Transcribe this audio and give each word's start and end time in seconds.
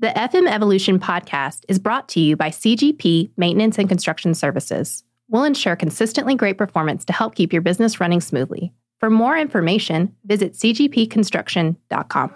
The 0.00 0.10
FM 0.10 0.48
Evolution 0.48 1.00
podcast 1.00 1.64
is 1.66 1.80
brought 1.80 2.08
to 2.10 2.20
you 2.20 2.36
by 2.36 2.50
CGP 2.50 3.30
Maintenance 3.36 3.78
and 3.78 3.88
Construction 3.88 4.32
Services. 4.32 5.02
We'll 5.28 5.42
ensure 5.42 5.74
consistently 5.74 6.36
great 6.36 6.56
performance 6.56 7.04
to 7.06 7.12
help 7.12 7.34
keep 7.34 7.52
your 7.52 7.62
business 7.62 7.98
running 7.98 8.20
smoothly. 8.20 8.72
For 9.00 9.10
more 9.10 9.36
information, 9.36 10.14
visit 10.24 10.52
cgpconstruction.com. 10.52 12.32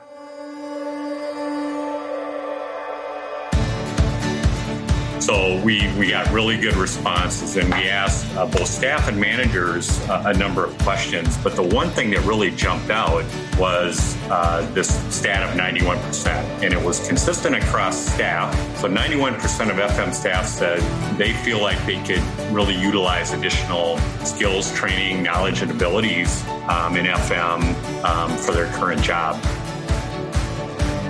So 5.33 5.59
we, 5.63 5.91
we 5.97 6.11
got 6.11 6.31
really 6.31 6.59
good 6.59 6.77
responses 6.77 7.57
and 7.57 7.67
we 7.73 7.89
asked 7.89 8.31
uh, 8.37 8.45
both 8.45 8.67
staff 8.67 9.09
and 9.09 9.19
managers 9.19 9.99
uh, 10.11 10.25
a 10.27 10.35
number 10.37 10.63
of 10.63 10.77
questions. 10.81 11.39
But 11.39 11.57
the 11.57 11.63
one 11.63 11.89
thing 11.89 12.11
that 12.11 12.21
really 12.27 12.51
jumped 12.51 12.91
out 12.91 13.25
was 13.57 14.15
uh, 14.29 14.71
this 14.75 14.95
stat 15.09 15.43
of 15.43 15.59
91%. 15.59 16.27
And 16.63 16.75
it 16.75 16.83
was 16.85 17.09
consistent 17.09 17.57
across 17.57 17.97
staff. 17.97 18.55
So 18.77 18.91
91% 18.91 19.71
of 19.71 19.77
FM 19.77 20.13
staff 20.13 20.47
said 20.47 20.81
they 21.17 21.33
feel 21.33 21.63
like 21.63 21.83
they 21.87 22.03
could 22.03 22.23
really 22.53 22.79
utilize 22.79 23.33
additional 23.33 23.97
skills, 24.25 24.71
training, 24.75 25.23
knowledge, 25.23 25.63
and 25.63 25.71
abilities 25.71 26.47
um, 26.69 26.95
in 26.95 27.07
FM 27.07 28.05
um, 28.05 28.37
for 28.37 28.53
their 28.53 28.71
current 28.73 29.01
job. 29.01 29.43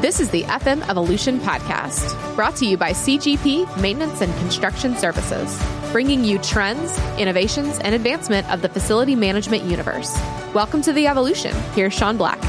This 0.03 0.19
is 0.19 0.31
the 0.31 0.43
FM 0.43 0.89
Evolution 0.89 1.39
Podcast, 1.39 2.35
brought 2.35 2.57
to 2.57 2.67
you 2.67 2.77
by 2.77 2.91
CGP 2.91 3.81
Maintenance 3.81 4.21
and 4.21 4.37
Construction 4.39 4.97
Services, 4.97 5.63
bringing 5.93 6.25
you 6.25 6.41
trends, 6.41 6.99
innovations, 7.21 7.79
and 7.79 7.95
advancement 7.95 8.51
of 8.51 8.63
the 8.63 8.69
facility 8.69 9.15
management 9.15 9.63
universe. 9.63 10.13
Welcome 10.53 10.83
to 10.83 10.93
the 10.93 11.07
Evolution. 11.07 11.55
Here's 11.75 11.95
Sean 11.95 12.17
Black. 12.17 12.43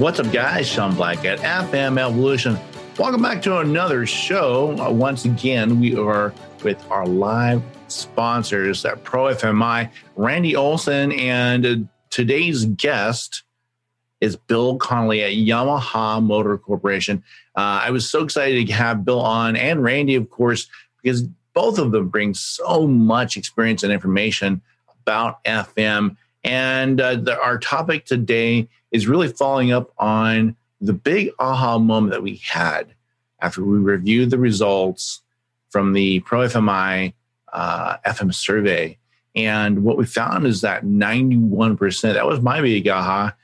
What's 0.00 0.18
up, 0.18 0.32
guys? 0.32 0.66
Sean 0.66 0.96
Black 0.96 1.24
at 1.24 1.38
FM 1.38 2.00
Evolution. 2.04 2.58
Welcome 2.98 3.22
back 3.22 3.40
to 3.42 3.58
another 3.58 4.04
show. 4.04 4.76
Uh, 4.80 4.90
once 4.90 5.26
again, 5.26 5.78
we 5.78 5.96
are 5.96 6.34
with 6.64 6.84
our 6.90 7.06
live 7.06 7.62
sponsors 7.94 8.84
at 8.84 9.04
Pro 9.04 9.24
FMI, 9.34 9.90
Randy 10.16 10.56
Olson, 10.56 11.12
and 11.12 11.66
uh, 11.66 11.76
today's 12.10 12.64
guest 12.66 13.42
is 14.20 14.36
Bill 14.36 14.76
Connolly 14.76 15.22
at 15.22 15.32
Yamaha 15.32 16.22
Motor 16.22 16.58
Corporation. 16.58 17.22
Uh, 17.56 17.82
I 17.84 17.90
was 17.90 18.08
so 18.08 18.22
excited 18.22 18.66
to 18.66 18.72
have 18.72 19.04
Bill 19.04 19.20
on 19.20 19.56
and 19.56 19.82
Randy, 19.82 20.14
of 20.14 20.30
course, 20.30 20.68
because 21.02 21.22
both 21.52 21.78
of 21.78 21.92
them 21.92 22.08
bring 22.08 22.34
so 22.34 22.86
much 22.86 23.36
experience 23.36 23.82
and 23.82 23.92
information 23.92 24.60
about 25.02 25.42
FM. 25.44 26.16
And 26.42 27.00
uh, 27.00 27.16
the, 27.16 27.40
our 27.40 27.58
topic 27.58 28.06
today 28.06 28.68
is 28.90 29.06
really 29.06 29.28
following 29.28 29.72
up 29.72 29.92
on 29.98 30.56
the 30.80 30.92
big 30.92 31.30
aha 31.38 31.78
moment 31.78 32.12
that 32.12 32.22
we 32.22 32.36
had 32.36 32.94
after 33.40 33.64
we 33.64 33.78
reviewed 33.78 34.30
the 34.30 34.38
results 34.38 35.20
from 35.70 35.92
the 35.92 36.20
Pro 36.20 36.40
FMI 36.40 37.12
uh, 37.54 37.96
FM 38.06 38.34
survey. 38.34 38.98
And 39.34 39.82
what 39.82 39.96
we 39.96 40.04
found 40.04 40.46
is 40.46 40.60
that 40.60 40.84
91%, 40.84 42.02
that 42.02 42.26
was 42.26 42.40
my 42.40 42.60
big 42.60 42.86
aha, 42.86 43.34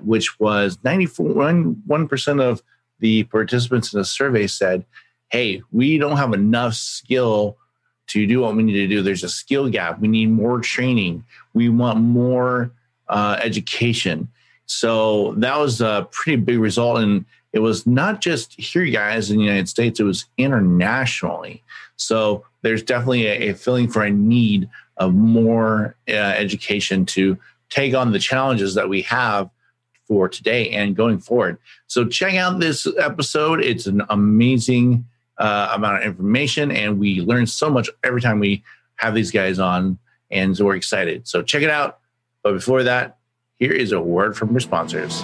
which 0.00 0.38
was 0.40 0.76
91% 0.78 2.42
of 2.42 2.62
the 2.98 3.24
participants 3.24 3.92
in 3.92 3.98
the 3.98 4.04
survey 4.04 4.46
said, 4.46 4.84
hey, 5.30 5.62
we 5.70 5.98
don't 5.98 6.16
have 6.16 6.32
enough 6.32 6.74
skill 6.74 7.56
to 8.08 8.26
do 8.26 8.40
what 8.40 8.56
we 8.56 8.62
need 8.62 8.72
to 8.72 8.88
do. 8.88 9.02
There's 9.02 9.24
a 9.24 9.28
skill 9.28 9.68
gap. 9.68 10.00
We 10.00 10.08
need 10.08 10.30
more 10.30 10.60
training. 10.60 11.24
We 11.54 11.68
want 11.68 12.00
more 12.00 12.72
uh, 13.08 13.38
education. 13.42 14.28
So 14.66 15.34
that 15.38 15.58
was 15.58 15.80
a 15.80 16.08
pretty 16.10 16.36
big 16.36 16.58
result. 16.58 16.98
And 16.98 17.24
it 17.52 17.60
was 17.60 17.86
not 17.86 18.20
just 18.20 18.58
here, 18.58 18.86
guys, 18.86 19.30
in 19.30 19.38
the 19.38 19.44
United 19.44 19.68
States, 19.68 20.00
it 20.00 20.04
was 20.04 20.26
internationally. 20.36 21.62
So 21.96 22.44
there's 22.62 22.82
definitely 22.82 23.26
a, 23.26 23.50
a 23.50 23.54
feeling 23.54 23.88
for 23.88 24.02
a 24.02 24.10
need 24.10 24.68
of 24.96 25.14
more 25.14 25.96
uh, 26.08 26.12
education 26.12 27.06
to 27.06 27.38
take 27.70 27.94
on 27.94 28.12
the 28.12 28.18
challenges 28.18 28.74
that 28.74 28.88
we 28.88 29.02
have 29.02 29.50
for 30.06 30.28
today 30.28 30.70
and 30.70 30.96
going 30.96 31.18
forward. 31.18 31.58
So 31.86 32.06
check 32.06 32.34
out 32.34 32.60
this 32.60 32.86
episode. 32.98 33.62
It's 33.62 33.86
an 33.86 34.02
amazing 34.08 35.06
uh, 35.36 35.72
amount 35.74 35.98
of 35.98 36.04
information, 36.04 36.72
and 36.72 36.98
we 36.98 37.20
learn 37.20 37.46
so 37.46 37.70
much 37.70 37.88
every 38.02 38.20
time 38.20 38.40
we 38.40 38.64
have 38.96 39.14
these 39.14 39.30
guys 39.30 39.58
on, 39.58 39.98
and 40.30 40.56
so 40.56 40.64
we're 40.64 40.76
excited. 40.76 41.28
So 41.28 41.42
check 41.42 41.62
it 41.62 41.70
out. 41.70 41.98
But 42.42 42.54
before 42.54 42.82
that, 42.82 43.18
here 43.58 43.72
is 43.72 43.92
a 43.92 44.00
word 44.00 44.36
from 44.36 44.50
your 44.50 44.60
sponsors. 44.60 45.22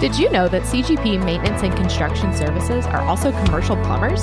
Did 0.00 0.18
you 0.18 0.30
know 0.30 0.48
that 0.48 0.62
CGP 0.62 1.24
Maintenance 1.24 1.62
and 1.62 1.74
Construction 1.74 2.34
Services 2.34 2.84
are 2.86 3.00
also 3.00 3.32
commercial 3.44 3.76
plumbers? 3.76 4.22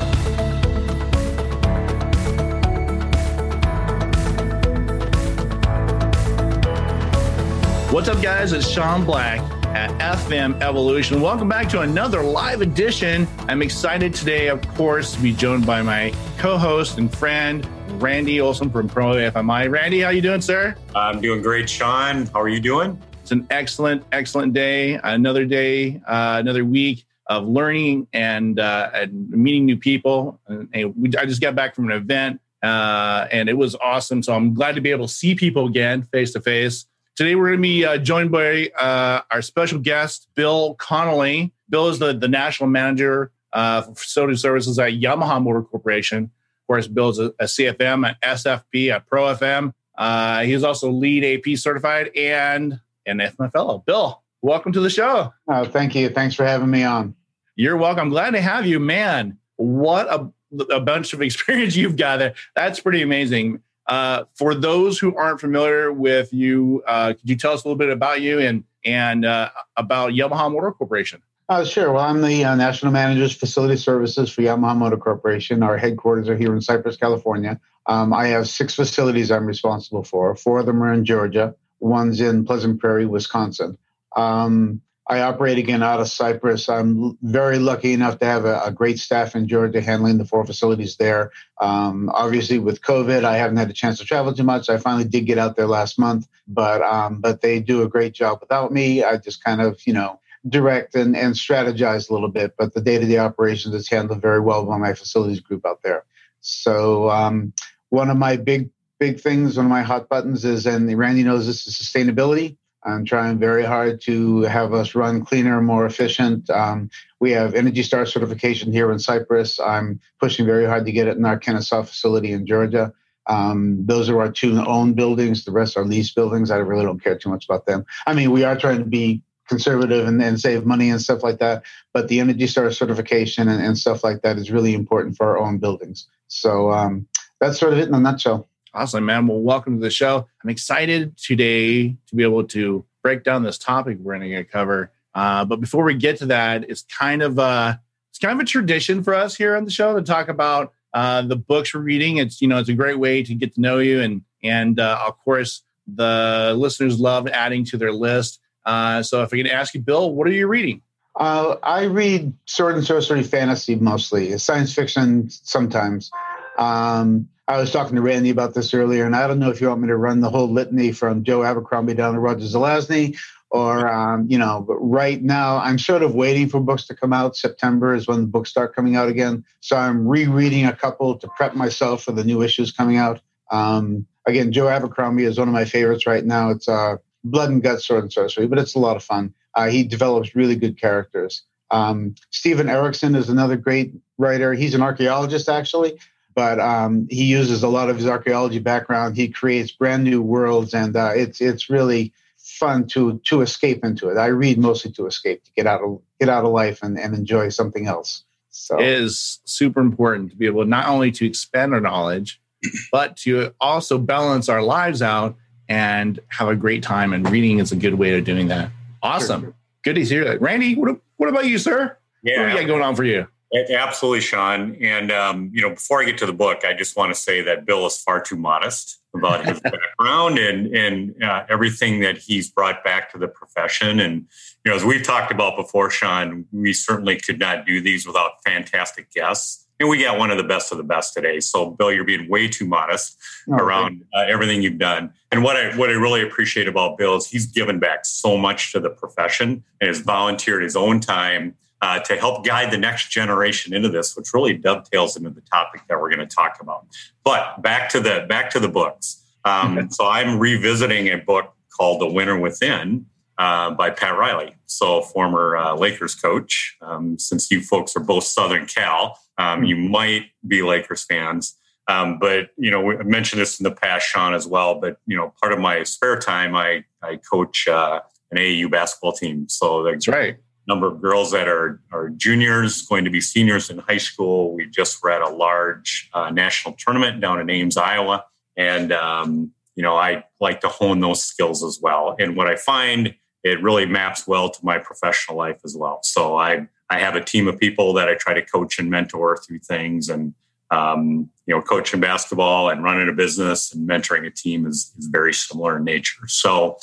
What's 7.91 8.09
up, 8.09 8.21
guys? 8.21 8.51
It's 8.51 8.69
Sean 8.69 9.05
Black 9.05 9.60
at 9.73 9.89
FM 10.27 10.59
Evolution. 10.61 11.21
Welcome 11.21 11.47
back 11.47 11.69
to 11.69 11.79
another 11.79 12.21
live 12.21 12.61
edition. 12.61 13.25
I'm 13.47 13.61
excited 13.61 14.13
today, 14.13 14.49
of 14.49 14.61
course, 14.75 15.15
to 15.15 15.21
be 15.21 15.31
joined 15.31 15.65
by 15.65 15.81
my 15.81 16.13
co-host 16.37 16.97
and 16.97 17.13
friend 17.13 17.65
Randy 18.01 18.41
Olson 18.41 18.69
from 18.69 18.89
Pro 18.89 19.13
FMI. 19.13 19.71
Randy, 19.71 20.01
how 20.01 20.09
you 20.09 20.21
doing, 20.21 20.41
sir? 20.41 20.75
I'm 20.93 21.21
doing 21.21 21.41
great, 21.41 21.69
Sean. 21.69 22.25
How 22.27 22.41
are 22.41 22.49
you 22.49 22.59
doing? 22.59 23.01
It's 23.21 23.31
an 23.31 23.47
excellent, 23.49 24.03
excellent 24.11 24.53
day. 24.53 24.99
Another 25.05 25.45
day, 25.45 26.01
uh, 26.05 26.37
another 26.41 26.65
week 26.65 27.05
of 27.27 27.47
learning 27.47 28.07
and, 28.11 28.59
uh, 28.59 28.89
and 28.93 29.29
meeting 29.29 29.65
new 29.65 29.77
people. 29.77 30.37
And, 30.47 30.67
and 30.73 30.93
we, 30.97 31.15
I 31.17 31.25
just 31.25 31.41
got 31.41 31.55
back 31.55 31.75
from 31.75 31.89
an 31.89 31.95
event, 31.95 32.41
uh, 32.61 33.27
and 33.31 33.47
it 33.47 33.57
was 33.57 33.75
awesome. 33.75 34.21
So 34.21 34.33
I'm 34.33 34.53
glad 34.53 34.75
to 34.75 34.81
be 34.81 34.91
able 34.91 35.07
to 35.07 35.13
see 35.13 35.33
people 35.33 35.67
again 35.67 36.03
face 36.11 36.33
to 36.33 36.41
face. 36.41 36.87
Today, 37.17 37.35
we're 37.35 37.47
going 37.47 37.59
to 37.59 37.61
be 37.61 37.85
uh, 37.85 37.97
joined 37.97 38.31
by 38.31 38.69
uh, 38.79 39.21
our 39.31 39.41
special 39.41 39.79
guest, 39.79 40.29
Bill 40.33 40.75
Connolly. 40.75 41.51
Bill 41.69 41.89
is 41.89 41.99
the, 41.99 42.13
the 42.13 42.29
national 42.29 42.69
manager 42.69 43.31
uh, 43.51 43.81
for 43.81 43.95
facility 43.95 44.37
services 44.37 44.79
at 44.79 44.93
Yamaha 44.93 45.43
Motor 45.43 45.63
Corporation. 45.63 46.23
Of 46.23 46.67
course, 46.67 46.87
Bill 46.87 47.09
is 47.09 47.19
a, 47.19 47.25
a 47.37 47.45
CFM 47.45 48.07
an 48.07 48.15
SFP 48.23 48.95
a 48.95 49.01
Pro 49.01 49.23
FM. 49.35 49.73
Uh, 49.97 50.43
he's 50.43 50.63
also 50.63 50.89
LEED 50.89 51.45
AP 51.45 51.57
certified 51.57 52.11
and 52.15 52.79
an 53.05 53.17
IFMA 53.17 53.51
fellow. 53.51 53.83
Bill, 53.85 54.23
welcome 54.41 54.71
to 54.71 54.79
the 54.79 54.89
show. 54.89 55.33
Oh, 55.49 55.65
thank 55.65 55.93
you. 55.95 56.07
Thanks 56.09 56.33
for 56.33 56.45
having 56.45 56.69
me 56.69 56.83
on. 56.83 57.13
You're 57.57 57.77
welcome. 57.77 58.07
Glad 58.09 58.31
to 58.31 58.41
have 58.41 58.65
you, 58.65 58.79
man. 58.79 59.37
What 59.57 60.07
a, 60.07 60.31
a 60.73 60.79
bunch 60.79 61.11
of 61.11 61.21
experience 61.21 61.75
you've 61.75 61.97
got 61.97 62.17
there. 62.17 62.35
That's 62.55 62.79
pretty 62.79 63.01
amazing. 63.01 63.61
Uh, 63.91 64.23
for 64.35 64.55
those 64.55 64.97
who 64.97 65.13
aren't 65.17 65.41
familiar 65.41 65.91
with 65.91 66.31
you, 66.31 66.81
uh, 66.87 67.07
could 67.11 67.29
you 67.29 67.35
tell 67.35 67.51
us 67.51 67.65
a 67.65 67.67
little 67.67 67.77
bit 67.77 67.89
about 67.89 68.21
you 68.21 68.39
and 68.39 68.63
and 68.85 69.25
uh, 69.25 69.49
about 69.75 70.11
Yamaha 70.11 70.49
Motor 70.49 70.71
Corporation? 70.71 71.21
Uh, 71.49 71.65
sure. 71.65 71.91
Well, 71.91 72.05
I'm 72.05 72.21
the 72.21 72.45
uh, 72.45 72.55
national 72.55 72.93
manager 72.93 73.25
of 73.25 73.33
facility 73.33 73.75
services 73.75 74.31
for 74.31 74.43
Yamaha 74.43 74.77
Motor 74.77 74.95
Corporation. 74.95 75.61
Our 75.61 75.77
headquarters 75.77 76.29
are 76.29 76.37
here 76.37 76.53
in 76.55 76.61
Cypress, 76.61 76.95
California. 76.95 77.59
Um, 77.85 78.13
I 78.13 78.27
have 78.27 78.47
six 78.47 78.75
facilities 78.75 79.29
I'm 79.29 79.45
responsible 79.45 80.05
for. 80.05 80.37
Four 80.37 80.59
of 80.59 80.67
them 80.67 80.81
are 80.81 80.93
in 80.93 81.03
Georgia. 81.03 81.53
One's 81.81 82.21
in 82.21 82.45
Pleasant 82.45 82.79
Prairie, 82.79 83.05
Wisconsin. 83.05 83.77
Um, 84.15 84.81
I 85.07 85.21
operate 85.21 85.57
again 85.57 85.83
out 85.83 85.99
of 85.99 86.07
Cypress. 86.07 86.69
I'm 86.69 87.17
very 87.21 87.59
lucky 87.59 87.93
enough 87.93 88.19
to 88.19 88.25
have 88.25 88.45
a, 88.45 88.61
a 88.65 88.71
great 88.71 88.99
staff 88.99 89.35
in 89.35 89.47
Georgia 89.47 89.81
handling 89.81 90.17
the 90.17 90.25
four 90.25 90.45
facilities 90.45 90.97
there. 90.97 91.31
Um, 91.59 92.09
obviously, 92.13 92.59
with 92.59 92.81
COVID, 92.81 93.23
I 93.23 93.37
haven't 93.37 93.57
had 93.57 93.69
a 93.69 93.73
chance 93.73 93.97
to 93.99 94.05
travel 94.05 94.33
too 94.33 94.43
much. 94.43 94.69
I 94.69 94.77
finally 94.77 95.05
did 95.05 95.25
get 95.25 95.37
out 95.37 95.55
there 95.55 95.67
last 95.67 95.97
month, 95.99 96.27
but 96.47 96.81
um, 96.81 97.19
but 97.19 97.41
they 97.41 97.59
do 97.59 97.81
a 97.81 97.89
great 97.89 98.13
job 98.13 98.39
without 98.41 98.71
me. 98.71 99.03
I 99.03 99.17
just 99.17 99.43
kind 99.43 99.61
of 99.61 99.85
you 99.85 99.93
know 99.93 100.19
direct 100.47 100.95
and, 100.95 101.15
and 101.15 101.35
strategize 101.35 102.09
a 102.09 102.13
little 102.13 102.29
bit, 102.29 102.55
but 102.57 102.73
the 102.73 102.81
day 102.81 102.97
to 102.97 103.05
day 103.05 103.17
operations 103.17 103.75
is 103.75 103.89
handled 103.89 104.21
very 104.21 104.39
well 104.39 104.65
by 104.65 104.77
my 104.77 104.93
facilities 104.93 105.39
group 105.39 105.65
out 105.65 105.81
there. 105.83 106.03
So, 106.41 107.09
um, 107.09 107.53
one 107.89 108.09
of 108.09 108.17
my 108.17 108.37
big, 108.37 108.69
big 108.99 109.19
things, 109.19 109.57
one 109.57 109.65
of 109.65 109.69
my 109.69 109.83
hot 109.83 110.09
buttons 110.09 110.45
is, 110.45 110.65
and 110.65 110.97
Randy 110.97 111.23
knows 111.23 111.45
this 111.45 111.67
is 111.67 111.75
sustainability. 111.75 112.57
I'm 112.83 113.05
trying 113.05 113.37
very 113.37 113.63
hard 113.63 114.01
to 114.01 114.41
have 114.41 114.73
us 114.73 114.95
run 114.95 115.23
cleaner, 115.23 115.61
more 115.61 115.85
efficient. 115.85 116.49
Um, 116.49 116.89
we 117.19 117.31
have 117.31 117.53
Energy 117.53 117.83
Star 117.83 118.05
certification 118.05 118.71
here 118.71 118.91
in 118.91 118.97
Cypress. 118.97 119.59
I'm 119.59 119.99
pushing 120.19 120.45
very 120.45 120.65
hard 120.65 120.85
to 120.85 120.91
get 120.91 121.07
it 121.07 121.17
in 121.17 121.25
our 121.25 121.37
Kennesaw 121.37 121.83
facility 121.83 122.31
in 122.31 122.45
Georgia. 122.47 122.93
Um, 123.27 123.85
those 123.85 124.09
are 124.09 124.19
our 124.19 124.31
two 124.31 124.59
owned 124.65 124.95
buildings. 124.95 125.45
The 125.45 125.51
rest 125.51 125.77
are 125.77 125.85
leased 125.85 126.15
buildings. 126.15 126.49
I 126.49 126.57
really 126.57 126.83
don't 126.83 127.03
care 127.03 127.17
too 127.17 127.29
much 127.29 127.45
about 127.45 127.67
them. 127.67 127.85
I 128.07 128.13
mean, 128.13 128.31
we 128.31 128.43
are 128.43 128.57
trying 128.57 128.79
to 128.79 128.85
be 128.85 129.21
conservative 129.47 130.07
and, 130.07 130.21
and 130.21 130.39
save 130.39 130.65
money 130.65 130.89
and 130.89 131.01
stuff 131.01 131.23
like 131.23 131.39
that. 131.39 131.63
But 131.93 132.07
the 132.07 132.19
Energy 132.19 132.47
Star 132.47 132.71
certification 132.71 133.47
and, 133.47 133.63
and 133.63 133.77
stuff 133.77 134.03
like 134.03 134.21
that 134.21 134.37
is 134.37 134.49
really 134.49 134.73
important 134.73 135.17
for 135.17 135.27
our 135.27 135.37
own 135.37 135.59
buildings. 135.59 136.07
So 136.29 136.71
um, 136.71 137.05
that's 137.39 137.59
sort 137.59 137.73
of 137.73 137.79
it 137.79 137.87
in 137.87 137.93
a 137.93 137.99
nutshell. 137.99 138.47
Awesome, 138.73 139.05
man. 139.05 139.27
Well, 139.27 139.41
welcome 139.41 139.75
to 139.75 139.81
the 139.81 139.89
show. 139.89 140.27
I'm 140.41 140.49
excited 140.49 141.17
today 141.17 141.89
to 141.89 142.15
be 142.15 142.23
able 142.23 142.45
to 142.45 142.85
break 143.03 143.25
down 143.25 143.43
this 143.43 143.57
topic 143.57 143.97
we're 143.99 144.17
going 144.17 144.31
to 144.31 144.43
cover. 144.45 144.93
Uh, 145.13 145.43
but 145.43 145.59
before 145.59 145.83
we 145.83 145.93
get 145.93 146.19
to 146.19 146.27
that, 146.27 146.69
it's 146.69 146.83
kind 146.83 147.21
of 147.21 147.37
a 147.37 147.81
it's 148.09 148.19
kind 148.19 148.39
of 148.39 148.39
a 148.39 148.47
tradition 148.47 149.03
for 149.03 149.13
us 149.13 149.35
here 149.35 149.57
on 149.57 149.65
the 149.65 149.71
show 149.71 149.93
to 149.93 150.01
talk 150.01 150.29
about 150.29 150.71
uh, 150.93 151.21
the 151.21 151.35
books 151.35 151.73
we're 151.73 151.81
reading. 151.81 152.15
It's 152.15 152.41
you 152.41 152.47
know 152.47 152.59
it's 152.59 152.69
a 152.69 152.73
great 152.73 152.97
way 152.97 153.23
to 153.23 153.35
get 153.35 153.55
to 153.55 153.61
know 153.61 153.79
you, 153.79 153.99
and 153.99 154.21
and 154.41 154.79
uh, 154.79 155.03
of 155.05 155.19
course 155.19 155.63
the 155.85 156.53
listeners 156.55 156.97
love 156.97 157.27
adding 157.27 157.65
to 157.65 157.77
their 157.77 157.91
list. 157.91 158.39
Uh, 158.65 159.03
so 159.03 159.21
if 159.21 159.33
I 159.33 159.37
can 159.37 159.47
ask 159.47 159.73
you, 159.73 159.81
Bill, 159.81 160.13
what 160.13 160.27
are 160.27 160.31
you 160.31 160.47
reading? 160.47 160.81
Uh, 161.17 161.57
I 161.61 161.83
read 161.83 162.31
sword 162.45 162.75
and 162.75 162.85
sorcery 162.85 163.23
fantasy 163.23 163.75
mostly, 163.75 164.37
science 164.37 164.73
fiction 164.73 165.29
sometimes. 165.29 166.09
Um, 166.57 167.27
I 167.51 167.57
was 167.57 167.69
talking 167.69 167.97
to 167.97 168.01
Randy 168.01 168.29
about 168.29 168.53
this 168.53 168.73
earlier, 168.73 169.05
and 169.05 169.13
I 169.13 169.27
don't 169.27 169.37
know 169.37 169.49
if 169.49 169.59
you 169.59 169.67
want 169.67 169.81
me 169.81 169.89
to 169.89 169.97
run 169.97 170.21
the 170.21 170.29
whole 170.29 170.49
litany 170.49 170.93
from 170.93 171.25
Joe 171.25 171.43
Abercrombie 171.43 171.95
down 171.95 172.13
to 172.13 172.19
Roger 172.21 172.45
Zelazny, 172.45 173.17
or 173.49 173.91
um, 173.91 174.25
you 174.29 174.37
know. 174.37 174.63
But 174.65 174.77
right 174.77 175.21
now, 175.21 175.57
I'm 175.57 175.77
sort 175.77 176.01
of 176.01 176.15
waiting 176.15 176.47
for 176.47 176.61
books 176.61 176.87
to 176.87 176.95
come 176.95 177.11
out. 177.11 177.35
September 177.35 177.93
is 177.93 178.07
when 178.07 178.21
the 178.21 178.27
books 178.27 178.49
start 178.49 178.73
coming 178.73 178.95
out 178.95 179.09
again, 179.09 179.43
so 179.59 179.75
I'm 179.75 180.07
rereading 180.07 180.65
a 180.65 180.73
couple 180.73 181.17
to 181.17 181.27
prep 181.27 181.53
myself 181.53 182.03
for 182.03 182.13
the 182.13 182.23
new 182.23 182.41
issues 182.41 182.71
coming 182.71 182.95
out. 182.95 183.19
Um, 183.51 184.07
again, 184.25 184.53
Joe 184.53 184.69
Abercrombie 184.69 185.25
is 185.25 185.37
one 185.37 185.49
of 185.49 185.53
my 185.53 185.65
favorites 185.65 186.07
right 186.07 186.23
now. 186.23 186.51
It's 186.51 186.69
uh, 186.69 186.97
Blood 187.25 187.49
and 187.49 187.61
Guts, 187.61 187.85
Sword 187.85 188.03
and 188.03 188.13
Sorcery, 188.13 188.47
but 188.47 188.59
it's 188.59 188.75
a 188.75 188.79
lot 188.79 188.95
of 188.95 189.03
fun. 189.03 189.33
Uh, 189.55 189.67
he 189.67 189.83
develops 189.83 190.37
really 190.37 190.55
good 190.55 190.79
characters. 190.79 191.43
Um, 191.69 192.15
Steven 192.29 192.69
Erikson 192.69 193.13
is 193.13 193.27
another 193.27 193.57
great 193.57 193.91
writer. 194.17 194.53
He's 194.53 194.73
an 194.73 194.81
archaeologist, 194.81 195.49
actually, 195.49 195.99
but 196.33 196.59
um, 196.59 197.07
he 197.09 197.25
uses 197.25 197.63
a 197.63 197.67
lot 197.67 197.89
of 197.89 197.97
his 197.97 198.07
archaeology 198.07 198.59
background. 198.59 199.15
He 199.15 199.29
creates 199.29 199.71
brand 199.71 200.03
new 200.03 200.21
worlds, 200.21 200.73
and 200.73 200.95
uh, 200.95 201.11
it's 201.15 201.41
it's 201.41 201.69
really 201.69 202.13
fun 202.37 202.87
to 202.87 203.19
to 203.25 203.41
escape 203.41 203.83
into 203.83 204.09
it. 204.09 204.17
I 204.17 204.27
read 204.27 204.57
mostly 204.57 204.91
to 204.93 205.07
escape, 205.07 205.43
to 205.43 205.51
get 205.53 205.67
out 205.67 205.81
of 205.81 206.01
get 206.19 206.29
out 206.29 206.45
of 206.45 206.51
life 206.51 206.79
and, 206.83 206.97
and 206.97 207.13
enjoy 207.13 207.49
something 207.49 207.87
else. 207.87 208.23
So 208.49 208.79
it 208.79 208.87
is 208.87 209.39
super 209.45 209.79
important 209.79 210.31
to 210.31 210.35
be 210.35 210.45
able 210.45 210.65
not 210.65 210.87
only 210.87 211.11
to 211.13 211.25
expand 211.25 211.73
our 211.73 211.81
knowledge, 211.81 212.41
but 212.91 213.17
to 213.17 213.53
also 213.59 213.97
balance 213.97 214.49
our 214.49 214.61
lives 214.61 215.01
out 215.01 215.35
and 215.69 216.19
have 216.27 216.49
a 216.49 216.55
great 216.55 216.83
time. 216.83 217.13
And 217.13 217.29
reading 217.29 217.59
is 217.59 217.71
a 217.71 217.75
good 217.75 217.95
way 217.95 218.17
of 218.17 218.25
doing 218.25 218.49
that. 218.49 218.71
Awesome. 219.01 219.41
Sure. 219.41 219.53
Good 219.83 219.95
to 219.95 220.03
hear 220.03 220.25
that. 220.25 220.41
Randy, 220.41 220.75
what, 220.75 220.99
what 221.17 221.29
about 221.29 221.45
you, 221.47 221.57
sir? 221.57 221.97
Yeah. 222.21 222.41
What 222.41 222.45
do 222.45 222.51
you 222.51 222.59
got 222.59 222.67
going 222.67 222.83
on 222.83 222.95
for 222.95 223.03
you? 223.03 223.27
Absolutely, 223.53 224.21
Sean. 224.21 224.77
And 224.81 225.11
um, 225.11 225.51
you 225.53 225.61
know, 225.61 225.71
before 225.71 226.01
I 226.01 226.05
get 226.05 226.17
to 226.19 226.25
the 226.25 226.33
book, 226.33 226.63
I 226.63 226.73
just 226.73 226.95
want 226.95 227.13
to 227.13 227.19
say 227.19 227.41
that 227.41 227.65
Bill 227.65 227.85
is 227.85 227.97
far 228.01 228.21
too 228.21 228.37
modest 228.37 228.99
about 229.13 229.45
his 229.45 229.59
background 229.99 230.39
and 230.39 230.73
and 230.73 231.23
uh, 231.23 231.45
everything 231.49 231.99
that 232.01 232.17
he's 232.17 232.49
brought 232.49 232.83
back 232.83 233.11
to 233.11 233.17
the 233.17 233.27
profession. 233.27 233.99
And 233.99 234.25
you 234.63 234.71
know, 234.71 234.75
as 234.75 234.85
we've 234.85 235.03
talked 235.03 235.31
about 235.31 235.57
before, 235.57 235.89
Sean, 235.89 236.45
we 236.53 236.71
certainly 236.71 237.17
could 237.17 237.39
not 237.39 237.65
do 237.65 237.81
these 237.81 238.07
without 238.07 238.41
fantastic 238.45 239.11
guests. 239.11 239.67
And 239.81 239.89
we 239.89 240.03
got 240.03 240.19
one 240.19 240.29
of 240.29 240.37
the 240.37 240.43
best 240.43 240.71
of 240.71 240.77
the 240.77 240.83
best 240.83 241.15
today. 241.15 241.39
So, 241.39 241.71
Bill, 241.71 241.91
you're 241.91 242.03
being 242.03 242.29
way 242.29 242.47
too 242.47 242.67
modest 242.67 243.17
oh, 243.49 243.55
around 243.55 244.05
uh, 244.13 244.25
everything 244.29 244.61
you've 244.61 244.77
done. 244.77 245.11
And 245.31 245.43
what 245.43 245.57
I 245.57 245.75
what 245.75 245.89
I 245.89 245.93
really 245.93 246.21
appreciate 246.21 246.69
about 246.69 246.97
Bill 246.97 247.17
is 247.17 247.27
he's 247.27 247.47
given 247.47 247.79
back 247.79 248.05
so 248.05 248.37
much 248.37 248.71
to 248.71 248.79
the 248.79 248.91
profession 248.91 249.63
and 249.81 249.87
has 249.87 249.99
volunteered 249.99 250.63
his 250.63 250.77
own 250.77 250.99
time 251.01 251.55
uh, 251.81 251.99
to 251.99 252.15
help 252.15 252.45
guide 252.45 252.71
the 252.71 252.77
next 252.77 253.09
generation 253.09 253.73
into 253.73 253.89
this, 253.89 254.15
which 254.15 254.33
really 254.33 254.53
dovetails 254.53 255.17
into 255.17 255.29
the 255.29 255.41
topic 255.41 255.81
that 255.89 255.99
we're 255.99 256.13
going 256.13 256.27
to 256.27 256.35
talk 256.35 256.57
about. 256.61 256.85
But 257.23 257.61
back 257.61 257.89
to 257.89 257.99
the 257.99 258.25
back 258.29 258.49
to 258.51 258.59
the 258.59 258.67
books. 258.67 259.23
Um, 259.43 259.77
okay. 259.77 259.87
So 259.89 260.07
I'm 260.07 260.39
revisiting 260.39 261.07
a 261.07 261.17
book 261.17 261.53
called 261.75 262.01
The 262.01 262.07
Winner 262.07 262.39
Within 262.39 263.07
uh, 263.39 263.71
by 263.71 263.89
Pat 263.89 264.17
Riley, 264.17 264.55
so 264.67 265.01
former 265.01 265.57
uh, 265.57 265.75
Lakers 265.75 266.13
coach. 266.13 266.77
Um, 266.81 267.17
since 267.17 267.49
you 267.49 267.61
folks 267.61 267.95
are 267.95 268.01
both 268.01 268.25
Southern 268.25 268.67
Cal, 268.67 269.19
um, 269.39 269.63
you 269.63 269.75
might 269.75 270.27
be 270.47 270.61
Lakers 270.61 271.03
fans. 271.03 271.57
Um, 271.87 272.19
but 272.19 272.49
you 272.57 272.69
know, 272.69 272.91
I 272.91 273.01
mentioned 273.01 273.41
this 273.41 273.59
in 273.59 273.63
the 273.63 273.71
past, 273.71 274.07
Sean, 274.07 274.35
as 274.35 274.45
well. 274.45 274.75
But 274.79 274.97
you 275.07 275.17
know, 275.17 275.33
part 275.41 275.51
of 275.51 275.59
my 275.59 275.81
spare 275.81 276.19
time, 276.19 276.55
I 276.55 276.83
I 277.01 277.15
coach 277.15 277.67
uh, 277.67 278.01
an 278.29 278.37
AAU 278.37 278.69
basketball 278.69 279.13
team. 279.13 279.49
So 279.49 279.81
that's 279.81 280.07
right 280.07 280.37
number 280.67 280.87
of 280.87 281.01
girls 281.01 281.31
that 281.31 281.47
are, 281.47 281.81
are 281.91 282.09
juniors, 282.09 282.83
going 282.83 283.03
to 283.03 283.09
be 283.09 283.21
seniors 283.21 283.69
in 283.69 283.79
high 283.79 283.97
school. 283.97 284.53
We 284.53 284.67
just 284.67 285.01
were 285.01 285.11
at 285.11 285.21
a 285.21 285.29
large 285.29 286.09
uh, 286.13 286.29
national 286.29 286.75
tournament 286.75 287.19
down 287.19 287.39
in 287.39 287.49
Ames, 287.49 287.77
Iowa. 287.77 288.25
And, 288.55 288.91
um, 288.91 289.51
you 289.75 289.83
know, 289.83 289.95
I 289.95 290.25
like 290.39 290.61
to 290.61 290.67
hone 290.67 290.99
those 290.99 291.23
skills 291.23 291.63
as 291.63 291.79
well. 291.81 292.15
And 292.19 292.35
what 292.35 292.47
I 292.47 292.55
find, 292.55 293.15
it 293.43 293.61
really 293.63 293.85
maps 293.85 294.27
well 294.27 294.49
to 294.49 294.59
my 294.65 294.77
professional 294.77 295.37
life 295.37 295.59
as 295.65 295.75
well. 295.75 295.99
So 296.03 296.37
I, 296.37 296.67
I 296.89 296.99
have 296.99 297.15
a 297.15 297.23
team 297.23 297.47
of 297.47 297.57
people 297.57 297.93
that 297.93 298.07
I 298.07 298.15
try 298.15 298.33
to 298.33 298.45
coach 298.45 298.77
and 298.77 298.89
mentor 298.89 299.37
through 299.37 299.59
things. 299.59 300.09
And, 300.09 300.35
um, 300.69 301.29
you 301.47 301.55
know, 301.55 301.61
coaching 301.61 301.99
basketball 301.99 302.69
and 302.69 302.83
running 302.83 303.09
a 303.09 303.13
business 303.13 303.73
and 303.73 303.89
mentoring 303.89 304.27
a 304.27 304.31
team 304.31 304.65
is, 304.67 304.93
is 304.97 305.07
very 305.07 305.33
similar 305.33 305.77
in 305.77 305.83
nature. 305.83 306.27
So, 306.27 306.77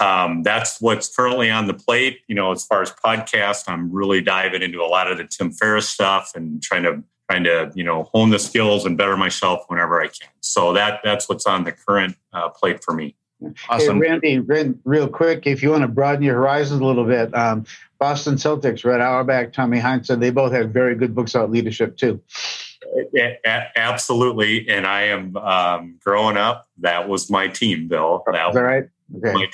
um, 0.00 0.42
that's 0.42 0.80
what's 0.80 1.14
currently 1.14 1.50
on 1.50 1.66
the 1.66 1.74
plate. 1.74 2.20
You 2.28 2.34
know, 2.34 2.52
as 2.52 2.64
far 2.64 2.82
as 2.82 2.92
podcast, 2.92 3.64
I'm 3.68 3.90
really 3.90 4.20
diving 4.20 4.62
into 4.62 4.82
a 4.82 4.86
lot 4.86 5.10
of 5.10 5.18
the 5.18 5.24
Tim 5.24 5.52
Ferriss 5.52 5.88
stuff 5.88 6.32
and 6.34 6.62
trying 6.62 6.82
to 6.84 7.02
trying 7.28 7.44
to 7.44 7.70
you 7.74 7.84
know 7.84 8.04
hone 8.14 8.30
the 8.30 8.38
skills 8.38 8.84
and 8.84 8.96
better 8.96 9.16
myself 9.16 9.64
whenever 9.68 10.00
I 10.00 10.06
can. 10.06 10.28
So 10.40 10.72
that 10.72 11.00
that's 11.04 11.28
what's 11.28 11.46
on 11.46 11.64
the 11.64 11.72
current 11.72 12.16
uh, 12.32 12.48
plate 12.50 12.82
for 12.82 12.94
me. 12.94 13.16
Awesome, 13.68 14.02
hey, 14.02 14.08
Randy. 14.08 14.38
Randy, 14.38 14.78
real 14.84 15.08
quick, 15.08 15.46
if 15.46 15.62
you 15.62 15.70
want 15.70 15.82
to 15.82 15.88
broaden 15.88 16.22
your 16.22 16.36
horizons 16.36 16.80
a 16.80 16.84
little 16.84 17.04
bit, 17.04 17.34
um, 17.34 17.64
Boston 17.98 18.36
Celtics, 18.36 18.84
Red 18.84 19.00
Auerbach, 19.00 19.52
Tommy 19.52 19.78
Heinsohn, 19.78 20.20
they 20.20 20.30
both 20.30 20.52
have 20.52 20.70
very 20.70 20.94
good 20.94 21.14
books 21.14 21.34
about 21.34 21.50
leadership 21.50 21.96
too. 21.96 22.20
Absolutely, 23.76 24.68
and 24.68 24.86
I 24.86 25.02
am 25.02 25.36
um, 25.36 25.98
growing 26.02 26.36
up. 26.36 26.68
That 26.78 27.08
was 27.08 27.30
my 27.30 27.48
team, 27.48 27.88
Bill. 27.88 28.22
That 28.26 28.48
Is 28.48 28.54
that 28.54 28.60
right? 28.60 28.88
Okay. 29.14 29.48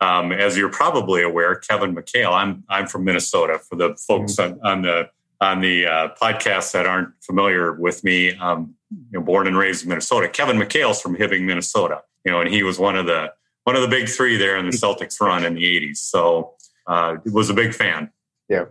Um, 0.00 0.32
as 0.32 0.56
you're 0.56 0.70
probably 0.70 1.22
aware, 1.22 1.56
Kevin 1.56 1.94
McHale. 1.94 2.32
I'm 2.32 2.64
I'm 2.68 2.86
from 2.86 3.04
Minnesota. 3.04 3.58
For 3.58 3.76
the 3.76 3.96
folks 3.96 4.36
mm-hmm. 4.36 4.58
on, 4.64 4.72
on, 4.72 4.82
the 4.82 5.10
on 5.40 5.60
the 5.60 5.86
uh, 5.86 6.08
podcast 6.20 6.72
that 6.72 6.86
aren't 6.86 7.10
familiar 7.22 7.72
with 7.72 8.02
me, 8.02 8.34
um, 8.36 8.74
you 8.90 9.18
know, 9.18 9.20
born 9.20 9.46
and 9.46 9.56
raised 9.56 9.82
in 9.82 9.90
Minnesota. 9.90 10.28
Kevin 10.28 10.56
McHale's 10.56 11.00
from 11.00 11.16
Hibbing, 11.16 11.42
Minnesota. 11.42 12.02
You 12.24 12.32
know, 12.32 12.40
and 12.40 12.50
he 12.50 12.62
was 12.62 12.78
one 12.78 12.96
of 12.96 13.06
the 13.06 13.32
one 13.64 13.76
of 13.76 13.82
the 13.82 13.88
big 13.88 14.08
three 14.08 14.36
there 14.36 14.56
in 14.56 14.66
the 14.66 14.72
Celtics 14.72 15.20
run 15.20 15.44
in 15.44 15.54
the 15.54 15.62
'80s. 15.62 15.98
So, 15.98 16.54
uh, 16.86 17.16
was 17.26 17.50
a 17.50 17.54
big 17.54 17.74
fan. 17.74 18.10
Yeah, 18.48 18.66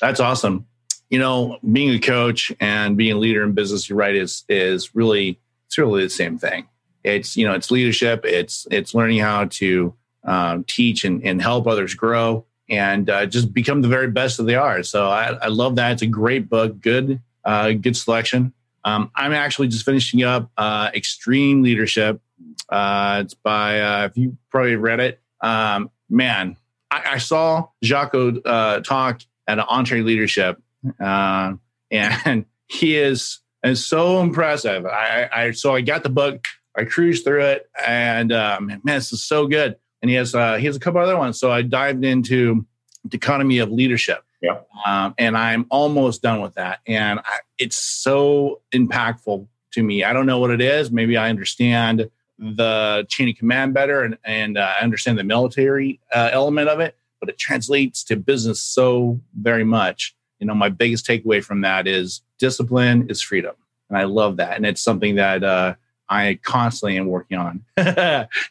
that's 0.00 0.20
awesome. 0.20 0.66
You 1.10 1.20
know, 1.20 1.58
being 1.72 1.90
a 1.90 2.00
coach 2.00 2.52
and 2.60 2.96
being 2.96 3.12
a 3.12 3.18
leader 3.18 3.44
in 3.44 3.52
business, 3.52 3.88
you're 3.88 3.98
right, 3.98 4.14
is 4.14 4.44
is 4.48 4.94
really 4.94 5.40
it's 5.66 5.78
really 5.78 6.02
the 6.02 6.10
same 6.10 6.38
thing. 6.38 6.68
It's 7.06 7.36
you 7.36 7.46
know 7.46 7.54
it's 7.54 7.70
leadership. 7.70 8.24
It's 8.24 8.66
it's 8.70 8.94
learning 8.94 9.20
how 9.20 9.44
to 9.44 9.94
um, 10.24 10.64
teach 10.64 11.04
and, 11.04 11.22
and 11.24 11.40
help 11.40 11.66
others 11.66 11.94
grow 11.94 12.44
and 12.68 13.08
uh, 13.08 13.26
just 13.26 13.54
become 13.54 13.80
the 13.80 13.88
very 13.88 14.10
best 14.10 14.36
that 14.38 14.42
they 14.42 14.56
are. 14.56 14.82
So 14.82 15.08
I, 15.08 15.34
I 15.34 15.46
love 15.46 15.76
that. 15.76 15.92
It's 15.92 16.02
a 16.02 16.06
great 16.06 16.48
book. 16.48 16.80
Good 16.80 17.20
uh, 17.44 17.72
good 17.72 17.96
selection. 17.96 18.52
Um, 18.84 19.10
I'm 19.14 19.32
actually 19.32 19.68
just 19.68 19.84
finishing 19.84 20.24
up 20.24 20.50
uh, 20.56 20.90
Extreme 20.94 21.62
Leadership. 21.62 22.20
Uh, 22.68 23.22
it's 23.24 23.34
by 23.34 23.80
uh, 23.80 24.06
if 24.06 24.16
you 24.16 24.36
probably 24.50 24.76
read 24.76 25.00
it. 25.00 25.20
Um, 25.40 25.90
man, 26.10 26.56
I, 26.90 27.02
I 27.12 27.18
saw 27.18 27.68
Jocko 27.82 28.40
uh, 28.40 28.80
talk 28.80 29.20
at 29.46 29.58
an 29.60 29.64
EntreLeadership, 29.64 30.56
and 30.98 32.46
he 32.66 32.96
is 32.96 33.38
is 33.62 33.86
so 33.86 34.20
impressive. 34.20 34.86
I, 34.86 35.28
I 35.32 35.50
so 35.52 35.74
I 35.74 35.80
got 35.82 36.02
the 36.02 36.10
book 36.10 36.46
I 36.76 36.84
cruised 36.84 37.24
through 37.24 37.42
it, 37.42 37.70
and 37.86 38.32
um, 38.32 38.66
man, 38.66 38.80
this 38.84 39.12
is 39.12 39.22
so 39.22 39.46
good. 39.46 39.76
And 40.02 40.10
he 40.10 40.16
has 40.16 40.34
uh, 40.34 40.56
he 40.56 40.66
has 40.66 40.76
a 40.76 40.80
couple 40.80 41.00
other 41.00 41.16
ones. 41.16 41.40
So 41.40 41.50
I 41.50 41.62
dived 41.62 42.04
into 42.04 42.66
the 43.02 43.18
dichotomy 43.18 43.58
of 43.58 43.70
leadership. 43.70 44.22
Yeah. 44.42 44.58
Um, 44.86 45.14
and 45.18 45.36
I'm 45.36 45.66
almost 45.70 46.22
done 46.22 46.40
with 46.40 46.54
that. 46.54 46.80
And 46.86 47.20
I, 47.20 47.38
it's 47.58 47.76
so 47.76 48.60
impactful 48.72 49.46
to 49.72 49.82
me. 49.82 50.04
I 50.04 50.12
don't 50.12 50.26
know 50.26 50.38
what 50.38 50.50
it 50.50 50.60
is. 50.60 50.90
Maybe 50.90 51.16
I 51.16 51.30
understand 51.30 52.10
the 52.38 53.06
chain 53.08 53.28
of 53.28 53.36
command 53.36 53.72
better 53.74 54.02
and, 54.02 54.18
and 54.24 54.58
uh, 54.58 54.72
I 54.78 54.84
understand 54.84 55.18
the 55.18 55.24
military 55.24 56.00
uh, 56.14 56.30
element 56.32 56.68
of 56.68 56.80
it, 56.80 56.96
but 57.18 57.30
it 57.30 57.38
translates 57.38 58.04
to 58.04 58.16
business 58.16 58.60
so 58.60 59.20
very 59.40 59.64
much. 59.64 60.14
You 60.38 60.46
know, 60.46 60.54
my 60.54 60.68
biggest 60.68 61.06
takeaway 61.06 61.42
from 61.42 61.62
that 61.62 61.86
is 61.86 62.20
discipline 62.38 63.08
is 63.08 63.22
freedom. 63.22 63.54
And 63.88 63.96
I 63.96 64.04
love 64.04 64.36
that. 64.36 64.56
And 64.56 64.66
it's 64.66 64.82
something 64.82 65.14
that 65.14 65.42
uh, 65.42 65.74
I 66.08 66.38
constantly 66.42 66.98
am 66.98 67.06
working 67.06 67.38
on 67.38 67.64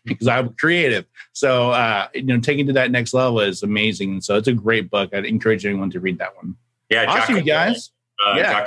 because 0.06 0.28
I'm 0.28 0.54
creative. 0.56 1.06
So, 1.34 1.72
uh, 1.72 2.08
you 2.14 2.24
know, 2.24 2.40
taking 2.40 2.68
to 2.68 2.74
that 2.74 2.92
next 2.92 3.14
level 3.14 3.40
is 3.40 3.64
amazing. 3.64 4.22
So 4.22 4.36
it's 4.36 4.48
a 4.48 4.54
great 4.54 4.90
book. 4.90 5.14
I'd 5.14 5.26
encourage 5.26 5.66
anyone 5.66 5.90
to 5.92 6.00
read 6.00 6.18
that 6.20 6.36
one. 6.36 6.56
Yeah, 6.90 7.06
awesome, 7.08 7.38
you 7.38 7.44
guys. 7.44 7.92
Uh, 8.26 8.36
yeah. 8.38 8.66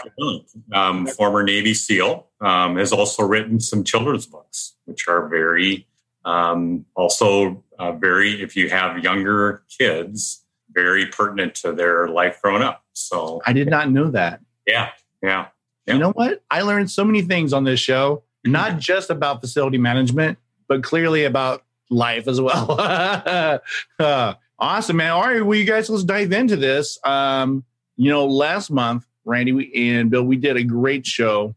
um, 0.75 1.07
former 1.07 1.43
Navy 1.43 1.73
SEAL, 1.73 2.27
um, 2.43 2.77
has 2.77 2.93
also 2.93 3.23
written 3.23 3.61
some 3.61 3.83
children's 3.83 4.27
books, 4.27 4.75
which 4.85 5.09
are 5.09 5.27
very, 5.29 5.87
um, 6.27 6.85
also 6.95 7.65
uh, 7.79 7.93
very, 7.93 8.43
if 8.43 8.57
you 8.57 8.69
have 8.69 9.03
younger 9.03 9.63
kids, 9.79 10.45
very 10.73 11.07
pertinent 11.07 11.55
to 11.55 11.73
their 11.73 12.09
life 12.09 12.41
growing 12.43 12.63
up. 12.63 12.85
So 12.93 13.41
I 13.47 13.55
did 13.55 13.69
not 13.69 13.91
know 13.91 14.11
that. 14.11 14.41
Yeah, 14.67 14.91
yeah. 15.23 15.47
yeah. 15.87 15.95
You 15.95 15.99
know 15.99 16.11
what? 16.11 16.43
I 16.51 16.63
learned 16.63 16.91
so 16.91 17.05
many 17.05 17.23
things 17.23 17.55
on 17.55 17.65
this 17.65 17.81
show 17.81 18.25
not 18.45 18.79
just 18.79 19.11
about 19.11 19.41
facility 19.41 19.79
management, 19.79 20.39
but 20.69 20.83
clearly 20.83 21.25
about 21.25 21.65
life 21.91 22.29
as 22.29 22.41
well. 22.41 22.71
uh, 23.99 24.35
awesome, 24.59 24.97
man. 24.97 25.11
All 25.11 25.23
right, 25.23 25.45
well, 25.45 25.59
you 25.59 25.65
guys, 25.65 25.89
let's 25.91 26.05
dive 26.05 26.33
into 26.33 26.57
this. 26.57 26.99
Um, 27.05 27.65
you 27.97 28.11
know, 28.11 28.27
last 28.27 28.71
month, 28.71 29.07
Randy 29.25 29.93
and 29.93 30.11
Bill, 30.11 30.23
we 30.23 30.37
did 30.37 30.57
a 30.57 30.63
great 30.63 31.07
show, 31.07 31.55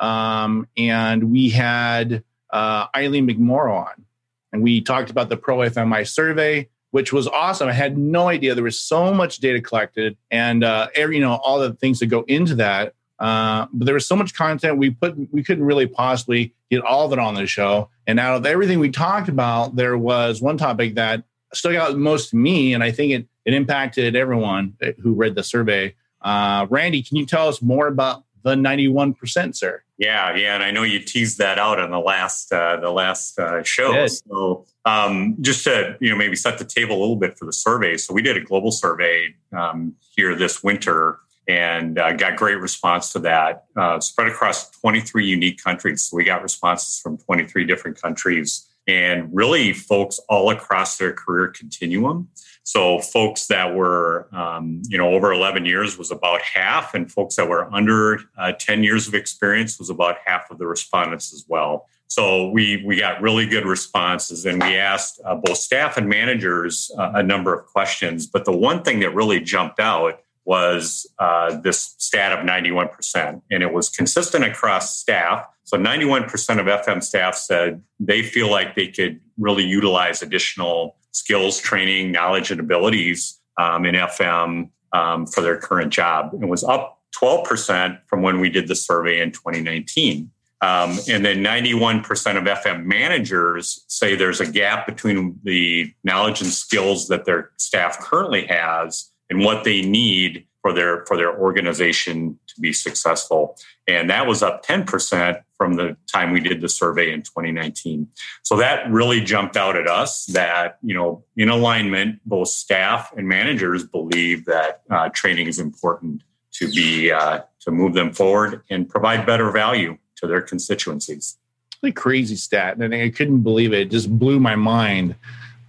um, 0.00 0.68
and 0.76 1.32
we 1.32 1.48
had 1.48 2.22
uh, 2.50 2.86
Eileen 2.94 3.26
McMorrow 3.26 3.86
on, 3.86 4.04
and 4.52 4.62
we 4.62 4.80
talked 4.80 5.10
about 5.10 5.28
the 5.28 5.36
Pro 5.36 5.58
FMI 5.58 6.06
survey, 6.06 6.68
which 6.90 7.12
was 7.12 7.26
awesome. 7.26 7.68
I 7.68 7.72
had 7.72 7.98
no 7.98 8.28
idea 8.28 8.54
there 8.54 8.64
was 8.64 8.78
so 8.78 9.12
much 9.12 9.38
data 9.38 9.60
collected, 9.60 10.16
and 10.30 10.62
uh, 10.62 10.88
every, 10.94 11.16
you 11.16 11.22
know 11.22 11.34
all 11.42 11.58
the 11.58 11.72
things 11.74 11.98
that 12.00 12.06
go 12.06 12.22
into 12.28 12.54
that. 12.56 12.94
Uh, 13.18 13.66
but 13.72 13.84
there 13.84 13.94
was 13.94 14.06
so 14.06 14.14
much 14.14 14.34
content 14.34 14.78
we 14.78 14.90
put 14.90 15.16
we 15.32 15.42
couldn't 15.42 15.64
really 15.64 15.86
possibly 15.86 16.54
get 16.70 16.82
all 16.82 17.06
of 17.06 17.12
it 17.12 17.18
on 17.18 17.34
the 17.34 17.46
show. 17.46 17.90
And 18.06 18.20
out 18.20 18.36
of 18.36 18.46
everything 18.46 18.78
we 18.78 18.90
talked 18.90 19.28
about, 19.28 19.76
there 19.76 19.98
was 19.98 20.40
one 20.40 20.56
topic 20.56 20.94
that 20.94 21.24
stuck 21.52 21.74
out 21.74 21.96
most 21.96 22.30
to 22.30 22.36
me, 22.36 22.74
and 22.74 22.82
I 22.82 22.90
think 22.90 23.12
it 23.12 23.26
it 23.44 23.54
impacted 23.54 24.14
everyone 24.14 24.76
who 25.02 25.14
read 25.14 25.34
the 25.34 25.42
survey. 25.42 25.94
Uh, 26.20 26.66
Randy, 26.70 27.02
can 27.02 27.16
you 27.16 27.26
tell 27.26 27.48
us 27.48 27.62
more 27.62 27.86
about 27.86 28.24
the 28.42 28.54
ninety 28.54 28.88
one 28.88 29.14
percent, 29.14 29.56
sir? 29.56 29.82
Yeah, 29.98 30.36
yeah, 30.36 30.54
and 30.54 30.62
I 30.62 30.70
know 30.70 30.84
you 30.84 31.00
teased 31.00 31.38
that 31.38 31.58
out 31.58 31.80
on 31.80 31.90
the 31.90 31.98
last 31.98 32.52
uh, 32.52 32.76
the 32.76 32.90
last 32.90 33.38
uh, 33.38 33.64
show. 33.64 34.06
So 34.06 34.64
um, 34.84 35.36
just 35.40 35.64
to 35.64 35.96
you 36.00 36.10
know 36.10 36.16
maybe 36.16 36.36
set 36.36 36.58
the 36.58 36.64
table 36.64 36.96
a 36.96 37.00
little 37.00 37.16
bit 37.16 37.36
for 37.36 37.46
the 37.46 37.52
survey. 37.52 37.96
So 37.96 38.14
we 38.14 38.22
did 38.22 38.36
a 38.36 38.40
global 38.40 38.70
survey 38.70 39.34
um, 39.52 39.96
here 40.14 40.36
this 40.36 40.62
winter 40.62 41.18
and 41.48 41.98
uh, 41.98 42.12
got 42.12 42.36
great 42.36 42.60
response 42.60 43.10
to 43.14 43.18
that. 43.20 43.64
Uh, 43.74 43.98
spread 43.98 44.28
across 44.28 44.70
23 44.70 45.26
unique 45.26 45.62
countries. 45.62 46.02
So 46.04 46.16
we 46.16 46.24
got 46.24 46.42
responses 46.42 47.00
from 47.00 47.16
23 47.16 47.64
different 47.64 48.00
countries 48.00 48.68
and 48.86 49.28
really 49.32 49.72
folks 49.72 50.18
all 50.28 50.50
across 50.50 50.96
their 50.96 51.12
career 51.12 51.48
continuum. 51.48 52.28
So 52.64 52.98
folks 53.00 53.46
that 53.46 53.74
were, 53.74 54.28
um, 54.32 54.82
you 54.88 54.98
know, 54.98 55.14
over 55.14 55.32
11 55.32 55.64
years 55.64 55.96
was 55.96 56.10
about 56.10 56.42
half, 56.42 56.94
and 56.94 57.10
folks 57.10 57.36
that 57.36 57.48
were 57.48 57.72
under 57.72 58.20
uh, 58.36 58.52
10 58.52 58.82
years 58.82 59.08
of 59.08 59.14
experience 59.14 59.78
was 59.78 59.88
about 59.88 60.16
half 60.24 60.50
of 60.50 60.58
the 60.58 60.66
respondents 60.66 61.32
as 61.32 61.44
well. 61.48 61.86
So 62.08 62.48
we 62.50 62.82
we 62.86 62.96
got 62.96 63.20
really 63.20 63.46
good 63.46 63.66
responses, 63.66 64.46
and 64.46 64.62
we 64.62 64.76
asked 64.76 65.20
uh, 65.24 65.34
both 65.34 65.58
staff 65.58 65.98
and 65.98 66.08
managers 66.08 66.90
uh, 66.98 67.12
a 67.14 67.22
number 67.22 67.54
of 67.54 67.66
questions. 67.66 68.26
But 68.26 68.46
the 68.46 68.56
one 68.56 68.82
thing 68.82 69.00
that 69.00 69.14
really 69.14 69.40
jumped 69.40 69.78
out 69.78 70.20
was 70.48 71.06
uh, 71.18 71.60
this 71.60 71.94
stat 71.98 72.32
of 72.32 72.38
91%. 72.38 73.42
And 73.50 73.62
it 73.62 73.70
was 73.70 73.90
consistent 73.90 74.44
across 74.44 74.98
staff. 74.98 75.44
So 75.64 75.76
91% 75.76 76.24
of 76.58 76.86
FM 76.86 77.04
staff 77.04 77.34
said 77.34 77.82
they 78.00 78.22
feel 78.22 78.50
like 78.50 78.74
they 78.74 78.88
could 78.88 79.20
really 79.36 79.64
utilize 79.64 80.22
additional 80.22 80.96
skills, 81.12 81.58
training, 81.58 82.12
knowledge, 82.12 82.50
and 82.50 82.60
abilities 82.60 83.38
um, 83.58 83.84
in 83.84 83.94
FM 83.94 84.70
um, 84.94 85.26
for 85.26 85.42
their 85.42 85.58
current 85.58 85.92
job. 85.92 86.32
It 86.40 86.48
was 86.48 86.64
up 86.64 87.02
12% 87.22 87.98
from 88.06 88.22
when 88.22 88.40
we 88.40 88.48
did 88.48 88.68
the 88.68 88.74
survey 88.74 89.20
in 89.20 89.32
2019. 89.32 90.30
Um, 90.62 90.98
and 91.10 91.26
then 91.26 91.44
91% 91.44 92.02
of 92.38 92.44
FM 92.44 92.86
managers 92.86 93.84
say 93.86 94.16
there's 94.16 94.40
a 94.40 94.50
gap 94.50 94.86
between 94.86 95.38
the 95.44 95.92
knowledge 96.04 96.40
and 96.40 96.50
skills 96.50 97.08
that 97.08 97.26
their 97.26 97.50
staff 97.58 98.00
currently 98.00 98.46
has 98.46 99.10
and 99.30 99.44
what 99.44 99.64
they 99.64 99.82
need 99.82 100.46
for 100.62 100.72
their 100.72 101.04
for 101.06 101.16
their 101.16 101.36
organization 101.38 102.38
to 102.46 102.60
be 102.60 102.72
successful. 102.72 103.56
And 103.86 104.10
that 104.10 104.26
was 104.26 104.42
up 104.42 104.64
10% 104.66 105.42
from 105.56 105.74
the 105.74 105.96
time 106.06 106.32
we 106.32 106.40
did 106.40 106.60
the 106.60 106.68
survey 106.68 107.12
in 107.12 107.22
2019 107.22 108.06
so 108.42 108.56
that 108.56 108.88
really 108.92 109.20
jumped 109.20 109.56
out 109.56 109.74
at 109.74 109.88
us 109.88 110.26
that 110.26 110.78
you 110.82 110.94
know 110.94 111.24
in 111.36 111.48
alignment 111.48 112.20
both 112.24 112.46
staff 112.46 113.12
and 113.16 113.26
managers 113.26 113.84
believe 113.84 114.44
that 114.44 114.82
uh, 114.88 115.08
training 115.08 115.48
is 115.48 115.58
important 115.58 116.22
to 116.52 116.70
be 116.70 117.10
uh, 117.10 117.40
to 117.60 117.70
move 117.70 117.94
them 117.94 118.12
forward 118.12 118.62
and 118.70 118.88
provide 118.88 119.26
better 119.26 119.50
value 119.50 119.96
to 120.16 120.26
their 120.26 120.40
constituencies. 120.40 121.36
A 121.82 121.92
crazy 121.92 122.36
stat 122.36 122.76
and 122.78 122.94
i 122.94 123.08
couldn't 123.10 123.42
believe 123.42 123.72
it. 123.72 123.80
It 123.80 123.90
just 123.90 124.10
blew 124.18 124.40
my 124.40 124.56
mind 124.56 125.14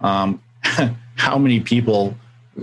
um, 0.00 0.42
how 1.14 1.38
many 1.38 1.60
people 1.60 2.16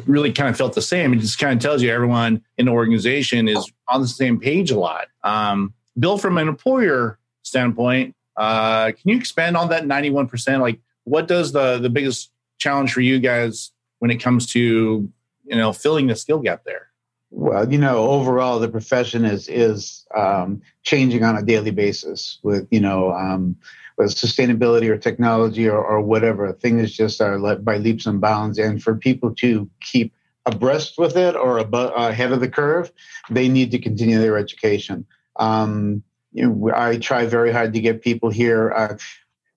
really 0.06 0.32
kind 0.32 0.50
of 0.50 0.58
felt 0.58 0.74
the 0.74 0.82
same. 0.82 1.14
It 1.14 1.18
just 1.18 1.40
kind 1.40 1.54
of 1.54 1.60
tells 1.62 1.82
you 1.82 1.92
everyone 1.92 2.44
in 2.58 2.66
the 2.66 2.72
organization 2.72 3.48
is 3.48 3.72
on 3.90 4.02
the 4.02 4.08
same 4.08 4.40
page 4.40 4.72
a 4.72 4.80
lot. 4.80 5.08
Um, 5.24 5.74
Bill, 5.98 6.18
from 6.18 6.38
an 6.38 6.48
employer 6.48 7.20
standpoint, 7.44 8.16
uh, 8.36 8.92
can 8.92 9.10
you 9.10 9.18
expand 9.18 9.58
on 9.58 9.70
that 9.70 9.84
91%? 9.84 10.60
Like, 10.62 10.80
what 11.06 11.28
does 11.28 11.52
the, 11.52 11.80
the 11.80 11.90
biggest 11.90 12.32
challenge 12.60 12.94
for 12.94 13.02
you 13.02 13.20
guys 13.20 13.72
when 14.00 14.12
it 14.12 14.18
comes 14.18 14.46
to, 14.54 15.10
you 15.46 15.56
know, 15.56 15.74
filling 15.74 16.08
the 16.08 16.16
skill 16.16 16.40
gap 16.40 16.64
there? 16.66 16.88
Well, 17.30 17.70
you 17.72 17.78
know, 17.78 18.10
overall, 18.10 18.60
the 18.60 18.70
profession 18.70 19.26
is 19.26 19.50
is 19.50 20.06
um, 20.16 20.62
changing 20.84 21.24
on 21.24 21.36
a 21.36 21.44
daily 21.44 21.72
basis 21.72 22.40
with 22.42 22.68
you 22.72 22.80
know 22.80 23.12
um, 23.12 23.58
sustainability 24.06 24.90
or 24.90 24.98
technology 24.98 25.68
or, 25.68 25.84
or 25.84 26.02
whatever. 26.02 26.54
Things 26.54 26.96
just 26.96 27.22
are 27.22 27.40
led 27.40 27.66
by 27.66 27.78
leaps 27.78 28.06
and 28.06 28.22
bounds. 28.22 28.58
And 28.58 28.82
for 28.82 28.96
people 28.96 29.34
to 29.36 29.70
keep 29.82 30.14
abreast 30.46 30.98
with 30.98 31.18
it 31.18 31.36
or 31.36 31.58
above, 31.58 31.94
ahead 31.96 32.32
of 32.32 32.40
the 32.40 32.50
curve, 32.50 32.92
they 33.30 33.50
need 33.50 33.72
to 33.72 33.80
continue 33.80 34.20
their 34.20 34.38
education. 34.38 35.06
Um, 35.38 36.04
you 36.32 36.48
know, 36.48 36.72
I 36.76 36.98
try 36.98 37.26
very 37.26 37.52
hard 37.52 37.74
to 37.74 37.80
get 37.80 38.02
people 38.02 38.30
here. 38.30 38.72
Uh, 38.72 38.98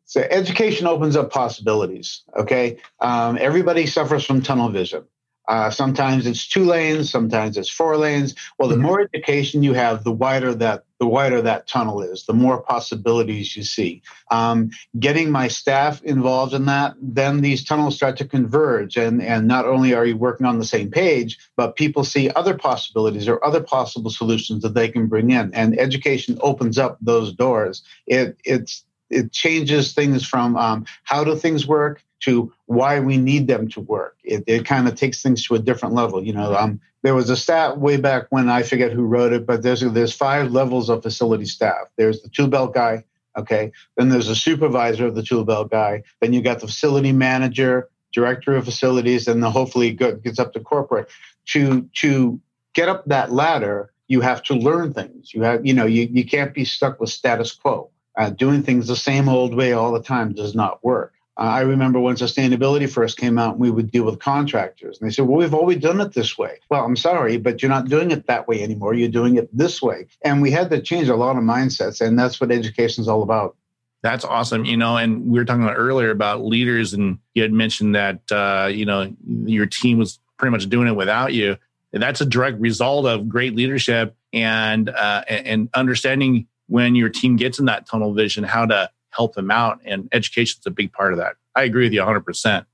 so 0.04 0.22
education 0.22 0.86
opens 0.86 1.14
up 1.14 1.30
possibilities. 1.30 2.22
Okay, 2.36 2.78
um, 3.00 3.38
everybody 3.40 3.86
suffers 3.86 4.24
from 4.24 4.42
tunnel 4.42 4.68
vision. 4.68 5.04
Uh, 5.50 5.68
sometimes 5.68 6.28
it's 6.28 6.46
two 6.46 6.64
lanes, 6.64 7.10
sometimes 7.10 7.56
it's 7.56 7.68
four 7.68 7.96
lanes. 7.96 8.36
Well, 8.56 8.68
the 8.68 8.76
mm-hmm. 8.76 8.84
more 8.84 9.00
education 9.00 9.64
you 9.64 9.72
have, 9.72 10.04
the 10.04 10.12
wider 10.12 10.54
that 10.54 10.84
the 11.00 11.08
wider 11.08 11.42
that 11.42 11.66
tunnel 11.66 12.02
is, 12.02 12.24
the 12.26 12.34
more 12.34 12.62
possibilities 12.62 13.56
you 13.56 13.64
see. 13.64 14.00
Um, 14.30 14.70
getting 15.00 15.32
my 15.32 15.48
staff 15.48 16.04
involved 16.04 16.54
in 16.54 16.66
that, 16.66 16.94
then 17.02 17.40
these 17.40 17.64
tunnels 17.64 17.96
start 17.96 18.16
to 18.18 18.28
converge, 18.28 18.96
and 18.96 19.20
and 19.20 19.48
not 19.48 19.66
only 19.66 19.92
are 19.92 20.06
you 20.06 20.16
working 20.16 20.46
on 20.46 20.60
the 20.60 20.64
same 20.64 20.88
page, 20.88 21.36
but 21.56 21.74
people 21.74 22.04
see 22.04 22.30
other 22.30 22.56
possibilities 22.56 23.26
or 23.26 23.44
other 23.44 23.60
possible 23.60 24.12
solutions 24.12 24.62
that 24.62 24.74
they 24.74 24.88
can 24.88 25.08
bring 25.08 25.32
in, 25.32 25.52
and 25.52 25.76
education 25.80 26.38
opens 26.42 26.78
up 26.78 26.96
those 27.00 27.32
doors. 27.32 27.82
It 28.06 28.38
it's 28.44 28.84
it 29.10 29.32
changes 29.32 29.94
things 29.94 30.24
from 30.24 30.56
um, 30.56 30.86
how 31.02 31.24
do 31.24 31.34
things 31.34 31.66
work 31.66 32.04
to 32.20 32.52
why 32.70 33.00
we 33.00 33.16
need 33.16 33.48
them 33.48 33.66
to 33.66 33.80
work. 33.80 34.16
It, 34.22 34.44
it 34.46 34.64
kind 34.64 34.86
of 34.86 34.94
takes 34.94 35.20
things 35.20 35.44
to 35.48 35.56
a 35.56 35.58
different 35.58 35.92
level. 35.92 36.24
You 36.24 36.32
know, 36.32 36.54
um, 36.54 36.80
there 37.02 37.16
was 37.16 37.28
a 37.28 37.36
stat 37.36 37.78
way 37.78 37.96
back 37.96 38.26
when 38.30 38.48
I 38.48 38.62
forget 38.62 38.92
who 38.92 39.02
wrote 39.02 39.32
it, 39.32 39.44
but 39.44 39.62
there's 39.62 39.80
there's 39.80 40.12
five 40.12 40.52
levels 40.52 40.88
of 40.88 41.02
facility 41.02 41.46
staff. 41.46 41.88
There's 41.96 42.22
the 42.22 42.28
tool 42.28 42.46
belt 42.46 42.72
guy, 42.72 43.02
okay. 43.36 43.72
Then 43.96 44.08
there's 44.08 44.28
a 44.28 44.36
supervisor 44.36 45.06
of 45.06 45.16
the 45.16 45.22
tool 45.24 45.44
belt 45.44 45.72
guy. 45.72 46.04
Then 46.20 46.32
you 46.32 46.42
got 46.42 46.60
the 46.60 46.68
facility 46.68 47.10
manager, 47.10 47.88
director 48.12 48.54
of 48.54 48.66
facilities, 48.66 49.26
and 49.26 49.42
then 49.42 49.50
hopefully 49.50 49.88
it 49.88 50.22
gets 50.22 50.38
up 50.38 50.52
to 50.52 50.60
corporate. 50.60 51.08
To 51.46 51.88
to 52.02 52.40
get 52.74 52.88
up 52.88 53.04
that 53.06 53.32
ladder, 53.32 53.90
you 54.06 54.20
have 54.20 54.44
to 54.44 54.54
learn 54.54 54.94
things. 54.94 55.34
You 55.34 55.42
have 55.42 55.66
you 55.66 55.74
know 55.74 55.86
you 55.86 56.08
you 56.08 56.24
can't 56.24 56.54
be 56.54 56.64
stuck 56.64 57.00
with 57.00 57.10
status 57.10 57.50
quo. 57.50 57.90
Uh, 58.16 58.30
doing 58.30 58.62
things 58.62 58.86
the 58.86 58.94
same 58.94 59.28
old 59.28 59.56
way 59.56 59.72
all 59.72 59.90
the 59.90 60.02
time 60.02 60.34
does 60.34 60.54
not 60.54 60.84
work. 60.84 61.14
I 61.40 61.60
remember 61.62 61.98
when 61.98 62.16
sustainability 62.16 62.88
first 62.88 63.16
came 63.16 63.38
out, 63.38 63.58
we 63.58 63.70
would 63.70 63.90
deal 63.90 64.04
with 64.04 64.18
contractors. 64.18 65.00
And 65.00 65.08
they 65.08 65.12
said, 65.12 65.26
Well, 65.26 65.38
we've 65.38 65.54
always 65.54 65.78
done 65.78 65.98
it 66.02 66.12
this 66.12 66.36
way. 66.36 66.58
Well, 66.68 66.84
I'm 66.84 66.96
sorry, 66.96 67.38
but 67.38 67.62
you're 67.62 67.70
not 67.70 67.88
doing 67.88 68.10
it 68.10 68.26
that 68.26 68.46
way 68.46 68.62
anymore. 68.62 68.92
You're 68.92 69.08
doing 69.08 69.36
it 69.36 69.48
this 69.56 69.80
way. 69.80 70.06
And 70.22 70.42
we 70.42 70.50
had 70.50 70.68
to 70.68 70.82
change 70.82 71.08
a 71.08 71.16
lot 71.16 71.36
of 71.36 71.42
mindsets. 71.42 72.06
And 72.06 72.18
that's 72.18 72.42
what 72.42 72.52
education 72.52 73.00
is 73.00 73.08
all 73.08 73.22
about. 73.22 73.56
That's 74.02 74.24
awesome. 74.24 74.66
You 74.66 74.76
know, 74.76 74.98
and 74.98 75.26
we 75.26 75.38
were 75.38 75.46
talking 75.46 75.62
about 75.62 75.76
earlier 75.78 76.10
about 76.10 76.44
leaders, 76.44 76.92
and 76.92 77.18
you 77.34 77.42
had 77.42 77.52
mentioned 77.52 77.94
that, 77.94 78.20
uh, 78.30 78.68
you 78.70 78.84
know, 78.84 79.14
your 79.44 79.66
team 79.66 79.98
was 79.98 80.18
pretty 80.36 80.52
much 80.52 80.68
doing 80.68 80.88
it 80.88 80.96
without 80.96 81.32
you. 81.32 81.56
That's 81.92 82.20
a 82.20 82.26
direct 82.26 82.60
result 82.60 83.06
of 83.06 83.28
great 83.28 83.54
leadership 83.56 84.14
and 84.32 84.90
uh, 84.90 85.24
and 85.28 85.70
understanding 85.74 86.46
when 86.68 86.94
your 86.94 87.08
team 87.08 87.36
gets 87.36 87.58
in 87.58 87.64
that 87.64 87.86
tunnel 87.86 88.14
vision 88.14 88.44
how 88.44 88.64
to 88.66 88.90
help 89.10 89.34
them 89.34 89.50
out. 89.50 89.80
And 89.84 90.08
education 90.12 90.58
is 90.60 90.66
a 90.66 90.70
big 90.70 90.92
part 90.92 91.12
of 91.12 91.18
that. 91.18 91.36
I 91.54 91.64
agree 91.64 91.84
with 91.84 91.92
you 91.92 92.00
100%. 92.00 92.66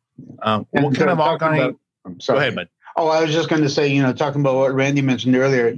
Um, 0.43 0.67
what 0.71 0.95
kind 0.95 1.11
of 1.11 1.21
ongoing? 1.21 1.61
About, 1.61 2.27
Go 2.27 2.37
ahead, 2.37 2.55
bud. 2.55 2.69
Oh, 2.97 3.09
I 3.09 3.23
was 3.23 3.33
just 3.33 3.49
going 3.49 3.63
to 3.63 3.69
say, 3.69 3.89
you 3.89 4.03
know, 4.03 4.13
talking 4.13 4.41
about 4.41 4.57
what 4.57 4.75
Randy 4.75 5.03
mentioned 5.03 5.37
earlier, 5.37 5.77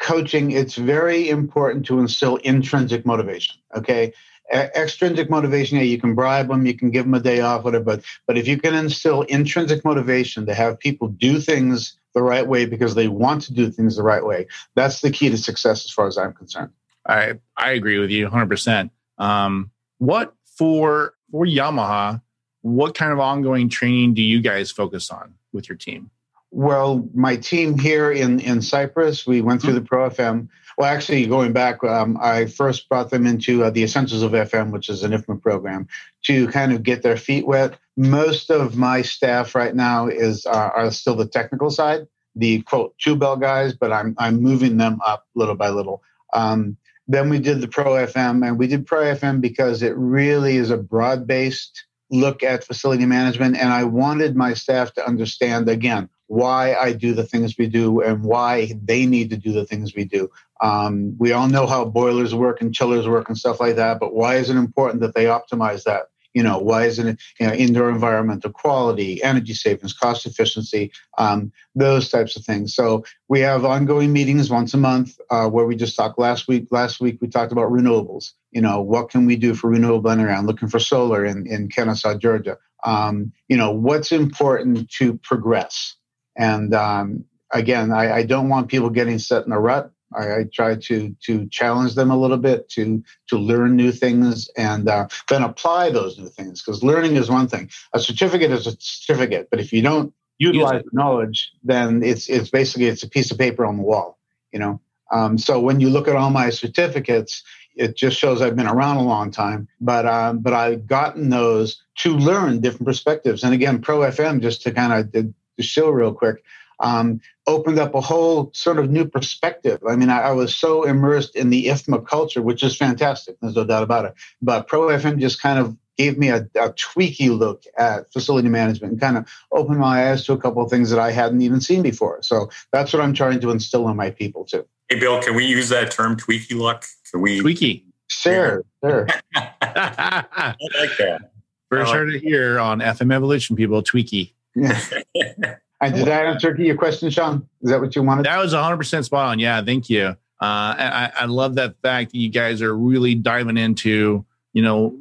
coaching, 0.00 0.50
it's 0.50 0.74
very 0.74 1.28
important 1.28 1.86
to 1.86 1.98
instill 1.98 2.36
intrinsic 2.36 3.06
motivation. 3.06 3.56
Okay 3.76 4.12
extrinsic 4.50 5.28
motivation 5.28 5.76
yeah 5.76 5.84
you 5.84 6.00
can 6.00 6.14
bribe 6.14 6.48
them 6.48 6.64
you 6.64 6.74
can 6.74 6.90
give 6.90 7.04
them 7.04 7.14
a 7.14 7.20
day 7.20 7.40
off 7.40 7.64
whatever 7.64 7.84
but 7.84 8.04
but 8.26 8.38
if 8.38 8.48
you 8.48 8.58
can 8.58 8.74
instill 8.74 9.22
intrinsic 9.22 9.84
motivation 9.84 10.46
to 10.46 10.54
have 10.54 10.78
people 10.78 11.08
do 11.08 11.38
things 11.38 11.98
the 12.14 12.22
right 12.22 12.46
way 12.46 12.64
because 12.64 12.94
they 12.94 13.08
want 13.08 13.42
to 13.42 13.52
do 13.52 13.70
things 13.70 13.96
the 13.96 14.02
right 14.02 14.24
way 14.24 14.46
that's 14.74 15.02
the 15.02 15.10
key 15.10 15.28
to 15.28 15.36
success 15.36 15.84
as 15.84 15.90
far 15.90 16.06
as 16.06 16.16
i'm 16.16 16.32
concerned 16.32 16.70
i 17.06 17.34
i 17.56 17.72
agree 17.72 17.98
with 17.98 18.10
you 18.10 18.26
100% 18.26 18.90
um, 19.18 19.70
what 19.98 20.34
for 20.56 21.14
for 21.30 21.46
yamaha 21.46 22.20
what 22.62 22.94
kind 22.94 23.12
of 23.12 23.20
ongoing 23.20 23.68
training 23.68 24.14
do 24.14 24.22
you 24.22 24.40
guys 24.40 24.70
focus 24.70 25.10
on 25.10 25.34
with 25.52 25.68
your 25.68 25.76
team 25.76 26.10
well 26.50 27.08
my 27.14 27.36
team 27.36 27.78
here 27.78 28.10
in 28.10 28.40
in 28.40 28.62
cypress 28.62 29.26
we 29.26 29.40
went 29.40 29.60
through 29.60 29.74
the 29.74 29.80
pro 29.80 30.08
fm 30.10 30.48
well, 30.78 30.88
actually, 30.88 31.26
going 31.26 31.52
back, 31.52 31.82
um, 31.82 32.16
I 32.20 32.46
first 32.46 32.88
brought 32.88 33.10
them 33.10 33.26
into 33.26 33.64
uh, 33.64 33.70
the 33.70 33.82
Essentials 33.82 34.22
of 34.22 34.30
FM, 34.30 34.70
which 34.70 34.88
is 34.88 35.02
an 35.02 35.10
IFMA 35.10 35.42
program, 35.42 35.88
to 36.26 36.46
kind 36.48 36.72
of 36.72 36.84
get 36.84 37.02
their 37.02 37.16
feet 37.16 37.48
wet. 37.48 37.76
Most 37.96 38.48
of 38.48 38.76
my 38.76 39.02
staff 39.02 39.56
right 39.56 39.74
now 39.74 40.06
is 40.06 40.46
uh, 40.46 40.70
are 40.72 40.92
still 40.92 41.16
the 41.16 41.26
technical 41.26 41.70
side, 41.70 42.06
the 42.36 42.62
quote 42.62 42.96
two 42.98 43.16
bell 43.16 43.36
guys, 43.36 43.74
but 43.74 43.92
I'm 43.92 44.14
I'm 44.18 44.40
moving 44.40 44.76
them 44.76 45.00
up 45.04 45.26
little 45.34 45.56
by 45.56 45.70
little. 45.70 46.00
Um, 46.32 46.76
then 47.08 47.30
we 47.30 47.38
did 47.38 47.60
the 47.60 47.68
Pro 47.68 47.92
FM, 47.92 48.46
and 48.46 48.58
we 48.58 48.66
did 48.66 48.86
Pro 48.86 49.00
FM 49.00 49.40
because 49.40 49.82
it 49.82 49.96
really 49.96 50.56
is 50.56 50.70
a 50.70 50.76
broad 50.76 51.26
based 51.26 51.86
look 52.10 52.42
at 52.42 52.64
facility 52.64 53.06
management, 53.06 53.56
and 53.56 53.72
I 53.72 53.84
wanted 53.84 54.36
my 54.36 54.54
staff 54.54 54.92
to 54.94 55.06
understand 55.06 55.68
again 55.68 56.08
why 56.26 56.74
I 56.74 56.92
do 56.92 57.14
the 57.14 57.24
things 57.24 57.56
we 57.58 57.66
do 57.66 58.02
and 58.02 58.22
why 58.22 58.72
they 58.82 59.06
need 59.06 59.30
to 59.30 59.36
do 59.36 59.52
the 59.52 59.64
things 59.64 59.94
we 59.94 60.04
do. 60.04 60.30
Um, 60.60 61.16
we 61.18 61.32
all 61.32 61.48
know 61.48 61.66
how 61.66 61.86
boilers 61.86 62.34
work 62.34 62.60
and 62.60 62.74
chillers 62.74 63.08
work 63.08 63.28
and 63.28 63.38
stuff 63.38 63.60
like 63.60 63.76
that, 63.76 63.98
but 63.98 64.14
why 64.14 64.36
is 64.36 64.50
it 64.50 64.56
important 64.56 65.00
that 65.00 65.14
they 65.14 65.24
optimize 65.24 65.84
that? 65.84 66.08
You 66.38 66.44
know, 66.44 66.58
why 66.58 66.84
isn't 66.84 67.08
it 67.08 67.20
you 67.40 67.48
know, 67.48 67.52
indoor 67.52 67.90
environmental 67.90 68.52
quality, 68.52 69.20
energy 69.24 69.54
savings, 69.54 69.92
cost 69.92 70.24
efficiency, 70.24 70.92
um, 71.18 71.50
those 71.74 72.10
types 72.10 72.36
of 72.36 72.44
things. 72.44 72.76
So 72.76 73.04
we 73.28 73.40
have 73.40 73.64
ongoing 73.64 74.12
meetings 74.12 74.48
once 74.48 74.72
a 74.72 74.76
month 74.76 75.18
uh, 75.30 75.48
where 75.48 75.66
we 75.66 75.74
just 75.74 75.96
talked 75.96 76.16
last 76.16 76.46
week. 76.46 76.68
Last 76.70 77.00
week 77.00 77.18
we 77.20 77.26
talked 77.26 77.50
about 77.50 77.72
renewables. 77.72 78.34
You 78.52 78.60
know, 78.60 78.80
what 78.80 79.10
can 79.10 79.26
we 79.26 79.34
do 79.34 79.52
for 79.52 79.68
renewable 79.68 80.10
energy? 80.10 80.32
I'm 80.32 80.46
looking 80.46 80.68
for 80.68 80.78
solar 80.78 81.24
in, 81.24 81.44
in 81.48 81.70
Kennesaw, 81.70 82.14
Georgia. 82.18 82.56
Um, 82.84 83.32
you 83.48 83.56
know, 83.56 83.72
what's 83.72 84.12
important 84.12 84.88
to 84.98 85.18
progress? 85.24 85.96
And 86.36 86.72
um, 86.72 87.24
again, 87.52 87.90
I, 87.90 88.18
I, 88.18 88.22
don't 88.22 88.48
want 88.48 88.68
people 88.68 88.90
getting 88.90 89.18
set 89.18 89.44
in 89.44 89.50
a 89.50 89.58
rut. 89.58 89.90
I, 90.14 90.38
I, 90.38 90.44
try 90.52 90.76
to 90.76 91.16
to 91.24 91.46
challenge 91.48 91.94
them 91.94 92.10
a 92.10 92.16
little 92.16 92.36
bit 92.36 92.68
to 92.70 93.02
to 93.28 93.38
learn 93.38 93.76
new 93.76 93.92
things 93.92 94.48
and 94.56 94.88
uh, 94.88 95.08
then 95.28 95.42
apply 95.42 95.90
those 95.90 96.18
new 96.18 96.28
things. 96.28 96.62
Because 96.62 96.82
learning 96.82 97.16
is 97.16 97.30
one 97.30 97.48
thing. 97.48 97.70
A 97.92 98.00
certificate 98.00 98.50
is 98.50 98.66
a 98.66 98.76
certificate, 98.78 99.48
but 99.50 99.60
if 99.60 99.72
you 99.72 99.82
don't 99.82 100.12
utilize 100.38 100.82
the 100.84 100.90
knowledge, 100.92 101.52
then 101.62 102.02
it's 102.02 102.28
it's 102.28 102.50
basically 102.50 102.86
it's 102.86 103.02
a 103.02 103.08
piece 103.08 103.30
of 103.30 103.38
paper 103.38 103.66
on 103.66 103.76
the 103.76 103.82
wall. 103.82 104.18
You 104.52 104.58
know. 104.60 104.80
Um, 105.10 105.38
so 105.38 105.58
when 105.58 105.80
you 105.80 105.88
look 105.88 106.06
at 106.06 106.16
all 106.16 106.28
my 106.28 106.50
certificates, 106.50 107.42
it 107.78 107.96
just 107.96 108.18
shows 108.18 108.42
I've 108.42 108.56
been 108.56 108.66
around 108.66 108.96
a 108.98 109.02
long 109.02 109.30
time. 109.30 109.68
But 109.80 110.06
um, 110.06 110.40
but 110.40 110.52
I've 110.52 110.86
gotten 110.86 111.30
those 111.30 111.82
to 111.98 112.16
learn 112.16 112.60
different 112.60 112.86
perspectives. 112.86 113.44
And 113.44 113.54
again, 113.54 113.80
Pro 113.80 114.00
FM 114.00 114.42
just 114.42 114.62
to 114.62 114.72
kind 114.72 114.92
of 115.14 115.34
show 115.64 115.90
real 115.90 116.12
quick, 116.12 116.42
um, 116.80 117.20
opened 117.46 117.78
up 117.78 117.94
a 117.94 118.00
whole 118.00 118.50
sort 118.54 118.78
of 118.78 118.90
new 118.90 119.06
perspective. 119.06 119.80
I 119.88 119.96
mean, 119.96 120.10
I, 120.10 120.20
I, 120.20 120.30
was 120.32 120.54
so 120.54 120.84
immersed 120.84 121.34
in 121.34 121.50
the 121.50 121.66
IFMA 121.66 122.06
culture, 122.06 122.42
which 122.42 122.62
is 122.62 122.76
fantastic. 122.76 123.36
There's 123.40 123.56
no 123.56 123.64
doubt 123.64 123.82
about 123.82 124.04
it. 124.04 124.14
But 124.40 124.68
Pro 124.68 124.88
FM 124.88 125.18
just 125.18 125.42
kind 125.42 125.58
of 125.58 125.76
gave 125.96 126.16
me 126.16 126.28
a, 126.28 126.48
a 126.54 126.70
tweaky 126.72 127.36
look 127.36 127.64
at 127.76 128.10
facility 128.12 128.48
management 128.48 128.92
and 128.92 129.00
kind 129.00 129.18
of 129.18 129.28
opened 129.52 129.80
my 129.80 130.10
eyes 130.10 130.24
to 130.26 130.32
a 130.32 130.38
couple 130.38 130.62
of 130.62 130.70
things 130.70 130.90
that 130.90 131.00
I 131.00 131.10
hadn't 131.10 131.42
even 131.42 131.60
seen 131.60 131.82
before. 131.82 132.22
So 132.22 132.48
that's 132.72 132.92
what 132.92 133.02
I'm 133.02 133.12
trying 133.12 133.40
to 133.40 133.50
instill 133.50 133.88
in 133.88 133.96
my 133.96 134.10
people 134.10 134.44
too. 134.44 134.64
Hey, 134.88 135.00
Bill, 135.00 135.20
can 135.20 135.34
we 135.34 135.44
use 135.44 135.68
that 135.70 135.90
term 135.90 136.16
tweaky 136.16 136.56
look? 136.56 136.84
Can 137.10 137.20
we? 137.20 137.40
Tweaky. 137.40 137.84
Sure, 138.06 138.64
sure. 138.82 139.06
I 139.34 140.54
like 140.80 140.96
that. 140.98 141.32
First 141.68 141.92
heard 141.92 142.14
it 142.14 142.20
here 142.22 142.58
on 142.58 142.78
FM 142.78 143.12
Evolution, 143.12 143.54
people. 143.56 143.82
Tweaky. 143.82 144.32
And 145.80 145.94
did 145.94 146.06
that 146.06 146.26
answer 146.26 146.54
your 146.56 146.76
question, 146.76 147.08
Sean? 147.10 147.48
Is 147.62 147.70
that 147.70 147.80
what 147.80 147.94
you 147.94 148.02
wanted? 148.02 148.24
That 148.24 148.38
was 148.38 148.52
100% 148.52 149.04
spot 149.04 149.28
on. 149.28 149.38
Yeah, 149.38 149.62
thank 149.62 149.88
you. 149.88 150.16
Uh, 150.40 150.74
I, 150.76 151.12
I 151.20 151.24
love 151.26 151.56
that 151.56 151.76
fact 151.82 152.12
that 152.12 152.18
you 152.18 152.28
guys 152.28 152.62
are 152.62 152.76
really 152.76 153.14
diving 153.14 153.56
into, 153.56 154.24
you 154.52 154.62
know, 154.62 154.96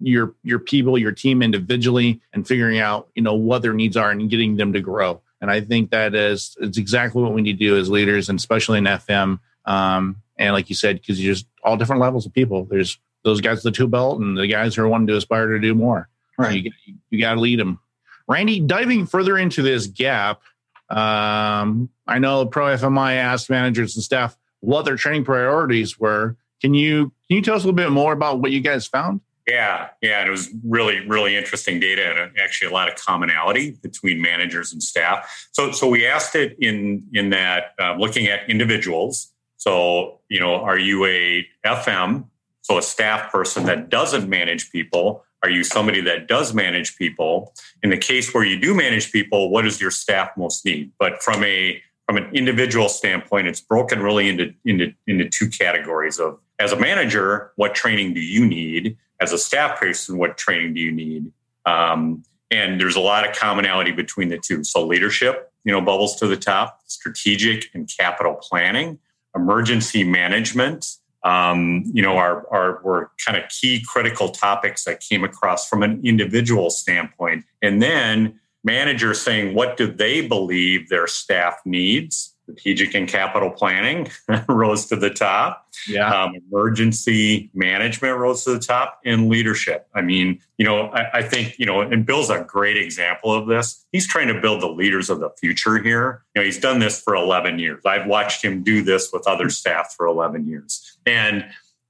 your 0.00 0.34
your 0.42 0.58
people, 0.58 0.98
your 0.98 1.12
team 1.12 1.42
individually, 1.42 2.20
and 2.32 2.46
figuring 2.46 2.78
out, 2.78 3.08
you 3.14 3.22
know, 3.22 3.34
what 3.34 3.62
their 3.62 3.72
needs 3.72 3.96
are 3.96 4.10
and 4.10 4.28
getting 4.28 4.56
them 4.56 4.72
to 4.74 4.80
grow. 4.80 5.20
And 5.40 5.50
I 5.50 5.60
think 5.60 5.90
that 5.90 6.14
is 6.14 6.56
it's 6.60 6.76
exactly 6.76 7.22
what 7.22 7.32
we 7.32 7.42
need 7.42 7.58
to 7.58 7.66
do 7.66 7.78
as 7.78 7.88
leaders, 7.88 8.28
and 8.28 8.38
especially 8.38 8.78
in 8.78 8.84
FM. 8.84 9.38
Um, 9.64 10.16
and 10.36 10.52
like 10.52 10.68
you 10.68 10.74
said, 10.74 11.00
because 11.00 11.22
you're 11.22 11.34
just 11.34 11.46
all 11.62 11.76
different 11.76 12.02
levels 12.02 12.26
of 12.26 12.32
people. 12.34 12.66
There's 12.66 12.98
those 13.24 13.40
guys 13.40 13.64
with 13.64 13.72
the 13.72 13.76
two 13.76 13.88
belt, 13.88 14.20
and 14.20 14.36
the 14.36 14.46
guys 14.46 14.74
who 14.74 14.82
are 14.82 14.88
wanting 14.88 15.06
to 15.06 15.16
aspire 15.16 15.48
to 15.48 15.58
do 15.58 15.74
more. 15.74 16.08
Right. 16.36 16.50
So 16.50 16.54
you, 16.56 16.72
you 17.10 17.20
got 17.20 17.34
to 17.34 17.40
lead 17.40 17.60
them 17.60 17.78
Randy, 18.28 18.60
diving 18.60 19.06
further 19.06 19.36
into 19.36 19.62
this 19.62 19.86
gap, 19.86 20.42
um, 20.90 21.88
I 22.06 22.18
know 22.18 22.46
Pro 22.46 22.66
FMI 22.66 23.16
asked 23.16 23.50
managers 23.50 23.94
and 23.96 24.04
staff 24.04 24.36
what 24.60 24.84
their 24.84 24.96
training 24.96 25.24
priorities 25.24 25.98
were. 25.98 26.36
Can 26.60 26.74
you 26.74 27.12
can 27.28 27.36
you 27.36 27.42
tell 27.42 27.56
us 27.56 27.62
a 27.62 27.66
little 27.66 27.76
bit 27.76 27.90
more 27.90 28.12
about 28.12 28.40
what 28.40 28.52
you 28.52 28.60
guys 28.60 28.86
found? 28.86 29.20
Yeah, 29.46 29.90
yeah, 30.00 30.24
it 30.24 30.30
was 30.30 30.48
really, 30.64 31.06
really 31.06 31.36
interesting 31.36 31.78
data 31.78 32.22
and 32.22 32.38
actually 32.38 32.70
a 32.70 32.72
lot 32.72 32.88
of 32.88 32.96
commonality 32.96 33.72
between 33.72 34.22
managers 34.22 34.72
and 34.72 34.82
staff. 34.82 35.48
So, 35.52 35.70
so 35.70 35.86
we 35.86 36.06
asked 36.06 36.34
it 36.34 36.56
in 36.58 37.04
in 37.12 37.30
that 37.30 37.74
uh, 37.78 37.94
looking 37.96 38.26
at 38.26 38.48
individuals. 38.48 39.32
So, 39.56 40.20
you 40.28 40.40
know, 40.40 40.56
are 40.56 40.78
you 40.78 41.04
a 41.04 41.46
FM, 41.64 42.26
so 42.62 42.78
a 42.78 42.82
staff 42.82 43.30
person 43.30 43.66
that 43.66 43.90
doesn't 43.90 44.28
manage 44.28 44.70
people, 44.70 45.24
are 45.44 45.50
you 45.50 45.62
somebody 45.62 46.00
that 46.00 46.26
does 46.26 46.54
manage 46.54 46.96
people? 46.96 47.52
In 47.82 47.90
the 47.90 47.98
case 47.98 48.32
where 48.32 48.44
you 48.44 48.58
do 48.58 48.74
manage 48.74 49.12
people, 49.12 49.50
what 49.50 49.62
does 49.62 49.78
your 49.78 49.90
staff 49.90 50.30
most 50.38 50.64
need? 50.64 50.90
But 50.98 51.22
from 51.22 51.44
a 51.44 51.82
from 52.06 52.16
an 52.16 52.30
individual 52.34 52.88
standpoint, 52.88 53.46
it's 53.46 53.60
broken 53.60 54.02
really 54.02 54.28
into, 54.28 54.52
into, 54.66 54.92
into 55.06 55.26
two 55.28 55.48
categories 55.48 56.18
of 56.18 56.38
as 56.58 56.72
a 56.72 56.76
manager, 56.76 57.52
what 57.56 57.74
training 57.74 58.14
do 58.14 58.20
you 58.20 58.46
need? 58.46 58.96
As 59.20 59.32
a 59.32 59.38
staff 59.38 59.78
person, 59.78 60.18
what 60.18 60.36
training 60.36 60.74
do 60.74 60.80
you 60.80 60.92
need? 60.92 61.32
Um, 61.66 62.22
and 62.50 62.80
there's 62.80 62.96
a 62.96 63.00
lot 63.00 63.28
of 63.28 63.34
commonality 63.34 63.92
between 63.92 64.28
the 64.28 64.38
two. 64.38 64.64
So 64.64 64.86
leadership, 64.86 65.50
you 65.64 65.72
know, 65.72 65.80
bubbles 65.80 66.16
to 66.16 66.26
the 66.26 66.36
top, 66.36 66.80
strategic 66.86 67.66
and 67.74 67.90
capital 67.98 68.34
planning, 68.34 68.98
emergency 69.34 70.04
management, 70.04 70.96
um, 71.24 71.84
you 71.92 72.02
know, 72.02 72.16
are, 72.16 72.46
are 72.52 72.80
were 72.84 73.10
kind 73.24 73.36
of 73.36 73.48
key 73.48 73.82
critical 73.86 74.28
topics 74.28 74.84
that 74.84 75.00
came 75.00 75.24
across 75.24 75.68
from 75.68 75.82
an 75.82 76.00
individual 76.04 76.70
standpoint. 76.70 77.44
And 77.62 77.82
then 77.82 78.38
managers 78.62 79.20
saying, 79.20 79.54
what 79.54 79.76
do 79.76 79.86
they 79.86 80.26
believe 80.26 80.88
their 80.88 81.06
staff 81.06 81.56
needs? 81.64 82.33
Strategic 82.44 82.94
and 82.94 83.08
capital 83.08 83.50
planning 83.50 84.08
rose 84.48 84.86
to 84.86 84.96
the 84.96 85.10
top. 85.10 85.66
Yeah. 85.88 86.08
Um, 86.08 86.34
emergency 86.50 87.50
management 87.54 88.18
rose 88.18 88.44
to 88.44 88.52
the 88.52 88.58
top 88.58 89.00
and 89.04 89.28
leadership. 89.28 89.88
I 89.94 90.02
mean, 90.02 90.40
you 90.58 90.64
know, 90.64 90.88
I, 90.88 91.18
I, 91.18 91.22
think, 91.22 91.58
you 91.58 91.66
know, 91.66 91.80
and 91.80 92.06
Bill's 92.06 92.30
a 92.30 92.44
great 92.44 92.76
example 92.76 93.32
of 93.32 93.48
this. 93.48 93.84
He's 93.92 94.06
trying 94.06 94.28
to 94.28 94.40
build 94.40 94.60
the 94.60 94.68
leaders 94.68 95.10
of 95.10 95.20
the 95.20 95.30
future 95.40 95.78
here. 95.78 96.22
You 96.34 96.42
know, 96.42 96.44
he's 96.44 96.58
done 96.58 96.78
this 96.78 97.00
for 97.00 97.14
11 97.14 97.58
years. 97.58 97.82
I've 97.84 98.06
watched 98.06 98.44
him 98.44 98.62
do 98.62 98.82
this 98.82 99.10
with 99.12 99.26
other 99.26 99.48
staff 99.50 99.94
for 99.96 100.06
11 100.06 100.46
years. 100.46 100.98
And, 101.06 101.44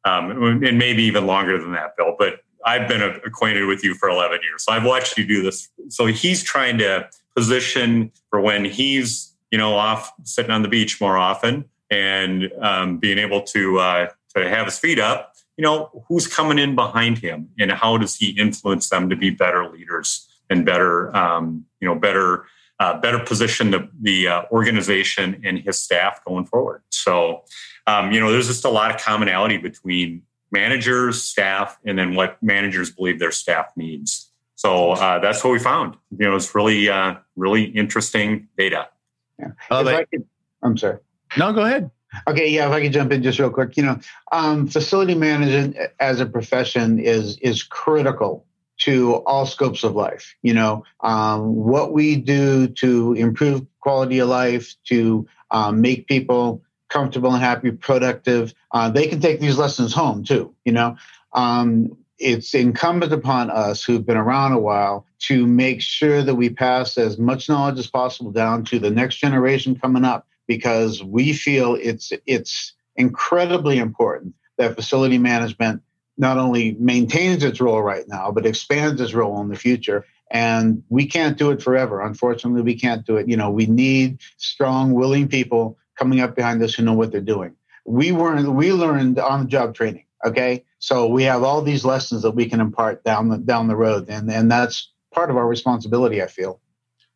um, 0.05 0.63
and 0.63 0.79
maybe 0.79 1.03
even 1.03 1.27
longer 1.27 1.59
than 1.61 1.73
that, 1.73 1.97
Bill. 1.97 2.15
But 2.19 2.41
I've 2.65 2.89
been 2.89 3.03
acquainted 3.03 3.67
with 3.67 3.85
you 3.85 3.95
for 3.95 4.09
11 4.09 4.41
years, 4.43 4.65
so 4.65 4.73
I've 4.73 4.85
watched 4.85 5.19
you 5.19 5.27
do 5.27 5.43
this. 5.43 5.69
So 5.89 6.07
he's 6.07 6.43
trying 6.43 6.79
to 6.79 7.09
position 7.37 8.11
for 8.31 8.41
when 8.41 8.65
he's 8.65 9.34
you 9.51 9.59
know 9.59 9.75
off 9.75 10.13
sitting 10.25 10.51
on 10.51 10.63
the 10.63 10.69
beach 10.69 11.01
more 11.01 11.17
often 11.17 11.65
and 11.91 12.51
um, 12.61 12.99
being 12.99 13.19
able 13.19 13.43
to 13.43 13.79
uh, 13.79 14.09
to 14.35 14.49
have 14.49 14.67
his 14.67 14.79
feet 14.79 14.99
up. 14.99 15.33
You 15.57 15.63
know, 15.63 16.05
who's 16.09 16.27
coming 16.27 16.59
in 16.59 16.75
behind 16.75 17.19
him, 17.19 17.51
and 17.61 17.71
how 17.71 17.97
does 17.97 18.17
he 18.17 18.31
influence 18.31 18.89
them 18.89 19.09
to 19.09 19.17
be 19.17 19.31
better 19.31 19.71
leaders 19.71 20.29
and 20.51 20.67
better, 20.67 21.15
um, 21.17 21.65
you 21.81 21.89
know, 21.89 21.95
better 21.95 22.47
uh, 22.81 22.99
better 22.99 23.21
position 23.21 23.71
the, 23.71 23.89
the 24.01 24.29
uh, 24.29 24.43
organization 24.51 25.41
and 25.45 25.59
his 25.61 25.79
staff 25.79 26.25
going 26.25 26.45
forward. 26.45 26.83
So, 26.91 27.45
um, 27.87 28.13
you 28.13 28.21
know, 28.21 28.33
there's 28.33 28.49
just 28.49 28.65
a 28.65 28.69
lot 28.69 28.93
of 28.93 29.01
commonality 29.01 29.59
between 29.59 30.23
managers, 30.51 31.23
staff, 31.23 31.79
and 31.85 31.99
then 31.99 32.15
what 32.15 32.43
managers 32.43 32.91
believe 32.91 33.19
their 33.19 33.31
staff 33.31 33.71
needs. 33.77 34.31
So 34.57 34.93
uh, 34.93 35.19
that's 35.19 35.45
what 35.45 35.53
we 35.53 35.59
found. 35.59 35.97
You 36.17 36.29
know, 36.29 36.37
it's 36.37 36.55
really, 36.55 36.89
uh, 36.89 37.17
really 37.37 37.65
interesting 37.65 38.49
data. 38.57 38.89
Yeah. 39.39 39.49
Oh, 39.71 39.87
I 39.87 40.05
could, 40.05 40.25
I'm 40.63 40.77
sorry. 40.77 40.99
No, 41.37 41.53
go 41.53 41.63
ahead. 41.63 41.91
Okay, 42.29 42.49
yeah, 42.49 42.67
if 42.67 42.73
I 42.73 42.81
could 42.81 42.93
jump 42.93 43.13
in 43.13 43.23
just 43.23 43.39
real 43.39 43.51
quick, 43.51 43.77
you 43.77 43.83
know, 43.83 43.99
um, 44.31 44.69
facility 44.69 45.15
management 45.15 45.77
as 45.99 46.21
a 46.21 46.27
profession 46.27 46.99
is 46.99 47.39
is 47.39 47.63
critical 47.63 48.47
to 48.77 49.15
all 49.27 49.47
scopes 49.47 49.85
of 49.85 49.95
life. 49.95 50.35
You 50.43 50.55
know, 50.55 50.85
um, 51.01 51.57
what 51.57 51.93
we 51.93 52.17
do 52.17 52.69
to 52.69 53.15
improve 53.15 53.67
quality 53.81 54.21
of 54.21 54.29
life, 54.29 54.75
to 54.85 55.27
um, 55.51 55.81
make 55.81 56.07
people 56.07 56.63
comfortable 56.89 57.33
and 57.33 57.43
happy, 57.43 57.73
productive. 57.73 58.55
Uh, 58.71 58.91
they 58.91 59.09
can 59.09 59.21
take 59.21 59.41
these 59.41 59.59
lessons 59.59 59.93
home 59.93 60.25
too. 60.25 60.55
You 60.65 60.73
know, 60.73 60.97
um, 61.33 61.97
it's 62.25 62.55
incumbent 62.55 63.13
upon 63.13 63.51
us 63.51 63.85
who've 63.85 64.07
been 64.07 64.17
around 64.17 64.53
a 64.53 64.59
while 64.59 65.07
to 65.19 65.47
make 65.47 65.83
sure 65.83 66.23
that 66.23 66.35
we 66.35 66.49
pass 66.49 66.97
as 66.97 67.19
much 67.19 67.49
knowledge 67.51 67.79
as 67.79 67.87
possible 67.87 68.33
down 68.33 68.65
to 68.65 68.79
the 68.79 68.91
next 68.91 69.17
generation 69.17 69.79
coming 69.79 70.05
up, 70.05 70.27
because 70.47 71.03
we 71.05 71.35
feel 71.35 71.75
it's 71.75 72.13
it's 72.27 72.73
incredibly 72.97 73.79
important 73.79 74.35
that 74.57 74.75
facility 74.75 75.19
management 75.19 75.83
not 76.17 76.39
only 76.39 76.77
maintains 76.79 77.45
its 77.45 77.61
role 77.61 77.83
right 77.83 78.07
now, 78.09 78.31
but 78.31 78.47
expands 78.47 79.01
its 79.01 79.13
role 79.13 79.41
in 79.41 79.49
the 79.49 79.57
future. 79.57 80.07
And 80.31 80.83
we 80.89 81.07
can't 81.07 81.37
do 81.37 81.51
it 81.51 81.63
forever. 81.63 82.01
Unfortunately, 82.01 82.63
we 82.63 82.79
can't 82.79 83.05
do 83.05 83.17
it. 83.17 83.29
You 83.29 83.37
know, 83.37 83.51
we 83.51 83.67
need 83.67 84.21
strong, 84.39 84.95
willing 84.95 85.29
people 85.29 85.77
coming 85.99 86.21
up 86.21 86.35
behind 86.35 86.63
us 86.63 86.75
who 86.75 86.85
know 86.85 86.95
what 86.95 87.13
they're 87.13 87.21
doing. 87.21 87.55
We 87.85 88.13
weren't, 88.13 88.49
we 88.49 88.73
learned 88.73 89.19
on 89.19 89.41
the 89.41 89.47
job 89.47 89.75
training. 89.75 90.04
Okay. 90.25 90.65
So 90.79 91.07
we 91.07 91.23
have 91.25 91.43
all 91.43 91.61
these 91.63 91.85
lessons 91.85 92.23
that 92.23 92.33
we 92.33 92.47
can 92.47 92.61
impart 92.61 93.05
down 93.05 93.29
the, 93.29 93.39
down 93.39 93.69
the 93.69 93.77
road. 93.77 94.09
And, 94.09 94.31
and 94.31 94.51
that's 94.51 94.91
part 95.13 95.31
of 95.31 95.37
our 95.37 95.47
responsibility, 95.47 96.23
I 96.23 96.27
feel. 96.27 96.61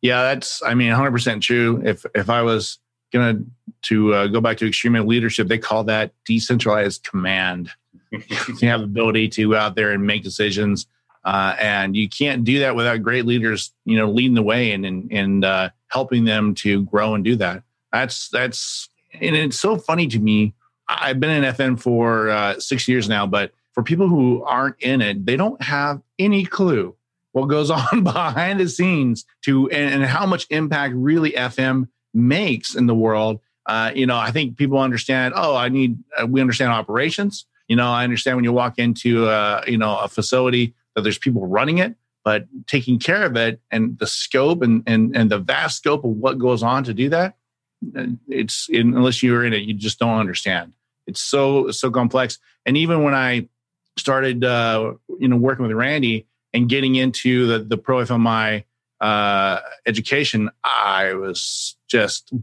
Yeah, 0.01 0.21
that's, 0.23 0.63
I 0.63 0.75
mean, 0.75 0.91
100% 0.91 1.41
true. 1.41 1.81
If, 1.83 2.05
if 2.15 2.29
I 2.29 2.41
was 2.41 2.79
going 3.11 3.37
to, 3.37 3.45
to 3.81 4.13
uh, 4.13 4.27
go 4.27 4.41
back 4.41 4.57
to 4.57 4.67
extreme 4.67 4.93
leadership, 4.93 5.47
they 5.47 5.57
call 5.57 5.83
that 5.85 6.13
decentralized 6.25 7.03
command. 7.03 7.71
you 8.11 8.69
have 8.69 8.79
the 8.79 8.85
ability 8.85 9.27
to 9.29 9.49
go 9.49 9.55
out 9.55 9.75
there 9.75 9.91
and 9.91 10.05
make 10.05 10.23
decisions. 10.23 10.87
Uh, 11.25 11.55
and 11.59 11.95
you 11.95 12.07
can't 12.07 12.43
do 12.43 12.59
that 12.59 12.75
without 12.75 13.03
great 13.03 13.25
leaders, 13.25 13.73
you 13.85 13.97
know, 13.97 14.09
leading 14.09 14.35
the 14.35 14.41
way 14.41 14.71
and, 14.71 14.85
and, 14.85 15.11
and 15.11 15.43
uh, 15.43 15.69
helping 15.89 16.25
them 16.25 16.55
to 16.55 16.85
grow 16.85 17.13
and 17.13 17.23
do 17.23 17.35
that. 17.35 17.63
That's 17.91 18.29
that's 18.29 18.89
and 19.13 19.35
it's 19.35 19.59
so 19.59 19.77
funny 19.77 20.07
to 20.07 20.19
me. 20.19 20.53
I've 20.89 21.19
been 21.19 21.43
in 21.43 21.53
FM 21.53 21.79
for 21.79 22.29
uh, 22.29 22.59
six 22.59 22.87
years 22.87 23.07
now, 23.07 23.27
but 23.27 23.53
for 23.73 23.83
people 23.83 24.07
who 24.07 24.43
aren't 24.43 24.81
in 24.81 25.01
it, 25.01 25.25
they 25.25 25.37
don't 25.37 25.61
have 25.61 26.01
any 26.17 26.43
clue 26.43 26.95
what 27.31 27.45
goes 27.45 27.69
on 27.69 28.03
behind 28.03 28.59
the 28.59 28.67
scenes 28.67 29.25
to 29.43 29.69
and, 29.69 29.93
and 29.93 30.05
how 30.05 30.25
much 30.25 30.47
impact 30.49 30.95
really 30.95 31.31
FM 31.31 31.87
makes 32.13 32.75
in 32.75 32.87
the 32.87 32.95
world. 32.95 33.39
Uh, 33.67 33.91
you 33.93 34.07
know, 34.07 34.17
I 34.17 34.31
think 34.31 34.57
people 34.57 34.79
understand. 34.79 35.33
Oh, 35.37 35.55
I 35.55 35.69
need. 35.69 35.99
Uh, 36.19 36.25
we 36.25 36.41
understand 36.41 36.71
operations. 36.71 37.45
You 37.67 37.75
know, 37.75 37.87
I 37.87 38.03
understand 38.03 38.35
when 38.37 38.43
you 38.43 38.51
walk 38.51 38.79
into 38.79 39.27
a, 39.29 39.63
you 39.67 39.77
know 39.77 39.99
a 39.99 40.07
facility 40.07 40.73
that 40.95 41.03
there's 41.03 41.19
people 41.19 41.45
running 41.45 41.77
it, 41.77 41.95
but 42.25 42.47
taking 42.65 42.97
care 42.97 43.23
of 43.23 43.35
it 43.35 43.61
and 43.69 43.99
the 43.99 44.07
scope 44.07 44.63
and 44.63 44.81
and 44.87 45.15
and 45.15 45.29
the 45.29 45.37
vast 45.37 45.77
scope 45.77 46.03
of 46.03 46.09
what 46.09 46.39
goes 46.39 46.63
on 46.63 46.83
to 46.85 46.95
do 46.95 47.09
that 47.09 47.35
it's 48.27 48.67
unless 48.69 49.23
you're 49.23 49.45
in 49.45 49.53
it, 49.53 49.63
you 49.63 49.73
just 49.73 49.99
don't 49.99 50.17
understand. 50.17 50.73
It's 51.09 51.21
so 51.21 51.71
so 51.71 51.91
complex. 51.91 52.39
And 52.65 52.77
even 52.77 53.03
when 53.03 53.13
I 53.13 53.47
started, 53.97 54.43
uh, 54.43 54.93
you 55.19 55.27
know, 55.27 55.35
working 55.35 55.67
with 55.67 55.75
Randy 55.75 56.27
and 56.53 56.69
getting 56.69 56.95
into 56.95 57.47
the 57.47 57.59
the 57.59 57.77
pro 57.77 57.97
FMI 57.97 58.63
uh, 59.01 59.59
education, 59.85 60.49
I 60.63 61.13
was 61.13 61.75
just 61.87 62.33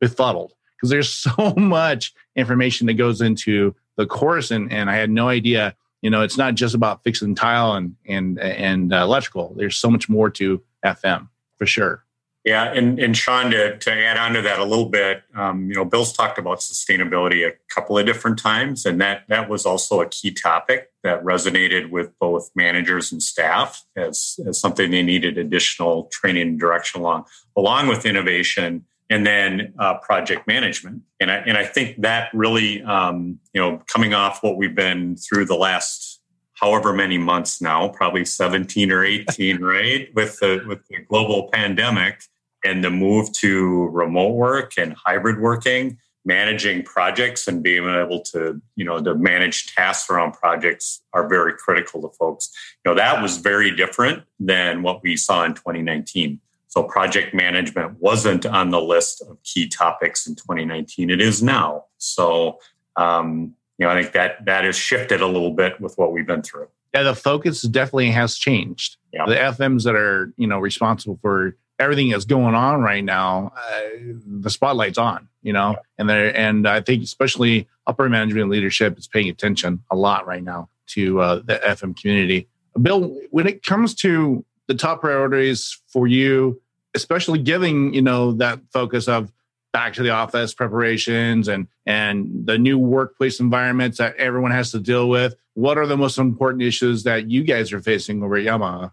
befuddled 0.00 0.54
because 0.76 0.90
there's 0.90 1.08
so 1.12 1.54
much 1.56 2.14
information 2.36 2.86
that 2.86 2.94
goes 2.94 3.20
into 3.20 3.74
the 3.96 4.06
course, 4.06 4.50
and 4.50 4.72
and 4.72 4.90
I 4.90 4.96
had 4.96 5.10
no 5.10 5.28
idea. 5.28 5.76
You 6.00 6.10
know, 6.10 6.22
it's 6.22 6.38
not 6.38 6.54
just 6.54 6.74
about 6.74 7.02
fixing 7.02 7.34
tile 7.34 7.74
and 7.74 7.96
and 8.06 8.38
and 8.38 8.94
uh, 8.94 8.98
electrical. 8.98 9.54
There's 9.56 9.76
so 9.76 9.90
much 9.90 10.08
more 10.08 10.30
to 10.30 10.62
FM 10.84 11.28
for 11.56 11.66
sure. 11.66 12.04
Yeah, 12.44 12.72
and, 12.72 12.98
and 12.98 13.14
Sean, 13.16 13.50
to, 13.50 13.76
to 13.76 13.92
add 13.92 14.16
on 14.16 14.32
to 14.32 14.42
that 14.42 14.58
a 14.58 14.64
little 14.64 14.88
bit, 14.88 15.22
um, 15.34 15.68
you 15.68 15.74
know, 15.74 15.84
Bill's 15.84 16.12
talked 16.12 16.38
about 16.38 16.60
sustainability 16.60 17.46
a 17.46 17.52
couple 17.68 17.98
of 17.98 18.06
different 18.06 18.38
times, 18.38 18.86
and 18.86 19.00
that 19.00 19.24
that 19.28 19.50
was 19.50 19.66
also 19.66 20.00
a 20.00 20.08
key 20.08 20.30
topic 20.30 20.90
that 21.02 21.22
resonated 21.22 21.90
with 21.90 22.16
both 22.18 22.50
managers 22.54 23.12
and 23.12 23.22
staff 23.22 23.84
as, 23.96 24.38
as 24.46 24.58
something 24.58 24.90
they 24.90 25.02
needed 25.02 25.36
additional 25.36 26.04
training 26.12 26.48
and 26.48 26.60
direction 26.60 27.00
along, 27.00 27.24
along 27.56 27.88
with 27.88 28.06
innovation 28.06 28.84
and 29.10 29.26
then 29.26 29.74
uh, 29.78 29.98
project 29.98 30.46
management. 30.46 31.02
And 31.20 31.30
I, 31.30 31.36
and 31.36 31.56
I 31.56 31.64
think 31.64 32.02
that 32.02 32.28
really, 32.34 32.82
um, 32.82 33.40
you 33.52 33.60
know, 33.60 33.82
coming 33.92 34.14
off 34.14 34.42
what 34.42 34.56
we've 34.56 34.74
been 34.74 35.16
through 35.16 35.46
the 35.46 35.56
last 35.56 36.17
however 36.60 36.92
many 36.92 37.18
months 37.18 37.60
now, 37.60 37.88
probably 37.88 38.24
17 38.24 38.90
or 38.90 39.04
18, 39.04 39.60
right? 39.62 40.08
With 40.14 40.38
the 40.38 40.62
with 40.66 40.86
the 40.88 40.98
global 41.08 41.48
pandemic 41.52 42.22
and 42.64 42.82
the 42.82 42.90
move 42.90 43.32
to 43.32 43.88
remote 43.88 44.34
work 44.34 44.72
and 44.76 44.94
hybrid 44.94 45.40
working, 45.40 45.98
managing 46.24 46.82
projects 46.82 47.46
and 47.48 47.62
being 47.62 47.88
able 47.88 48.20
to, 48.20 48.60
you 48.76 48.84
know, 48.84 49.00
to 49.02 49.14
manage 49.14 49.74
tasks 49.74 50.10
around 50.10 50.32
projects 50.32 51.02
are 51.12 51.28
very 51.28 51.54
critical 51.54 52.02
to 52.02 52.08
folks. 52.16 52.50
You 52.84 52.90
know, 52.90 52.96
that 52.96 53.22
was 53.22 53.38
very 53.38 53.74
different 53.74 54.24
than 54.40 54.82
what 54.82 55.02
we 55.02 55.16
saw 55.16 55.44
in 55.44 55.54
2019. 55.54 56.40
So 56.66 56.82
project 56.82 57.32
management 57.32 57.98
wasn't 57.98 58.44
on 58.44 58.70
the 58.70 58.80
list 58.80 59.22
of 59.22 59.42
key 59.42 59.68
topics 59.68 60.26
in 60.26 60.34
2019. 60.34 61.08
It 61.08 61.20
is 61.20 61.42
now. 61.42 61.84
So 61.96 62.58
um, 62.96 63.54
you 63.78 63.86
know, 63.86 63.92
I 63.92 64.02
think 64.02 64.12
that 64.14 64.44
that 64.44 64.64
has 64.64 64.76
shifted 64.76 65.20
a 65.20 65.26
little 65.26 65.52
bit 65.52 65.80
with 65.80 65.96
what 65.96 66.12
we've 66.12 66.26
been 66.26 66.42
through. 66.42 66.68
Yeah, 66.94 67.04
the 67.04 67.14
focus 67.14 67.62
definitely 67.62 68.10
has 68.10 68.36
changed. 68.36 68.96
Yeah. 69.12 69.26
The 69.26 69.34
FMs 69.34 69.84
that 69.84 69.94
are 69.94 70.32
you 70.36 70.46
know 70.46 70.58
responsible 70.58 71.18
for 71.22 71.56
everything 71.78 72.10
that's 72.10 72.24
going 72.24 72.54
on 72.54 72.80
right 72.80 73.04
now, 73.04 73.52
uh, 73.56 73.80
the 74.26 74.50
spotlight's 74.50 74.98
on. 74.98 75.28
You 75.42 75.52
know, 75.52 75.70
yeah. 75.70 75.76
and 75.98 76.08
there 76.10 76.36
and 76.36 76.66
I 76.66 76.80
think 76.80 77.02
especially 77.02 77.68
upper 77.86 78.08
management 78.08 78.50
leadership 78.50 78.98
is 78.98 79.06
paying 79.06 79.28
attention 79.28 79.82
a 79.90 79.96
lot 79.96 80.26
right 80.26 80.42
now 80.42 80.68
to 80.88 81.20
uh, 81.20 81.36
the 81.36 81.60
FM 81.64 81.96
community. 81.98 82.48
Bill, 82.80 83.16
when 83.30 83.46
it 83.46 83.62
comes 83.62 83.94
to 83.96 84.44
the 84.66 84.74
top 84.74 85.00
priorities 85.00 85.80
for 85.88 86.06
you, 86.06 86.60
especially 86.94 87.38
giving 87.38 87.94
you 87.94 88.02
know 88.02 88.32
that 88.32 88.60
focus 88.72 89.06
of 89.08 89.32
back 89.78 89.92
to 89.94 90.02
the 90.02 90.10
office 90.10 90.52
preparations 90.54 91.46
and 91.46 91.68
and 91.86 92.46
the 92.46 92.58
new 92.58 92.76
workplace 92.76 93.38
environments 93.38 93.98
that 93.98 94.16
everyone 94.16 94.50
has 94.50 94.72
to 94.72 94.80
deal 94.80 95.08
with 95.08 95.36
what 95.54 95.78
are 95.78 95.86
the 95.86 95.96
most 95.96 96.18
important 96.18 96.64
issues 96.64 97.04
that 97.04 97.30
you 97.30 97.44
guys 97.44 97.72
are 97.72 97.80
facing 97.80 98.20
over 98.20 98.36
at 98.36 98.44
yamaha? 98.44 98.90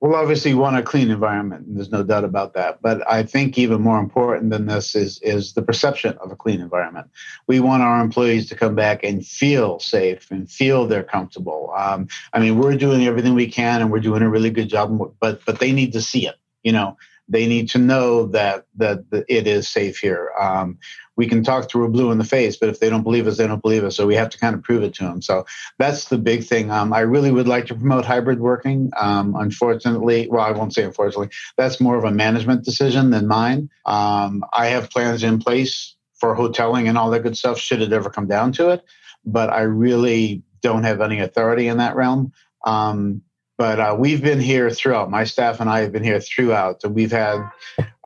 Well 0.00 0.16
obviously 0.16 0.54
we 0.54 0.58
want 0.58 0.76
a 0.76 0.82
clean 0.82 1.08
environment 1.08 1.68
and 1.68 1.76
there's 1.76 1.92
no 1.92 2.02
doubt 2.02 2.24
about 2.24 2.54
that. 2.54 2.82
But 2.82 3.08
i 3.08 3.22
think 3.22 3.56
even 3.58 3.80
more 3.80 4.00
important 4.00 4.50
than 4.50 4.66
this 4.66 4.96
is 4.96 5.20
is 5.22 5.52
the 5.52 5.62
perception 5.62 6.18
of 6.18 6.32
a 6.32 6.36
clean 6.36 6.60
environment. 6.60 7.08
We 7.46 7.60
want 7.60 7.84
our 7.84 8.00
employees 8.00 8.48
to 8.48 8.56
come 8.56 8.74
back 8.74 9.04
and 9.04 9.24
feel 9.24 9.78
safe 9.78 10.32
and 10.32 10.50
feel 10.50 10.88
they're 10.88 11.04
comfortable. 11.04 11.72
Um, 11.76 12.08
i 12.32 12.40
mean 12.40 12.58
we're 12.58 12.76
doing 12.76 13.06
everything 13.06 13.34
we 13.34 13.46
can 13.46 13.80
and 13.80 13.92
we're 13.92 14.00
doing 14.00 14.22
a 14.22 14.28
really 14.28 14.50
good 14.50 14.68
job 14.68 14.88
but 15.20 15.44
but 15.46 15.60
they 15.60 15.70
need 15.70 15.92
to 15.92 16.02
see 16.02 16.26
it 16.26 16.34
you 16.64 16.72
know 16.72 16.96
they 17.32 17.46
need 17.46 17.70
to 17.70 17.78
know 17.78 18.26
that 18.26 18.66
that, 18.76 19.10
that 19.10 19.24
it 19.28 19.46
is 19.46 19.68
safe 19.68 19.98
here. 19.98 20.30
Um, 20.38 20.78
we 21.16 21.26
can 21.26 21.42
talk 21.42 21.70
through 21.70 21.84
a 21.84 21.90
blue 21.90 22.10
in 22.10 22.18
the 22.18 22.24
face, 22.24 22.56
but 22.56 22.68
if 22.68 22.80
they 22.80 22.88
don't 22.88 23.02
believe 23.02 23.26
us, 23.26 23.36
they 23.36 23.46
don't 23.46 23.62
believe 23.62 23.84
us. 23.84 23.96
So 23.96 24.06
we 24.06 24.14
have 24.14 24.30
to 24.30 24.38
kind 24.38 24.54
of 24.54 24.62
prove 24.62 24.82
it 24.82 24.94
to 24.94 25.04
them. 25.04 25.20
So 25.20 25.44
that's 25.78 26.08
the 26.08 26.18
big 26.18 26.44
thing. 26.44 26.70
Um, 26.70 26.92
I 26.92 27.00
really 27.00 27.30
would 27.30 27.48
like 27.48 27.66
to 27.66 27.74
promote 27.74 28.04
hybrid 28.04 28.40
working. 28.40 28.90
Um, 28.98 29.34
unfortunately, 29.36 30.28
well, 30.30 30.44
I 30.44 30.52
won't 30.52 30.74
say 30.74 30.84
unfortunately, 30.84 31.30
that's 31.56 31.80
more 31.80 31.96
of 31.96 32.04
a 32.04 32.10
management 32.10 32.64
decision 32.64 33.10
than 33.10 33.26
mine. 33.26 33.68
Um, 33.84 34.44
I 34.52 34.66
have 34.68 34.90
plans 34.90 35.22
in 35.22 35.38
place 35.38 35.96
for 36.14 36.36
hoteling 36.36 36.88
and 36.88 36.96
all 36.96 37.10
that 37.10 37.22
good 37.24 37.36
stuff 37.36 37.58
should 37.58 37.82
it 37.82 37.92
ever 37.92 38.08
come 38.08 38.28
down 38.28 38.52
to 38.52 38.70
it, 38.70 38.84
but 39.24 39.50
I 39.50 39.62
really 39.62 40.42
don't 40.60 40.84
have 40.84 41.00
any 41.00 41.20
authority 41.20 41.66
in 41.66 41.78
that 41.78 41.96
realm. 41.96 42.32
Um, 42.64 43.22
but 43.62 43.78
uh, 43.78 43.94
we've 43.96 44.20
been 44.20 44.40
here 44.40 44.70
throughout. 44.70 45.08
My 45.08 45.22
staff 45.22 45.60
and 45.60 45.70
I 45.70 45.82
have 45.82 45.92
been 45.92 46.02
here 46.02 46.18
throughout. 46.18 46.82
We've 46.84 47.12
had 47.12 47.48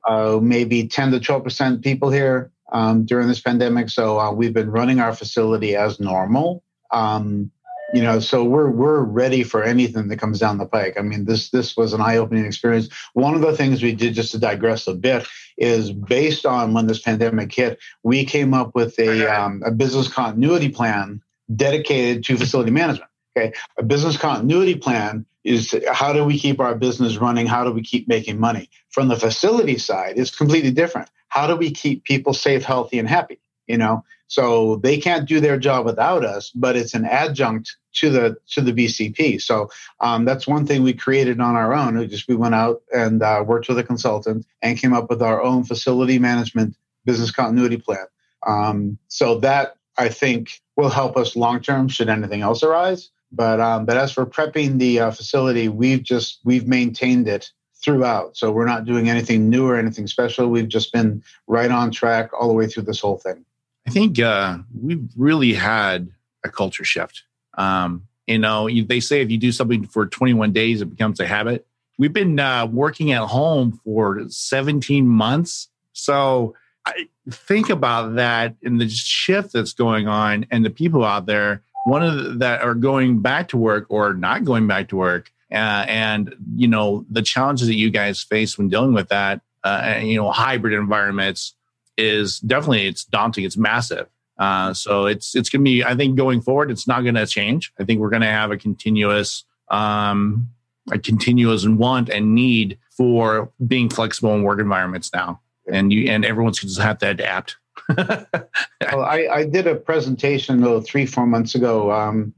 uh, 0.07 0.37
maybe 0.39 0.87
10 0.87 1.09
to 1.13 1.19
12 1.19 1.43
percent 1.43 1.83
people 1.83 2.11
here 2.11 2.51
um, 2.71 3.05
during 3.05 3.27
this 3.27 3.39
pandemic. 3.39 3.89
So 3.89 4.19
uh, 4.19 4.31
we've 4.31 4.53
been 4.53 4.69
running 4.69 4.99
our 4.99 5.15
facility 5.15 5.75
as 5.75 5.99
normal. 5.99 6.63
Um, 6.91 7.49
you 7.91 8.03
know, 8.03 8.19
so 8.19 8.43
we're 8.43 8.69
we're 8.69 9.01
ready 9.01 9.41
for 9.41 9.63
anything 9.63 10.09
that 10.09 10.19
comes 10.19 10.37
down 10.37 10.59
the 10.59 10.67
pike. 10.67 10.93
I 10.95 11.01
mean, 11.01 11.25
this 11.25 11.49
this 11.49 11.75
was 11.75 11.91
an 11.91 12.01
eye-opening 12.01 12.45
experience. 12.45 12.89
One 13.13 13.33
of 13.33 13.41
the 13.41 13.57
things 13.57 13.81
we 13.81 13.93
did, 13.93 14.13
just 14.13 14.33
to 14.33 14.37
digress 14.37 14.85
a 14.85 14.93
bit, 14.93 15.25
is 15.57 15.91
based 15.91 16.45
on 16.45 16.75
when 16.75 16.85
this 16.85 16.99
pandemic 16.99 17.51
hit, 17.51 17.79
we 18.03 18.25
came 18.25 18.53
up 18.53 18.75
with 18.75 18.99
a 18.99 19.25
um, 19.25 19.63
a 19.65 19.71
business 19.71 20.07
continuity 20.07 20.69
plan 20.69 21.19
dedicated 21.55 22.23
to 22.25 22.37
facility 22.37 22.69
management. 22.69 23.09
Okay, 23.35 23.53
a 23.79 23.83
business 23.83 24.17
continuity 24.17 24.75
plan 24.75 25.25
is 25.47 25.73
how 25.91 26.11
do 26.13 26.23
we 26.25 26.37
keep 26.37 26.59
our 26.59 26.75
business 26.75 27.17
running? 27.17 27.47
How 27.47 27.63
do 27.63 27.71
we 27.71 27.81
keep 27.81 28.07
making 28.07 28.39
money? 28.39 28.69
From 28.89 29.07
the 29.07 29.15
facility 29.15 29.77
side, 29.77 30.17
it's 30.17 30.35
completely 30.35 30.71
different. 30.71 31.09
How 31.29 31.47
do 31.47 31.55
we 31.55 31.71
keep 31.71 32.03
people 32.03 32.33
safe, 32.33 32.63
healthy, 32.63 32.99
and 32.99 33.07
happy? 33.07 33.39
You 33.67 33.77
know, 33.77 34.03
so 34.27 34.77
they 34.77 34.97
can't 34.97 35.27
do 35.27 35.39
their 35.39 35.57
job 35.57 35.85
without 35.85 36.23
us, 36.23 36.51
but 36.51 36.75
it's 36.75 36.93
an 36.93 37.05
adjunct 37.05 37.75
to 37.95 38.09
the 38.09 38.37
to 38.51 38.61
the 38.61 38.73
BCP. 38.73 39.41
So 39.41 39.69
um, 40.01 40.25
that's 40.25 40.47
one 40.47 40.65
thing 40.65 40.83
we 40.83 40.93
created 40.93 41.39
on 41.39 41.55
our 41.55 41.73
own. 41.73 41.97
We 41.97 42.07
just 42.07 42.27
we 42.27 42.35
went 42.35 42.55
out 42.55 42.81
and 42.93 43.23
uh, 43.23 43.43
worked 43.45 43.69
with 43.69 43.79
a 43.79 43.83
consultant 43.83 44.45
and 44.61 44.77
came 44.77 44.93
up 44.93 45.09
with 45.09 45.21
our 45.21 45.41
own 45.41 45.63
facility 45.63 46.19
management 46.19 46.75
business 47.05 47.31
continuity 47.31 47.77
plan. 47.77 48.05
Um, 48.45 48.97
so 49.07 49.39
that 49.39 49.75
I 49.97 50.09
think 50.09 50.61
will 50.75 50.89
help 50.89 51.17
us 51.17 51.35
long 51.35 51.61
term 51.61 51.87
should 51.87 52.09
anything 52.09 52.41
else 52.41 52.63
arise. 52.63 53.09
But 53.37 53.61
um, 53.61 53.85
but 53.85 53.97
as 53.97 54.11
for 54.11 54.25
prepping 54.25 54.79
the 54.79 54.99
uh, 54.99 55.11
facility, 55.11 55.69
we've 55.69 56.01
just 56.01 56.39
we've 56.43 56.67
maintained 56.67 57.27
it 57.27 57.51
throughout. 57.83 58.35
So 58.35 58.51
we're 58.51 58.65
not 58.65 58.85
doing 58.85 59.09
anything 59.09 59.49
new 59.49 59.67
or 59.67 59.77
anything 59.77 60.07
special. 60.07 60.49
We've 60.49 60.67
just 60.67 60.91
been 60.91 61.23
right 61.45 61.69
on 61.69 61.91
track 61.91 62.31
all 62.33 62.47
the 62.47 62.55
way 62.55 62.65
through 62.67 62.83
this 62.83 62.99
whole 62.99 63.17
thing. 63.17 63.45
I 63.87 63.91
think 63.91 64.19
uh, 64.19 64.57
we've 64.73 65.07
really 65.15 65.53
had 65.53 66.09
a 66.43 66.49
culture 66.49 66.83
shift. 66.83 67.23
Um, 67.57 68.07
you 68.25 68.39
know, 68.39 68.67
they 68.69 68.99
say 68.99 69.21
if 69.21 69.29
you 69.29 69.37
do 69.37 69.51
something 69.51 69.85
for 69.85 70.07
21 70.07 70.51
days, 70.51 70.81
it 70.81 70.85
becomes 70.85 71.19
a 71.19 71.27
habit. 71.27 71.65
We've 71.97 72.11
been 72.11 72.39
uh, 72.39 72.65
working 72.65 73.11
at 73.11 73.21
home 73.27 73.79
for 73.83 74.25
17 74.27 75.07
months. 75.07 75.69
So 75.93 76.55
I 76.85 77.07
think 77.29 77.69
about 77.69 78.15
that 78.15 78.55
and 78.63 78.79
the 78.79 78.89
shift 78.89 79.53
that's 79.53 79.73
going 79.73 80.07
on 80.07 80.45
and 80.51 80.65
the 80.65 80.69
people 80.69 81.03
out 81.03 81.25
there, 81.25 81.63
one 81.87 82.03
of 82.03 82.15
the, 82.15 82.29
that 82.31 82.61
are 82.61 82.75
going 82.75 83.21
back 83.21 83.47
to 83.49 83.57
work 83.57 83.85
or 83.89 84.13
not 84.13 84.43
going 84.43 84.67
back 84.67 84.89
to 84.89 84.97
work. 84.97 85.31
Uh, 85.49 85.85
and, 85.87 86.35
you 86.55 86.67
know, 86.67 87.05
the 87.09 87.21
challenges 87.21 87.67
that 87.67 87.75
you 87.75 87.89
guys 87.89 88.21
face 88.21 88.57
when 88.57 88.67
dealing 88.67 88.93
with 88.93 89.07
that, 89.07 89.39
uh, 89.63 89.95
you 90.01 90.17
know, 90.17 90.29
hybrid 90.29 90.73
environments, 90.73 91.53
is 91.97 92.39
definitely 92.39 92.87
it's 92.87 93.05
daunting. 93.05 93.45
It's 93.45 93.57
massive. 93.57 94.07
Uh, 94.37 94.73
so 94.73 95.07
it's 95.07 95.33
it's 95.33 95.49
going 95.49 95.61
to 95.61 95.63
be. 95.63 95.83
I 95.83 95.95
think 95.95 96.15
going 96.17 96.41
forward, 96.41 96.69
it's 96.69 96.87
not 96.87 97.01
going 97.01 97.15
to 97.15 97.25
change. 97.25 97.71
I 97.79 97.85
think 97.85 97.99
we're 97.99 98.11
going 98.11 98.21
to 98.21 98.27
have 98.27 98.51
a 98.51 98.57
continuous, 98.57 99.45
um, 99.71 100.49
a 100.91 100.99
continuous 100.99 101.65
want 101.65 102.09
and 102.09 102.35
need 102.35 102.77
for 102.91 103.49
being 103.65 103.89
flexible 103.89 104.35
in 104.35 104.43
work 104.43 104.59
environments 104.59 105.11
now, 105.13 105.39
and 105.71 105.91
you 105.91 106.11
and 106.11 106.23
everyone's 106.23 106.59
going 106.59 106.73
to 106.73 106.81
have 106.83 106.99
to 106.99 107.09
adapt. 107.09 107.55
well, 107.97 109.03
I, 109.03 109.27
I 109.31 109.45
did 109.45 109.67
a 109.67 109.75
presentation 109.75 110.61
though 110.61 110.81
three 110.81 111.05
four 111.05 111.25
months 111.25 111.55
ago. 111.55 111.91
Um, 111.91 112.33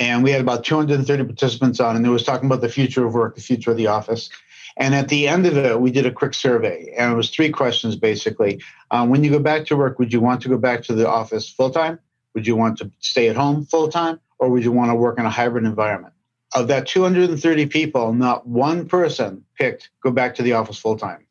and 0.00 0.22
we 0.22 0.30
had 0.30 0.40
about 0.40 0.64
230 0.64 1.24
participants 1.24 1.80
on, 1.80 1.96
and 1.96 2.06
it 2.06 2.10
was 2.10 2.22
talking 2.22 2.46
about 2.46 2.60
the 2.60 2.68
future 2.68 3.04
of 3.04 3.14
work, 3.14 3.34
the 3.34 3.40
future 3.40 3.72
of 3.72 3.76
the 3.76 3.88
office. 3.88 4.30
And 4.76 4.94
at 4.94 5.08
the 5.08 5.26
end 5.26 5.44
of 5.44 5.56
it, 5.56 5.80
we 5.80 5.90
did 5.90 6.06
a 6.06 6.12
quick 6.12 6.34
survey, 6.34 6.94
and 6.96 7.12
it 7.12 7.16
was 7.16 7.30
three 7.30 7.50
questions 7.50 7.96
basically. 7.96 8.60
Um, 8.92 9.08
when 9.10 9.24
you 9.24 9.30
go 9.30 9.40
back 9.40 9.66
to 9.66 9.76
work, 9.76 9.98
would 9.98 10.12
you 10.12 10.20
want 10.20 10.40
to 10.42 10.48
go 10.48 10.56
back 10.56 10.82
to 10.84 10.94
the 10.94 11.08
office 11.08 11.48
full 11.48 11.70
time? 11.70 11.98
Would 12.34 12.46
you 12.46 12.54
want 12.54 12.78
to 12.78 12.90
stay 13.00 13.28
at 13.28 13.36
home 13.36 13.64
full 13.64 13.88
time? 13.88 14.20
Or 14.38 14.48
would 14.50 14.62
you 14.62 14.70
want 14.70 14.90
to 14.90 14.94
work 14.94 15.18
in 15.18 15.26
a 15.26 15.30
hybrid 15.30 15.64
environment? 15.64 16.14
Of 16.54 16.68
that 16.68 16.86
230 16.86 17.66
people, 17.66 18.14
not 18.14 18.46
one 18.46 18.86
person 18.86 19.44
picked 19.58 19.90
go 20.02 20.12
back 20.12 20.36
to 20.36 20.42
the 20.42 20.52
office 20.52 20.78
full 20.78 20.96
time. 20.96 21.26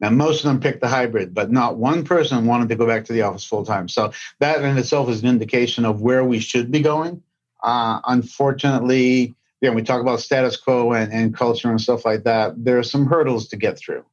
Now, 0.00 0.10
most 0.10 0.44
of 0.44 0.48
them 0.48 0.60
picked 0.60 0.80
the 0.80 0.88
hybrid, 0.88 1.32
but 1.32 1.50
not 1.50 1.76
one 1.76 2.04
person 2.04 2.46
wanted 2.46 2.68
to 2.68 2.76
go 2.76 2.86
back 2.86 3.06
to 3.06 3.12
the 3.12 3.22
office 3.22 3.44
full 3.44 3.64
time. 3.64 3.88
So 3.88 4.12
that 4.40 4.62
in 4.62 4.76
itself 4.76 5.08
is 5.08 5.22
an 5.22 5.28
indication 5.28 5.84
of 5.84 6.02
where 6.02 6.24
we 6.24 6.38
should 6.38 6.70
be 6.70 6.80
going. 6.80 7.22
Uh, 7.62 8.00
unfortunately, 8.06 9.34
know, 9.70 9.74
we 9.74 9.82
talk 9.82 10.00
about 10.00 10.20
status 10.20 10.56
quo 10.56 10.92
and, 10.92 11.12
and 11.12 11.34
culture 11.34 11.70
and 11.70 11.80
stuff 11.80 12.04
like 12.04 12.24
that. 12.24 12.52
There 12.56 12.78
are 12.78 12.82
some 12.82 13.06
hurdles 13.06 13.48
to 13.48 13.56
get 13.56 13.78
through. 13.78 14.04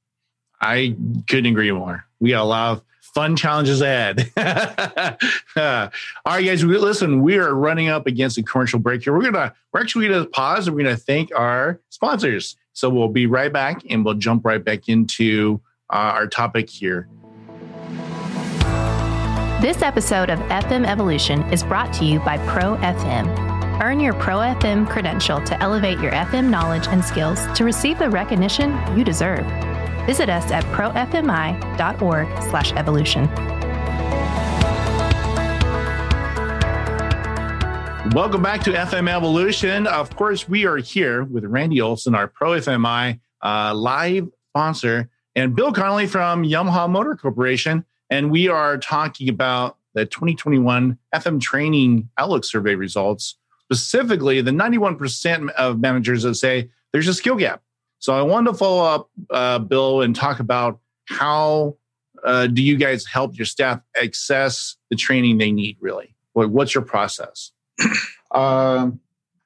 I 0.61 0.95
couldn't 1.27 1.47
agree 1.47 1.71
more. 1.71 2.05
We 2.19 2.31
got 2.31 2.43
a 2.43 2.45
lot 2.45 2.71
of 2.77 2.83
fun 3.01 3.35
challenges 3.35 3.81
ahead. 3.81 4.31
all 4.37 5.89
right, 6.25 6.45
guys. 6.45 6.65
We, 6.65 6.77
listen, 6.77 7.21
we 7.21 7.37
are 7.37 7.53
running 7.53 7.89
up 7.89 8.07
against 8.07 8.37
a 8.37 8.43
commercial 8.43 8.79
break 8.79 9.03
here. 9.03 9.13
We're 9.13 9.29
gonna 9.29 9.53
we're 9.71 9.81
actually 9.81 10.07
gonna 10.07 10.25
pause 10.25 10.67
and 10.67 10.75
we're 10.75 10.83
gonna 10.83 10.95
thank 10.95 11.31
our 11.35 11.79
sponsors. 11.89 12.55
So 12.71 12.89
we'll 12.89 13.09
be 13.09 13.27
right 13.27 13.51
back 13.51 13.83
and 13.89 14.03
we'll 14.03 14.15
jump 14.15 14.45
right 14.45 14.63
back 14.63 14.89
into 14.89 15.61
our 15.99 16.27
topic 16.27 16.69
here. 16.69 17.07
This 19.61 19.81
episode 19.81 20.29
of 20.29 20.39
FM 20.39 20.85
Evolution 20.85 21.41
is 21.43 21.63
brought 21.63 21.93
to 21.93 22.03
you 22.03 22.19
by 22.19 22.37
Pro 22.47 22.75
FM. 22.77 23.53
Earn 23.81 23.99
your 23.99 24.13
Pro 24.13 24.37
FM 24.37 24.87
credential 24.89 25.41
to 25.45 25.61
elevate 25.61 25.99
your 25.99 26.11
FM 26.11 26.49
knowledge 26.49 26.87
and 26.87 27.03
skills 27.03 27.39
to 27.55 27.63
receive 27.63 27.97
the 27.97 28.09
recognition 28.09 28.77
you 28.97 29.05
deserve. 29.05 29.45
Visit 30.05 30.29
us 30.29 30.51
at 30.51 30.63
profmi.org/evolution. 30.65 33.29
Welcome 38.13 38.43
back 38.43 38.61
to 38.63 38.73
FM 38.73 39.09
Evolution. 39.09 39.87
Of 39.87 40.13
course, 40.15 40.49
we 40.49 40.65
are 40.65 40.77
here 40.77 41.23
with 41.23 41.45
Randy 41.45 41.79
Olson, 41.79 42.13
our 42.13 42.27
Pro 42.27 42.51
FMI 42.51 43.21
uh, 43.41 43.73
live 43.73 44.27
sponsor, 44.49 45.09
and 45.35 45.55
Bill 45.55 45.71
Connolly 45.71 46.07
from 46.07 46.43
Yamaha 46.43 46.89
Motor 46.89 47.15
Corporation. 47.15 47.85
And 48.09 48.31
we 48.31 48.47
are 48.47 48.77
talking 48.77 49.29
about 49.29 49.77
the 49.93 50.05
2021 50.05 50.97
FM 51.13 51.41
Training 51.41 52.09
Outlook 52.17 52.45
Survey 52.45 52.75
results 52.75 53.37
specifically 53.73 54.41
the 54.41 54.51
91% 54.51 55.49
of 55.51 55.79
managers 55.79 56.23
that 56.23 56.35
say 56.35 56.69
there's 56.91 57.07
a 57.07 57.13
skill 57.13 57.35
gap. 57.35 57.61
So 57.99 58.13
I 58.13 58.21
wanted 58.21 58.51
to 58.51 58.57
follow 58.57 58.83
up, 58.83 59.09
uh, 59.29 59.59
Bill, 59.59 60.01
and 60.01 60.15
talk 60.15 60.39
about 60.39 60.79
how 61.05 61.77
uh, 62.23 62.47
do 62.47 62.61
you 62.61 62.77
guys 62.77 63.05
help 63.05 63.37
your 63.37 63.45
staff 63.45 63.79
access 64.01 64.75
the 64.89 64.95
training 64.95 65.37
they 65.37 65.51
need? 65.51 65.77
Really, 65.79 66.15
what, 66.33 66.49
what's 66.49 66.75
your 66.75 66.83
process? 66.83 67.51
Um, 68.33 68.99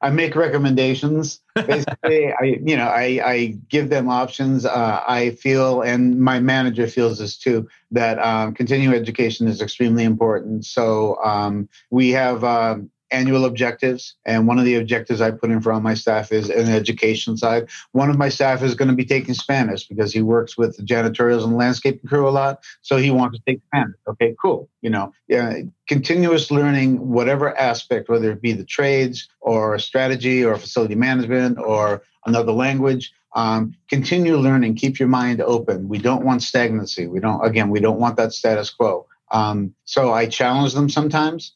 I 0.08 0.10
make 0.10 0.38
recommendations. 0.38 1.42
Basically, 1.54 2.32
I 2.32 2.60
you 2.64 2.78
know 2.78 2.88
I, 2.88 3.20
I 3.24 3.58
give 3.68 3.90
them 3.90 4.08
options. 4.10 4.66
Uh, 4.66 5.04
I 5.06 5.32
feel, 5.32 5.82
and 5.82 6.18
my 6.22 6.40
manager 6.40 6.88
feels 6.88 7.20
this 7.20 7.36
too, 7.36 7.68
that 7.92 8.18
um, 8.20 8.54
continuing 8.54 8.96
education 8.96 9.50
is 9.50 9.62
extremely 9.62 10.06
important. 10.06 10.66
So 10.66 11.22
um, 11.22 11.68
we 11.90 12.12
have 12.12 12.46
um, 12.46 12.90
annual 13.12 13.46
objectives. 13.46 14.16
And 14.26 14.48
one 14.48 14.60
of 14.60 14.66
the 14.66 14.76
objectives 14.76 15.22
I 15.22 15.32
put 15.32 15.52
in 15.52 15.62
for 15.62 15.72
all 15.72 15.80
my 15.80 15.94
staff 15.94 16.32
is 16.32 16.50
an 16.50 16.70
education 16.70 17.38
side. 17.38 17.70
One 17.92 18.10
of 18.10 18.18
my 18.18 18.30
staff 18.30 18.64
is 18.64 18.76
going 18.76 18.90
to 18.90 18.96
be 18.96 19.06
taking 19.06 19.34
Spanish 19.34 19.88
because 19.88 20.14
he 20.14 20.22
works 20.22 20.58
with 20.58 20.78
the 20.78 20.84
janitorials 20.84 21.44
and 21.44 21.56
landscaping 21.56 22.08
crew 22.08 22.28
a 22.28 22.32
lot. 22.32 22.64
So 22.82 22.98
he 22.98 23.12
wants 23.12 23.38
to 23.38 23.44
take 23.46 23.62
Spanish. 23.68 23.98
Okay, 24.08 24.36
cool. 24.42 24.70
You 24.82 24.90
know, 24.90 25.14
yeah, 25.28 25.62
continuous 25.88 26.52
learning, 26.52 27.10
whatever 27.10 27.58
aspect, 27.58 28.10
whether 28.10 28.32
it 28.32 28.42
be 28.42 28.54
the 28.54 28.66
trades 28.66 29.28
or 29.40 29.80
strategy 29.80 30.44
or 30.44 30.58
facility 30.58 30.96
management 30.96 31.58
or 31.60 32.04
another 32.26 32.52
language. 32.52 33.14
Um, 33.36 33.76
continue 33.90 34.38
learning. 34.38 34.76
Keep 34.76 35.00
your 35.00 35.10
mind 35.10 35.42
open. 35.42 35.88
We 35.90 36.00
don't 36.00 36.26
want 36.26 36.42
stagnancy. 36.42 37.08
We 37.08 37.20
don't. 37.20 37.46
Again, 37.46 37.70
we 37.70 37.80
don't 37.80 38.00
want 38.00 38.18
that 38.18 38.34
status 38.34 38.70
quo. 38.70 39.06
Um, 39.32 39.74
so 39.86 40.14
I 40.14 40.26
challenge 40.26 40.74
them 40.74 40.90
sometimes. 40.90 41.54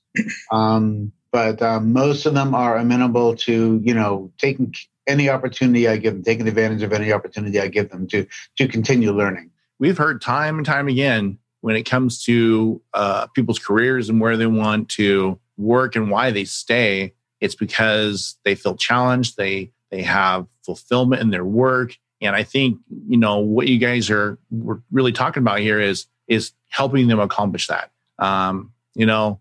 Um, 0.52 1.12
but 1.32 1.62
um, 1.62 1.94
most 1.94 2.26
of 2.26 2.34
them 2.34 2.54
are 2.54 2.78
amenable 2.78 3.36
to 3.36 3.82
you 3.84 3.94
know 3.94 4.32
taking 4.38 4.74
any 5.08 5.30
opportunity 5.30 5.88
I 5.88 5.98
give 5.98 6.13
them, 6.13 6.24
taking 6.24 6.48
advantage 6.48 6.84
of 6.84 6.94
any 6.94 7.12
opportunity 7.12 7.60
I 7.60 7.67
give 7.67 7.89
them 7.89 8.08
to 8.08 8.26
to 8.58 8.67
continue 8.67 9.12
learning. 9.12 9.52
We've 9.80 9.98
heard 9.98 10.22
time 10.22 10.58
and 10.58 10.65
time 10.65 10.88
again 10.88 11.38
when 11.62 11.76
it 11.76 11.84
comes 11.84 12.24
to 12.26 12.82
uh, 12.94 13.28
people's 13.28 13.60
careers 13.60 14.10
and 14.10 14.20
where 14.20 14.38
they 14.38 14.48
want 14.48 14.89
to 14.89 15.39
work 15.58 15.96
and 15.96 16.10
why 16.10 16.32
they 16.32 16.46
stay. 16.46 17.13
It's 17.39 17.56
because 17.56 18.38
they 18.44 18.56
feel 18.56 18.76
challenged. 18.76 19.38
They 19.38 19.72
they 19.89 20.04
have 20.04 20.48
fulfillment 20.63 21.22
in 21.22 21.32
their 21.32 21.46
work, 21.46 21.98
and 22.22 22.36
I 22.36 22.44
think 22.44 22.80
you 23.08 23.17
know 23.17 23.39
what 23.39 23.67
you 23.67 23.80
guys 23.80 24.10
are 24.10 24.38
we're 24.50 24.82
really 24.91 25.12
talking 25.12 25.41
about 25.41 25.60
here 25.60 25.80
is 25.80 26.06
is 26.28 26.52
helping 26.70 27.08
them 27.08 27.20
accomplish 27.20 27.67
that. 27.67 27.91
Um, 28.20 28.72
you 28.94 29.06
know, 29.06 29.39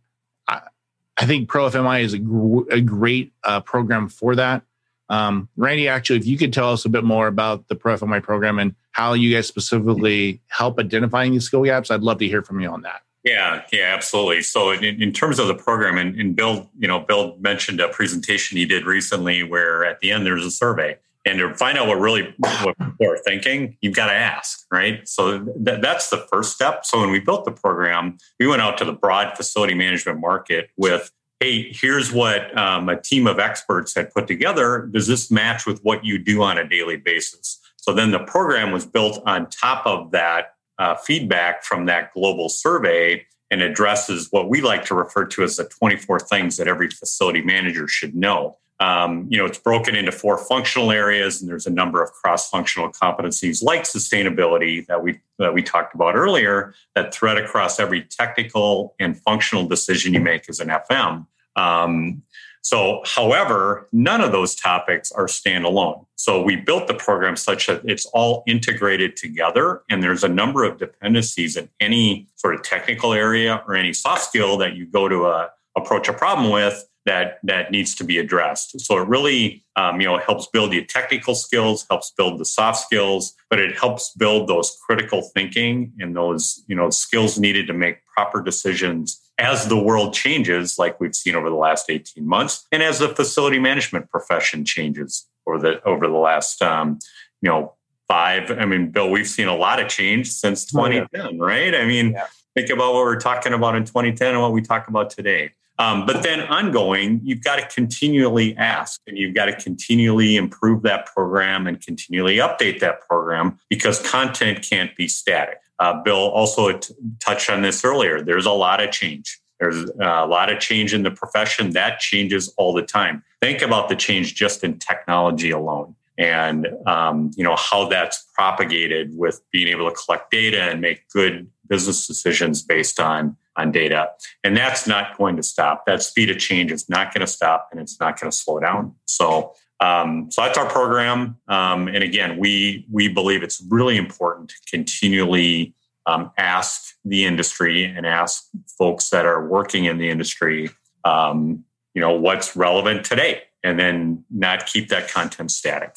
I 1.20 1.26
think 1.26 1.48
Pro 1.48 1.68
FMI 1.68 2.02
is 2.02 2.14
a, 2.14 2.18
gr- 2.18 2.70
a 2.70 2.80
great 2.80 3.32
uh, 3.44 3.60
program 3.60 4.08
for 4.08 4.34
that. 4.36 4.62
Um, 5.10 5.48
Randy, 5.56 5.86
actually, 5.86 6.18
if 6.18 6.26
you 6.26 6.38
could 6.38 6.52
tell 6.52 6.72
us 6.72 6.84
a 6.84 6.88
bit 6.88 7.04
more 7.04 7.26
about 7.26 7.68
the 7.68 7.74
ProFMI 7.76 8.22
program 8.22 8.58
and 8.58 8.74
how 8.92 9.12
you 9.12 9.34
guys 9.34 9.46
specifically 9.46 10.40
help 10.48 10.78
identifying 10.78 11.32
these 11.32 11.44
skill 11.44 11.64
gaps, 11.64 11.90
I'd 11.90 12.02
love 12.02 12.18
to 12.18 12.28
hear 12.28 12.42
from 12.42 12.60
you 12.60 12.70
on 12.70 12.82
that. 12.82 13.02
Yeah, 13.22 13.62
yeah, 13.70 13.92
absolutely. 13.94 14.40
So 14.42 14.70
in, 14.70 15.02
in 15.02 15.12
terms 15.12 15.38
of 15.38 15.46
the 15.46 15.54
program, 15.54 15.98
and, 15.98 16.18
and 16.18 16.34
Bill, 16.34 16.70
you 16.78 16.88
know, 16.88 17.00
Bill 17.00 17.36
mentioned 17.38 17.80
a 17.80 17.88
presentation 17.88 18.56
he 18.56 18.64
did 18.64 18.86
recently 18.86 19.42
where 19.42 19.84
at 19.84 20.00
the 20.00 20.10
end 20.10 20.24
there's 20.24 20.46
a 20.46 20.50
survey. 20.50 20.96
And 21.26 21.38
to 21.38 21.54
find 21.54 21.76
out 21.76 21.86
what 21.86 22.00
really 22.00 22.34
what 22.38 22.78
people 22.78 23.06
are 23.06 23.18
thinking, 23.18 23.76
you've 23.80 23.94
got 23.94 24.06
to 24.06 24.14
ask, 24.14 24.66
right? 24.72 25.06
So 25.06 25.44
th- 25.44 25.80
that's 25.82 26.08
the 26.08 26.26
first 26.32 26.54
step. 26.54 26.86
So 26.86 27.00
when 27.00 27.10
we 27.10 27.20
built 27.20 27.44
the 27.44 27.52
program, 27.52 28.16
we 28.38 28.46
went 28.46 28.62
out 28.62 28.78
to 28.78 28.84
the 28.84 28.92
broad 28.92 29.36
facility 29.36 29.74
management 29.74 30.18
market 30.20 30.70
with, 30.78 31.10
hey, 31.38 31.72
here's 31.72 32.10
what 32.10 32.56
um, 32.56 32.88
a 32.88 33.00
team 33.00 33.26
of 33.26 33.38
experts 33.38 33.94
had 33.94 34.12
put 34.12 34.26
together. 34.26 34.88
Does 34.92 35.06
this 35.06 35.30
match 35.30 35.66
with 35.66 35.80
what 35.80 36.04
you 36.04 36.18
do 36.18 36.42
on 36.42 36.56
a 36.56 36.66
daily 36.66 36.96
basis? 36.96 37.60
So 37.76 37.92
then 37.92 38.12
the 38.12 38.20
program 38.20 38.72
was 38.72 38.86
built 38.86 39.22
on 39.26 39.48
top 39.48 39.86
of 39.86 40.12
that 40.12 40.54
uh, 40.78 40.94
feedback 40.94 41.64
from 41.64 41.86
that 41.86 42.12
global 42.14 42.48
survey 42.48 43.26
and 43.50 43.62
addresses 43.62 44.28
what 44.30 44.48
we 44.48 44.60
like 44.60 44.84
to 44.86 44.94
refer 44.94 45.26
to 45.26 45.42
as 45.42 45.56
the 45.56 45.64
24 45.64 46.20
things 46.20 46.56
that 46.56 46.68
every 46.68 46.88
facility 46.88 47.42
manager 47.42 47.88
should 47.88 48.14
know. 48.14 48.56
Um, 48.80 49.26
you 49.28 49.36
know, 49.36 49.44
it's 49.44 49.58
broken 49.58 49.94
into 49.94 50.10
four 50.10 50.38
functional 50.38 50.90
areas, 50.90 51.40
and 51.40 51.50
there's 51.50 51.66
a 51.66 51.70
number 51.70 52.02
of 52.02 52.10
cross-functional 52.12 52.90
competencies 52.92 53.62
like 53.62 53.82
sustainability 53.82 54.86
that 54.86 55.02
we 55.02 55.20
that 55.38 55.52
we 55.52 55.62
talked 55.62 55.94
about 55.94 56.16
earlier 56.16 56.74
that 56.94 57.12
thread 57.12 57.36
across 57.36 57.78
every 57.78 58.02
technical 58.02 58.94
and 58.98 59.20
functional 59.20 59.66
decision 59.66 60.14
you 60.14 60.20
make 60.20 60.48
as 60.48 60.60
an 60.60 60.68
FM. 60.68 61.26
Um, 61.56 62.22
so, 62.62 63.02
however, 63.04 63.88
none 63.92 64.22
of 64.22 64.32
those 64.32 64.54
topics 64.54 65.12
are 65.12 65.26
standalone. 65.26 66.06
So, 66.16 66.42
we 66.42 66.56
built 66.56 66.88
the 66.88 66.94
program 66.94 67.36
such 67.36 67.66
that 67.66 67.82
it's 67.84 68.06
all 68.06 68.44
integrated 68.46 69.14
together, 69.14 69.82
and 69.90 70.02
there's 70.02 70.24
a 70.24 70.28
number 70.28 70.64
of 70.64 70.78
dependencies 70.78 71.54
in 71.54 71.68
any 71.80 72.28
sort 72.36 72.54
of 72.54 72.62
technical 72.62 73.12
area 73.12 73.62
or 73.66 73.74
any 73.74 73.92
soft 73.92 74.22
skill 74.22 74.56
that 74.56 74.74
you 74.74 74.86
go 74.86 75.06
to 75.06 75.26
uh, 75.26 75.48
approach 75.76 76.08
a 76.08 76.14
problem 76.14 76.50
with 76.50 76.86
that 77.10 77.38
that 77.42 77.72
needs 77.72 77.94
to 77.96 78.04
be 78.04 78.18
addressed. 78.18 78.80
So 78.80 78.98
it 78.98 79.08
really 79.08 79.64
um, 79.74 80.00
you 80.00 80.06
know 80.06 80.18
helps 80.18 80.46
build 80.46 80.70
the 80.70 80.84
technical 80.84 81.34
skills, 81.34 81.84
helps 81.90 82.12
build 82.16 82.38
the 82.38 82.44
soft 82.44 82.78
skills, 82.86 83.34
but 83.50 83.58
it 83.58 83.76
helps 83.76 84.14
build 84.16 84.48
those 84.48 84.78
critical 84.86 85.22
thinking 85.34 85.92
and 85.98 86.14
those 86.14 86.62
you 86.68 86.76
know 86.76 86.88
skills 86.90 87.38
needed 87.38 87.66
to 87.66 87.72
make 87.72 87.96
proper 88.06 88.40
decisions 88.42 89.20
as 89.38 89.68
the 89.68 89.82
world 89.88 90.12
changes, 90.12 90.78
like 90.78 91.00
we've 91.00 91.14
seen 91.14 91.34
over 91.34 91.48
the 91.48 91.56
last 91.56 91.88
18 91.88 92.26
months, 92.26 92.66
and 92.70 92.82
as 92.82 92.98
the 92.98 93.08
facility 93.08 93.58
management 93.58 94.08
profession 94.10 94.64
changes 94.64 95.26
over 95.46 95.58
the 95.58 95.82
over 95.84 96.06
the 96.06 96.22
last 96.30 96.62
um, 96.62 96.98
you 97.42 97.50
know 97.50 97.74
five. 98.06 98.50
I 98.50 98.66
mean, 98.66 98.90
Bill, 98.90 99.10
we've 99.10 99.28
seen 99.28 99.48
a 99.48 99.56
lot 99.56 99.80
of 99.80 99.88
change 99.88 100.30
since 100.30 100.64
2010, 100.66 101.20
oh, 101.20 101.30
yeah. 101.30 101.38
right? 101.38 101.74
I 101.74 101.84
mean, 101.86 102.12
yeah. 102.12 102.26
think 102.56 102.70
about 102.70 102.94
what 102.94 103.04
we're 103.04 103.20
talking 103.20 103.52
about 103.52 103.74
in 103.76 103.84
2010 103.84 104.34
and 104.34 104.42
what 104.42 104.52
we 104.52 104.62
talk 104.62 104.88
about 104.88 105.10
today. 105.10 105.52
Um, 105.80 106.04
but 106.04 106.22
then 106.22 106.40
ongoing, 106.42 107.22
you've 107.24 107.42
got 107.42 107.56
to 107.56 107.66
continually 107.74 108.54
ask 108.58 109.00
and 109.06 109.16
you've 109.16 109.34
got 109.34 109.46
to 109.46 109.56
continually 109.56 110.36
improve 110.36 110.82
that 110.82 111.06
program 111.06 111.66
and 111.66 111.80
continually 111.80 112.36
update 112.36 112.80
that 112.80 113.00
program 113.08 113.58
because 113.70 113.98
content 114.06 114.62
can't 114.68 114.94
be 114.94 115.08
static. 115.08 115.58
Uh, 115.78 116.02
Bill 116.02 116.18
also 116.18 116.76
t- 116.76 116.94
touched 117.18 117.48
on 117.48 117.62
this 117.62 117.82
earlier. 117.82 118.20
There's 118.20 118.44
a 118.44 118.52
lot 118.52 118.82
of 118.82 118.90
change. 118.90 119.40
There's 119.58 119.88
uh, 119.88 119.94
a 120.04 120.26
lot 120.26 120.52
of 120.52 120.60
change 120.60 120.92
in 120.92 121.02
the 121.02 121.10
profession 121.10 121.70
that 121.70 121.98
changes 121.98 122.52
all 122.58 122.74
the 122.74 122.82
time. 122.82 123.24
Think 123.40 123.62
about 123.62 123.88
the 123.88 123.96
change 123.96 124.34
just 124.34 124.62
in 124.62 124.78
technology 124.78 125.50
alone 125.50 125.96
and 126.18 126.68
um, 126.86 127.30
you 127.34 127.42
know 127.42 127.56
how 127.56 127.88
that's 127.88 128.26
propagated 128.34 129.16
with 129.16 129.40
being 129.50 129.68
able 129.68 129.88
to 129.88 129.96
collect 129.96 130.30
data 130.30 130.60
and 130.64 130.82
make 130.82 131.08
good 131.08 131.50
business 131.66 132.06
decisions 132.06 132.60
based 132.62 133.00
on 133.00 133.36
on 133.56 133.72
data. 133.72 134.10
And 134.44 134.56
that's 134.56 134.86
not 134.86 135.16
going 135.18 135.36
to 135.36 135.42
stop. 135.42 135.86
That 135.86 136.02
speed 136.02 136.30
of 136.30 136.38
change 136.38 136.72
is 136.72 136.88
not 136.88 137.12
going 137.12 137.20
to 137.20 137.26
stop 137.26 137.68
and 137.70 137.80
it's 137.80 137.98
not 138.00 138.20
going 138.20 138.30
to 138.30 138.36
slow 138.36 138.60
down. 138.60 138.94
So, 139.06 139.54
um, 139.80 140.30
so 140.30 140.42
that's 140.42 140.58
our 140.58 140.68
program. 140.68 141.38
Um, 141.48 141.88
and 141.88 142.02
again, 142.04 142.38
we, 142.38 142.86
we 142.90 143.08
believe 143.08 143.42
it's 143.42 143.62
really 143.68 143.96
important 143.96 144.50
to 144.50 144.56
continually 144.70 145.74
um, 146.06 146.30
ask 146.38 146.94
the 147.04 147.24
industry 147.24 147.84
and 147.84 148.06
ask 148.06 148.44
folks 148.78 149.10
that 149.10 149.26
are 149.26 149.46
working 149.46 149.84
in 149.84 149.98
the 149.98 150.10
industry, 150.10 150.70
um, 151.04 151.64
you 151.94 152.00
know, 152.00 152.12
what's 152.12 152.56
relevant 152.56 153.04
today 153.04 153.42
and 153.62 153.78
then 153.78 154.24
not 154.30 154.66
keep 154.66 154.88
that 154.88 155.10
content 155.10 155.50
static. 155.50 155.96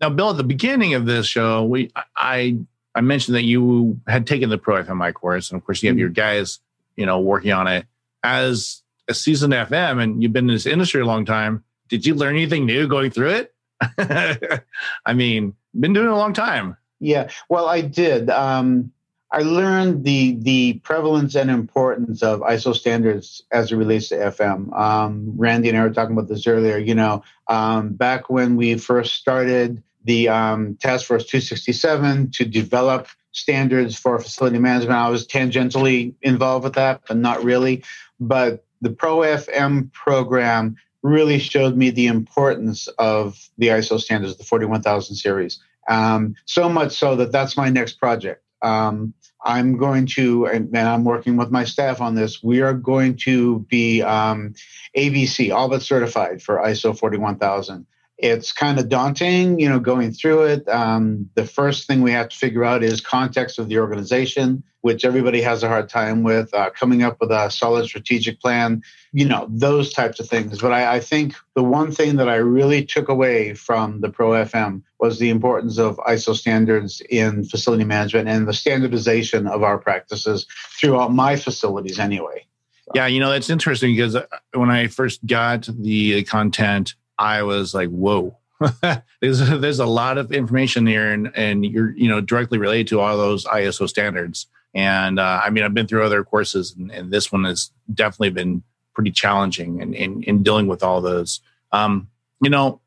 Now, 0.00 0.10
Bill, 0.10 0.30
at 0.30 0.36
the 0.36 0.44
beginning 0.44 0.94
of 0.94 1.06
this 1.06 1.26
show, 1.26 1.64
we 1.64 1.92
I 2.16 2.58
I 2.94 3.00
mentioned 3.00 3.36
that 3.36 3.44
you 3.44 4.00
had 4.06 4.26
taken 4.26 4.50
the 4.50 4.58
Pro 4.58 4.82
FMI 4.82 5.14
course, 5.14 5.50
and 5.50 5.58
of 5.58 5.64
course, 5.64 5.82
you 5.82 5.88
have 5.88 5.94
mm-hmm. 5.94 6.00
your 6.00 6.08
guys 6.08 6.58
you 6.96 7.06
know, 7.06 7.20
working 7.20 7.52
on 7.52 7.66
it. 7.66 7.86
As 8.22 8.82
a 9.08 9.14
seasoned 9.14 9.52
FM 9.52 10.02
and 10.02 10.22
you've 10.22 10.32
been 10.32 10.48
in 10.48 10.54
this 10.54 10.66
industry 10.66 11.00
a 11.00 11.06
long 11.06 11.24
time, 11.24 11.64
did 11.88 12.06
you 12.06 12.14
learn 12.14 12.36
anything 12.36 12.66
new 12.66 12.86
going 12.86 13.10
through 13.10 13.30
it? 13.30 13.54
I 15.06 15.12
mean, 15.14 15.54
been 15.78 15.92
doing 15.92 16.06
it 16.06 16.12
a 16.12 16.16
long 16.16 16.32
time. 16.32 16.76
Yeah, 17.00 17.30
well, 17.48 17.66
I 17.66 17.80
did. 17.80 18.30
Um, 18.30 18.92
I 19.32 19.40
learned 19.42 20.04
the 20.04 20.36
the 20.40 20.74
prevalence 20.84 21.34
and 21.34 21.50
importance 21.50 22.22
of 22.22 22.40
ISO 22.40 22.76
standards 22.76 23.42
as 23.50 23.72
it 23.72 23.76
relates 23.76 24.10
to 24.10 24.16
FM. 24.16 24.72
Um, 24.78 25.32
Randy 25.36 25.70
and 25.70 25.78
I 25.78 25.82
were 25.82 25.90
talking 25.90 26.16
about 26.16 26.28
this 26.28 26.46
earlier. 26.46 26.76
You 26.76 26.94
know, 26.94 27.24
um, 27.48 27.94
back 27.94 28.28
when 28.28 28.56
we 28.56 28.76
first 28.76 29.14
started 29.14 29.82
the 30.04 30.28
um, 30.28 30.76
Task 30.76 31.06
Force 31.06 31.24
267 31.24 32.30
to 32.32 32.44
develop 32.44 33.08
standards 33.32 33.98
for 33.98 34.18
facility 34.18 34.58
management. 34.58 34.98
I 34.98 35.08
was 35.08 35.26
tangentially 35.26 36.14
involved 36.22 36.64
with 36.64 36.74
that, 36.74 37.02
but 37.08 37.16
not 37.16 37.42
really. 37.42 37.84
But 38.20 38.64
the 38.80 38.90
ProFM 38.90 39.92
program 39.92 40.76
really 41.02 41.38
showed 41.38 41.76
me 41.76 41.90
the 41.90 42.06
importance 42.06 42.88
of 42.98 43.38
the 43.58 43.68
ISO 43.68 44.00
standards, 44.00 44.36
the 44.36 44.44
41000 44.44 45.16
series. 45.16 45.58
Um, 45.88 46.36
so 46.44 46.68
much 46.68 46.92
so 46.92 47.16
that 47.16 47.32
that's 47.32 47.56
my 47.56 47.68
next 47.68 47.94
project. 47.94 48.44
Um, 48.62 49.14
I'm 49.44 49.76
going 49.76 50.06
to, 50.14 50.46
and 50.46 50.76
I'm 50.76 51.02
working 51.02 51.36
with 51.36 51.50
my 51.50 51.64
staff 51.64 52.00
on 52.00 52.14
this. 52.14 52.42
We 52.42 52.60
are 52.60 52.74
going 52.74 53.16
to 53.24 53.60
be 53.60 54.00
um, 54.02 54.54
ABC, 54.96 55.52
all 55.52 55.68
but 55.68 55.82
certified 55.82 56.40
for 56.40 56.58
ISO 56.58 56.96
41000 56.96 57.86
it's 58.22 58.52
kind 58.52 58.78
of 58.78 58.88
daunting, 58.88 59.58
you 59.58 59.68
know, 59.68 59.80
going 59.80 60.12
through 60.12 60.44
it. 60.44 60.68
Um, 60.68 61.28
the 61.34 61.44
first 61.44 61.88
thing 61.88 62.02
we 62.02 62.12
have 62.12 62.28
to 62.28 62.36
figure 62.36 62.64
out 62.64 62.84
is 62.84 63.00
context 63.00 63.58
of 63.58 63.68
the 63.68 63.78
organization, 63.78 64.62
which 64.82 65.04
everybody 65.04 65.42
has 65.42 65.64
a 65.64 65.68
hard 65.68 65.88
time 65.88 66.22
with. 66.22 66.54
Uh, 66.54 66.70
coming 66.70 67.02
up 67.02 67.16
with 67.20 67.32
a 67.32 67.50
solid 67.50 67.84
strategic 67.84 68.40
plan, 68.40 68.80
you 69.12 69.26
know, 69.26 69.48
those 69.50 69.92
types 69.92 70.20
of 70.20 70.28
things. 70.28 70.60
But 70.60 70.72
I, 70.72 70.94
I 70.94 71.00
think 71.00 71.34
the 71.56 71.64
one 71.64 71.90
thing 71.90 72.14
that 72.16 72.28
I 72.28 72.36
really 72.36 72.84
took 72.84 73.08
away 73.08 73.54
from 73.54 74.00
the 74.00 74.08
Pro 74.08 74.30
FM 74.30 74.82
was 75.00 75.18
the 75.18 75.30
importance 75.30 75.78
of 75.78 75.96
ISO 75.96 76.36
standards 76.36 77.02
in 77.10 77.44
facility 77.44 77.84
management 77.84 78.28
and 78.28 78.46
the 78.46 78.54
standardization 78.54 79.48
of 79.48 79.64
our 79.64 79.78
practices 79.78 80.46
throughout 80.80 81.12
my 81.12 81.34
facilities, 81.34 81.98
anyway. 81.98 82.46
Yeah, 82.94 83.06
you 83.06 83.18
know, 83.18 83.30
that's 83.30 83.50
interesting 83.50 83.96
because 83.96 84.14
uh, 84.14 84.26
when 84.54 84.70
I 84.70 84.86
first 84.86 85.26
got 85.26 85.68
the 85.76 86.22
content 86.24 86.94
I 87.18 87.42
was 87.42 87.74
like, 87.74 87.88
whoa. 87.88 88.36
there's 89.20 89.40
there's 89.60 89.80
a 89.80 89.86
lot 89.86 90.18
of 90.18 90.30
information 90.30 90.86
here, 90.86 91.10
and 91.10 91.32
and 91.34 91.66
you're 91.66 91.90
you 91.96 92.08
know 92.08 92.20
directly 92.20 92.58
related 92.58 92.86
to 92.88 93.00
all 93.00 93.16
those 93.16 93.44
ISO 93.46 93.88
standards. 93.88 94.46
And 94.74 95.18
uh, 95.18 95.42
I 95.44 95.50
mean, 95.50 95.64
I've 95.64 95.74
been 95.74 95.86
through 95.88 96.04
other 96.04 96.22
courses, 96.24 96.74
and, 96.78 96.90
and 96.90 97.10
this 97.10 97.32
one 97.32 97.44
has 97.44 97.70
definitely 97.92 98.30
been 98.30 98.62
pretty 98.94 99.10
challenging 99.10 99.80
in, 99.80 99.94
in, 99.94 100.22
in 100.24 100.42
dealing 100.42 100.66
with 100.66 100.82
all 100.82 101.00
those. 101.00 101.40
Um, 101.72 102.08
you 102.40 102.50
know, 102.50 102.80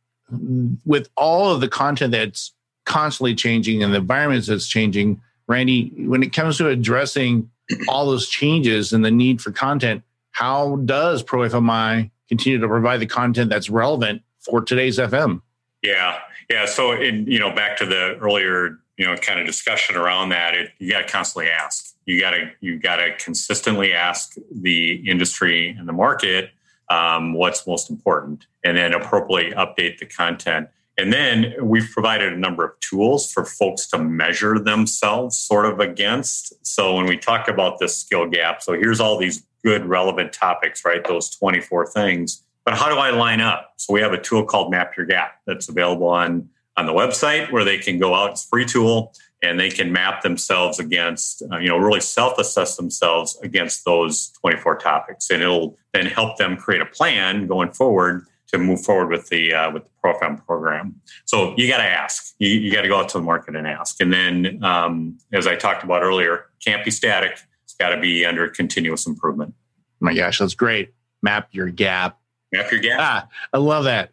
with 0.86 1.10
all 1.16 1.52
of 1.52 1.62
the 1.62 1.68
content 1.68 2.12
that's 2.12 2.54
constantly 2.86 3.36
changing 3.36 3.84
and 3.84 3.94
the 3.94 3.98
environments 3.98 4.48
that's 4.48 4.68
changing, 4.68 5.22
Randy, 5.48 5.92
when 6.06 6.24
it 6.24 6.34
comes 6.34 6.58
to 6.58 6.70
addressing 6.70 7.50
all 7.88 8.06
those 8.06 8.28
changes 8.28 8.94
and 8.94 9.04
the 9.04 9.12
need 9.12 9.42
for 9.42 9.52
content, 9.52 10.04
how 10.32 10.78
does 10.78 11.24
ProFMI 11.24 12.12
continue 12.28 12.60
to 12.60 12.68
provide 12.68 13.00
the 13.00 13.06
content 13.06 13.50
that's 13.50 13.70
relevant 13.70 14.22
for 14.40 14.62
today's 14.62 14.98
FM. 14.98 15.42
Yeah, 15.82 16.20
yeah. 16.50 16.66
So, 16.66 16.94
in 16.94 17.26
you 17.28 17.40
know, 17.40 17.54
back 17.54 17.78
to 17.78 17.86
the 17.86 18.18
earlier 18.18 18.80
you 18.98 19.06
know 19.06 19.16
kind 19.18 19.40
of 19.40 19.46
discussion 19.46 19.96
around 19.96 20.30
that, 20.30 20.54
it, 20.54 20.72
you 20.80 20.92
got 20.92 21.02
to 21.02 21.08
constantly 21.08 21.50
ask. 21.50 21.96
You 22.06 22.20
got 22.20 22.32
to 22.32 22.52
you 22.62 22.80
got 22.80 22.98
to 22.98 23.16
consistently 23.18 23.94
ask 23.94 24.36
the 24.52 25.10
industry 25.10 25.70
and 25.70 25.88
the 25.88 25.94
market 25.94 26.52
um, 26.90 27.34
what's 27.34 27.66
most 27.66 27.90
important, 27.90 28.46
and 28.64 28.78
then 28.78 28.94
appropriately 28.94 29.56
update 29.56 29.98
the 30.00 30.06
content. 30.06 30.70
And 30.98 31.12
then 31.12 31.54
we've 31.62 31.90
provided 31.92 32.32
a 32.32 32.38
number 32.38 32.64
of 32.64 32.80
tools 32.80 33.32
for 33.32 33.44
folks 33.44 33.86
to 33.88 33.98
measure 33.98 34.58
themselves 34.60 35.38
sort 35.38 35.66
of 35.66 35.80
against. 35.82 36.54
So 36.66 36.96
when 36.96 37.06
we 37.06 37.18
talk 37.18 37.50
about 37.50 37.80
this 37.80 37.98
skill 37.98 38.30
gap, 38.30 38.62
so 38.62 38.74
here's 38.74 39.02
all 39.02 39.18
these 39.18 39.46
good 39.66 39.86
relevant 39.86 40.32
topics, 40.32 40.86
right? 40.86 41.04
Those 41.04 41.30
24 41.32 41.88
things 41.88 42.46
but 42.66 42.74
how 42.74 42.90
do 42.90 42.96
I 42.96 43.12
line 43.12 43.42
up? 43.42 43.74
So 43.78 43.94
we 43.94 44.02
have 44.02 44.12
a 44.12 44.20
tool 44.20 44.44
called 44.44 44.72
Map 44.72 44.98
Your 44.98 45.06
Gap 45.06 45.40
that's 45.46 45.70
available 45.70 46.08
on 46.08 46.50
on 46.78 46.88
the 46.88 46.92
website 46.92 47.52
where 47.52 47.64
they 47.64 47.78
can 47.78 48.00
go 48.00 48.14
out. 48.14 48.32
It's 48.32 48.44
free 48.44 48.66
tool 48.66 49.14
and 49.42 49.58
they 49.58 49.70
can 49.70 49.94
map 49.94 50.24
themselves 50.24 50.78
against, 50.78 51.42
uh, 51.50 51.58
you 51.58 51.70
know, 51.70 51.78
really 51.78 52.02
self 52.02 52.38
assess 52.38 52.76
themselves 52.76 53.40
against 53.44 53.86
those 53.86 54.34
24 54.42 54.78
topics. 54.80 55.30
And 55.30 55.42
it'll 55.42 55.78
then 55.94 56.08
help 56.08 56.38
them 56.38 56.58
create 56.58 56.82
a 56.82 56.86
plan 56.86 57.48
going 57.48 57.72
forward 57.72 58.26
to 58.48 58.58
move 58.58 58.84
forward 58.84 59.10
with 59.10 59.30
the 59.30 59.54
uh, 59.54 59.72
with 59.72 59.84
the 59.84 59.90
ProFM 60.04 60.44
program. 60.46 61.00
So 61.26 61.54
you 61.56 61.68
got 61.68 61.78
to 61.78 61.84
ask. 61.84 62.34
You, 62.40 62.50
you 62.50 62.72
got 62.72 62.82
to 62.82 62.88
go 62.88 62.98
out 62.98 63.10
to 63.10 63.20
the 63.20 63.24
market 63.24 63.56
and 63.56 63.68
ask. 63.68 64.02
And 64.02 64.12
then, 64.12 64.64
um, 64.64 65.20
as 65.32 65.46
I 65.46 65.56
talked 65.56 65.84
about 65.84 66.02
earlier, 66.02 66.48
can't 66.64 66.84
be 66.84 66.92
static. 66.92 67.38
It's 67.76 67.84
got 67.84 67.94
to 67.94 68.00
be 68.00 68.26
under 68.26 68.48
continuous 68.48 69.06
improvement. 69.06 69.54
Oh 69.58 70.06
my 70.06 70.14
gosh, 70.14 70.40
that's 70.40 70.56
great. 70.56 70.94
Map 71.22 71.50
your 71.52 71.68
gap. 71.68 72.18
Map 72.54 72.72
your 72.72 72.80
gap. 72.80 73.00
Ah, 73.02 73.28
I 73.52 73.58
love 73.58 73.84
that. 73.84 74.12